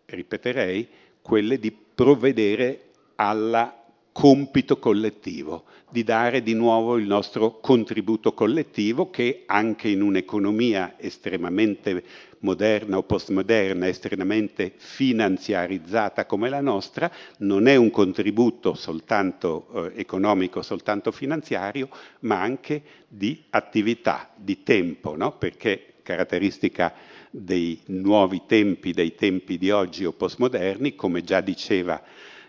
ripeterei, 0.08 0.86
quelle 1.22 1.58
di 1.58 1.72
provvedere 1.72 2.90
alla 3.16 3.82
compito 4.12 4.78
collettivo, 4.78 5.64
di 5.90 6.04
dare 6.04 6.44
di 6.44 6.54
nuovo 6.54 6.98
il 6.98 7.08
nostro 7.08 7.62
contributo 7.62 8.34
collettivo 8.34 9.10
che 9.10 9.44
anche 9.46 9.88
in 9.88 10.02
un'economia 10.02 10.96
estremamente 10.98 12.04
moderna 12.40 12.98
o 12.98 13.04
postmoderna, 13.04 13.88
estremamente 13.88 14.74
finanziarizzata 14.76 16.26
come 16.26 16.50
la 16.50 16.60
nostra, 16.60 17.10
non 17.38 17.68
è 17.68 17.78
un 17.78 17.90
contributo 17.90 18.74
soltanto 18.74 19.94
eh, 19.94 20.02
economico, 20.02 20.62
soltanto 20.62 21.14
finanziario, 21.14 21.88
ma 22.22 22.42
anche 22.42 22.82
di 23.08 23.46
attività, 23.52 24.30
di 24.36 24.62
tempo, 24.62 25.16
no? 25.16 25.38
perché 25.38 25.86
caratteristica 26.04 26.94
dei 27.32 27.80
nuovi 27.88 28.42
tempi, 28.46 28.92
dei 28.92 29.16
tempi 29.16 29.58
di 29.58 29.72
oggi 29.72 30.06
o 30.06 30.12
postmoderni, 30.12 30.96
come 30.96 31.24
già 31.24 31.42
diceva 31.42 32.04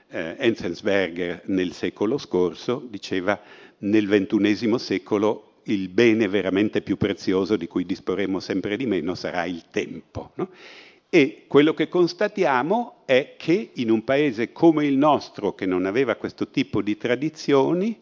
eh, 0.08 0.36
Enzensberger 0.38 1.42
nel 1.46 1.72
secolo 1.72 2.18
scorso, 2.18 2.84
diceva 2.90 3.40
nel 3.78 4.08
ventunesimo 4.08 4.76
secolo 4.76 5.60
il 5.64 5.88
bene 5.88 6.26
veramente 6.26 6.82
più 6.82 6.96
prezioso 6.96 7.56
di 7.56 7.68
cui 7.68 7.86
disporremo 7.86 8.40
sempre 8.40 8.76
di 8.76 8.86
meno 8.86 9.14
sarà 9.14 9.44
il 9.44 9.64
tempo. 9.70 10.32
No? 10.34 10.50
E 11.08 11.44
quello 11.46 11.74
che 11.74 11.88
constatiamo 11.88 13.02
è 13.04 13.34
che 13.36 13.70
in 13.74 13.90
un 13.90 14.02
paese 14.02 14.50
come 14.50 14.86
il 14.86 14.96
nostro, 14.96 15.54
che 15.54 15.66
non 15.66 15.86
aveva 15.86 16.16
questo 16.16 16.48
tipo 16.48 16.82
di 16.82 16.96
tradizioni, 16.96 18.00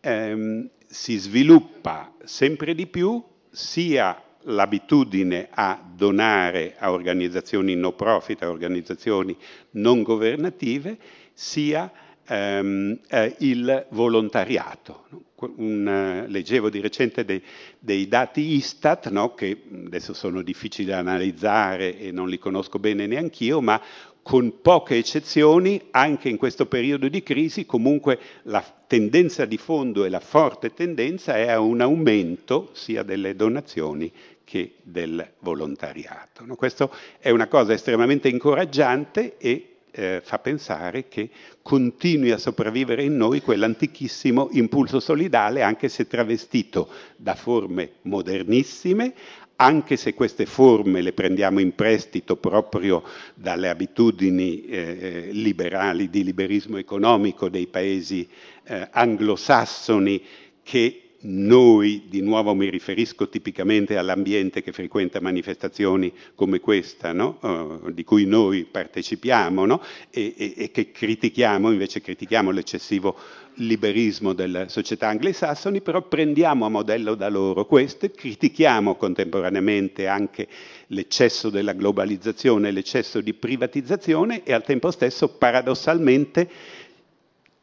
ehm, 0.00 0.70
si 0.86 1.16
sviluppa 1.16 2.14
sempre 2.24 2.74
di 2.74 2.86
più 2.86 3.22
sia 3.50 4.23
l'abitudine 4.44 5.48
a 5.50 5.80
donare 5.94 6.74
a 6.78 6.90
organizzazioni 6.92 7.74
no 7.74 7.92
profit, 7.92 8.42
a 8.42 8.50
organizzazioni 8.50 9.36
non 9.72 10.02
governative, 10.02 10.98
sia 11.32 11.90
ehm, 12.26 12.98
eh, 13.08 13.34
il 13.38 13.86
volontariato. 13.90 15.06
Un, 15.44 16.24
uh, 16.24 16.30
leggevo 16.30 16.70
di 16.70 16.80
recente 16.80 17.22
dei, 17.22 17.42
dei 17.78 18.08
dati 18.08 18.54
Istat, 18.54 19.10
no, 19.10 19.34
che 19.34 19.64
adesso 19.84 20.14
sono 20.14 20.40
difficili 20.40 20.88
da 20.88 20.98
analizzare 20.98 21.98
e 21.98 22.12
non 22.12 22.30
li 22.30 22.38
conosco 22.38 22.78
bene 22.78 23.06
neanch'io, 23.06 23.60
ma 23.60 23.78
con 24.22 24.62
poche 24.62 24.96
eccezioni, 24.96 25.78
anche 25.90 26.30
in 26.30 26.38
questo 26.38 26.64
periodo 26.64 27.08
di 27.08 27.22
crisi, 27.22 27.66
comunque 27.66 28.18
la 28.44 28.64
tendenza 28.86 29.44
di 29.44 29.58
fondo 29.58 30.06
e 30.06 30.08
la 30.08 30.20
forte 30.20 30.72
tendenza 30.72 31.36
è 31.36 31.50
a 31.50 31.60
un 31.60 31.82
aumento 31.82 32.70
sia 32.72 33.02
delle 33.02 33.36
donazioni 33.36 34.10
che 34.44 34.74
del 34.82 35.26
volontariato. 35.40 36.44
No? 36.44 36.54
Questo 36.54 36.92
è 37.18 37.30
una 37.30 37.48
cosa 37.48 37.72
estremamente 37.72 38.28
incoraggiante 38.28 39.36
e 39.38 39.74
eh, 39.96 40.20
fa 40.22 40.38
pensare 40.38 41.06
che 41.08 41.30
continui 41.62 42.32
a 42.32 42.38
sopravvivere 42.38 43.04
in 43.04 43.16
noi 43.16 43.40
quell'antichissimo 43.40 44.48
impulso 44.52 45.00
solidale, 45.00 45.62
anche 45.62 45.88
se 45.88 46.06
travestito 46.06 46.88
da 47.16 47.34
forme 47.34 47.92
modernissime, 48.02 49.14
anche 49.56 49.96
se 49.96 50.14
queste 50.14 50.46
forme 50.46 51.00
le 51.00 51.12
prendiamo 51.12 51.60
in 51.60 51.74
prestito 51.76 52.36
proprio 52.36 53.04
dalle 53.34 53.68
abitudini 53.68 54.64
eh, 54.66 55.28
liberali 55.30 56.10
di 56.10 56.24
liberismo 56.24 56.76
economico 56.76 57.48
dei 57.48 57.68
paesi 57.68 58.28
eh, 58.64 58.88
anglosassoni 58.90 60.22
che 60.64 61.03
noi, 61.26 62.04
di 62.08 62.20
nuovo 62.20 62.54
mi 62.54 62.68
riferisco 62.68 63.28
tipicamente 63.28 63.96
all'ambiente 63.96 64.62
che 64.62 64.72
frequenta 64.72 65.20
manifestazioni 65.20 66.12
come 66.34 66.60
questa, 66.60 67.12
no? 67.12 67.38
uh, 67.40 67.90
di 67.90 68.04
cui 68.04 68.26
noi 68.26 68.64
partecipiamo 68.64 69.64
no? 69.64 69.80
e, 70.10 70.34
e, 70.36 70.54
e, 70.56 70.70
che 70.70 70.90
critichiamo, 70.90 71.70
invece 71.70 72.00
critichiamo 72.00 72.50
l'eccessivo 72.50 73.16
liberismo 73.54 74.32
delle 74.32 74.68
società 74.68 75.08
anglosassoni, 75.08 75.80
però 75.80 76.02
prendiamo 76.02 76.66
a 76.66 76.68
modello 76.68 77.14
da 77.14 77.28
loro 77.28 77.64
queste, 77.66 78.10
critichiamo 78.10 78.96
contemporaneamente 78.96 80.06
anche 80.06 80.48
l'eccesso 80.88 81.50
della 81.50 81.72
globalizzazione, 81.72 82.70
l'eccesso 82.70 83.20
di 83.20 83.32
privatizzazione 83.32 84.42
e 84.44 84.52
al 84.52 84.64
tempo 84.64 84.90
stesso 84.90 85.28
paradossalmente 85.28 86.48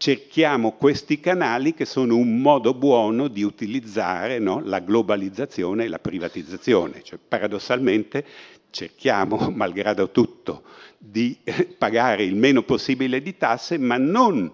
cerchiamo 0.02 0.72
questi 0.72 1.20
canali 1.20 1.76
che 1.76 1.86
sono 1.86 2.16
un 2.16 2.42
modo 2.42 2.74
buono 2.74 3.28
di 3.28 3.44
utilizzare 3.44 4.40
no, 4.40 4.60
la 4.66 4.80
globalizzazione 4.80 5.84
e 5.84 5.90
la 5.90 6.00
privatizzazione. 6.00 7.04
Cioè, 7.04 7.20
paradossalmente 7.26 8.26
cerchiamo, 8.72 9.38
malgrado 9.54 10.10
tutto, 10.10 10.64
di 10.98 11.38
pagare 11.78 12.24
il 12.24 12.36
meno 12.36 12.64
possibile 12.64 13.22
di 13.22 13.38
tasse, 13.38 13.78
ma 13.78 13.98
non, 13.98 14.52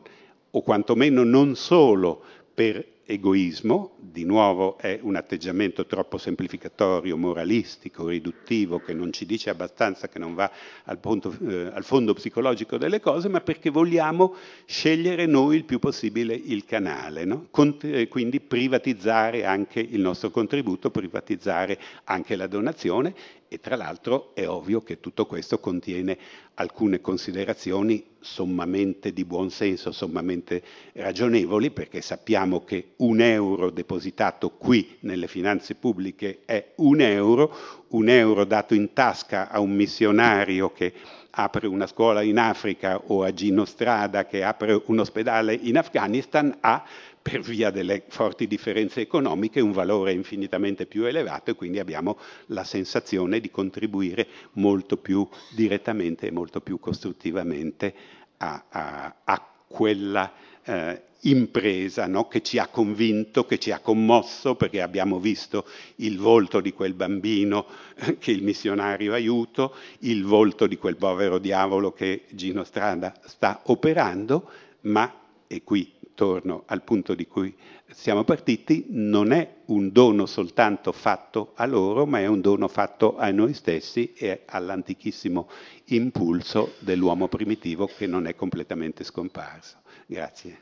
o 0.51 0.61
quantomeno 0.63 1.23
non 1.23 1.55
solo 1.55 2.21
per 2.53 2.85
egoismo, 3.07 3.95
di 3.99 4.25
nuovo 4.25 4.77
è 4.77 4.99
un 5.01 5.15
atteggiamento 5.15 5.85
troppo 5.85 6.17
semplificatorio, 6.17 7.15
moralistico, 7.15 8.07
riduttivo, 8.07 8.79
che 8.79 8.93
non 8.93 9.13
ci 9.13 9.25
dice 9.25 9.49
abbastanza, 9.49 10.09
che 10.09 10.19
non 10.19 10.35
va 10.35 10.51
al, 10.83 10.99
punto, 10.99 11.33
eh, 11.47 11.71
al 11.73 11.85
fondo 11.85 12.13
psicologico 12.13 12.77
delle 12.77 12.99
cose, 12.99 13.29
ma 13.29 13.39
perché 13.39 13.69
vogliamo 13.69 14.35
scegliere 14.65 15.25
noi 15.25 15.55
il 15.55 15.63
più 15.63 15.79
possibile 15.79 16.35
il 16.35 16.65
canale, 16.65 17.23
no? 17.23 17.47
Cont- 17.49 17.85
eh, 17.85 18.09
quindi 18.09 18.41
privatizzare 18.41 19.45
anche 19.45 19.79
il 19.79 20.01
nostro 20.01 20.29
contributo, 20.29 20.91
privatizzare 20.91 21.79
anche 22.03 22.35
la 22.35 22.47
donazione 22.47 23.15
e 23.49 23.59
tra 23.59 23.75
l'altro 23.75 24.31
è 24.33 24.47
ovvio 24.47 24.81
che 24.81 24.99
tutto 24.99 25.25
questo 25.25 25.59
contiene 25.59 26.17
alcune 26.55 26.99
considerazioni 26.99 28.03
sommamente 28.19 29.13
di 29.13 29.23
buon 29.23 29.49
senso, 29.49 29.91
sommamente 29.91 30.61
ragionevoli, 30.93 31.71
perché 31.71 32.01
sappiamo 32.01 32.63
che 32.63 32.93
un 32.97 33.21
euro 33.21 33.69
depositato 33.69 34.49
qui 34.49 34.97
nelle 35.01 35.27
finanze 35.27 35.75
pubbliche 35.75 36.39
è 36.45 36.73
un 36.77 36.99
euro, 36.99 37.55
un 37.89 38.09
euro 38.09 38.43
dato 38.43 38.73
in 38.73 38.91
tasca 38.93 39.49
a 39.49 39.59
un 39.59 39.71
missionario 39.71 40.71
che 40.73 40.93
apre 41.39 41.67
una 41.67 41.85
scuola 41.85 42.23
in 42.23 42.39
Africa 42.39 42.99
o 43.07 43.23
a 43.23 43.31
Gino 43.31 43.63
Strada 43.63 44.25
che 44.25 44.43
apre 44.43 44.81
un 44.87 44.99
ospedale 44.99 45.53
in 45.53 45.77
Afghanistan 45.77 46.57
ha 46.61 46.83
per 47.29 47.41
via 47.41 47.71
delle 47.71 48.03
forti 48.07 48.47
differenze 48.47 49.01
economiche 49.01 49.59
un 49.59 49.73
valore 49.73 50.13
infinitamente 50.13 50.85
più 50.85 51.03
elevato 51.03 51.51
e 51.51 51.55
quindi 51.55 51.77
abbiamo 51.77 52.17
la 52.47 52.63
sensazione 52.63 53.41
di 53.41 53.51
contribuire 53.51 54.25
molto 54.53 54.95
più 54.95 55.27
direttamente 55.53 56.27
e 56.27 56.31
molto 56.31 56.61
più 56.61 56.79
costruttivamente 56.79 57.93
a, 58.37 58.63
a, 58.69 59.15
a 59.25 59.47
quella 59.67 60.31
eh, 60.63 61.01
impresa 61.21 62.07
no? 62.07 62.29
che 62.29 62.41
ci 62.41 62.59
ha 62.59 62.67
convinto, 62.67 63.45
che 63.45 63.59
ci 63.59 63.71
ha 63.71 63.79
commosso 63.79 64.55
perché 64.55 64.81
abbiamo 64.81 65.19
visto 65.19 65.65
il 65.97 66.17
volto 66.17 66.61
di 66.61 66.71
quel 66.71 66.93
bambino 66.93 67.65
eh, 67.95 68.17
che 68.19 68.31
il 68.31 68.41
missionario 68.41 69.11
aiuto, 69.11 69.75
il 69.99 70.23
volto 70.23 70.65
di 70.65 70.77
quel 70.77 70.95
povero 70.95 71.39
diavolo 71.39 71.91
che 71.91 72.23
Gino 72.29 72.63
Strada 72.63 73.13
sta 73.25 73.63
operando, 73.65 74.49
ma, 74.81 75.13
e 75.45 75.63
qui 75.63 75.95
torno 76.17 76.63
al 76.65 76.81
punto 76.81 77.13
di 77.13 77.27
cui 77.27 77.55
siamo 77.91 78.23
partiti, 78.23 78.87
non 78.89 79.31
è 79.31 79.57
un 79.65 79.91
dono 79.91 80.25
soltanto 80.25 80.91
fatto 80.91 81.51
a 81.53 81.67
loro, 81.67 82.07
ma 82.07 82.19
è 82.19 82.25
un 82.25 82.41
dono 82.41 82.67
fatto 82.67 83.17
a 83.17 83.29
noi 83.29 83.53
stessi 83.53 84.13
e 84.13 84.41
all'antichissimo 84.47 85.47
impulso 85.85 86.73
dell'uomo 86.79 87.27
primitivo 87.27 87.85
che 87.85 88.07
non 88.07 88.25
è 88.25 88.33
completamente 88.33 89.03
scomparso. 89.03 89.77
Grazie. 90.07 90.61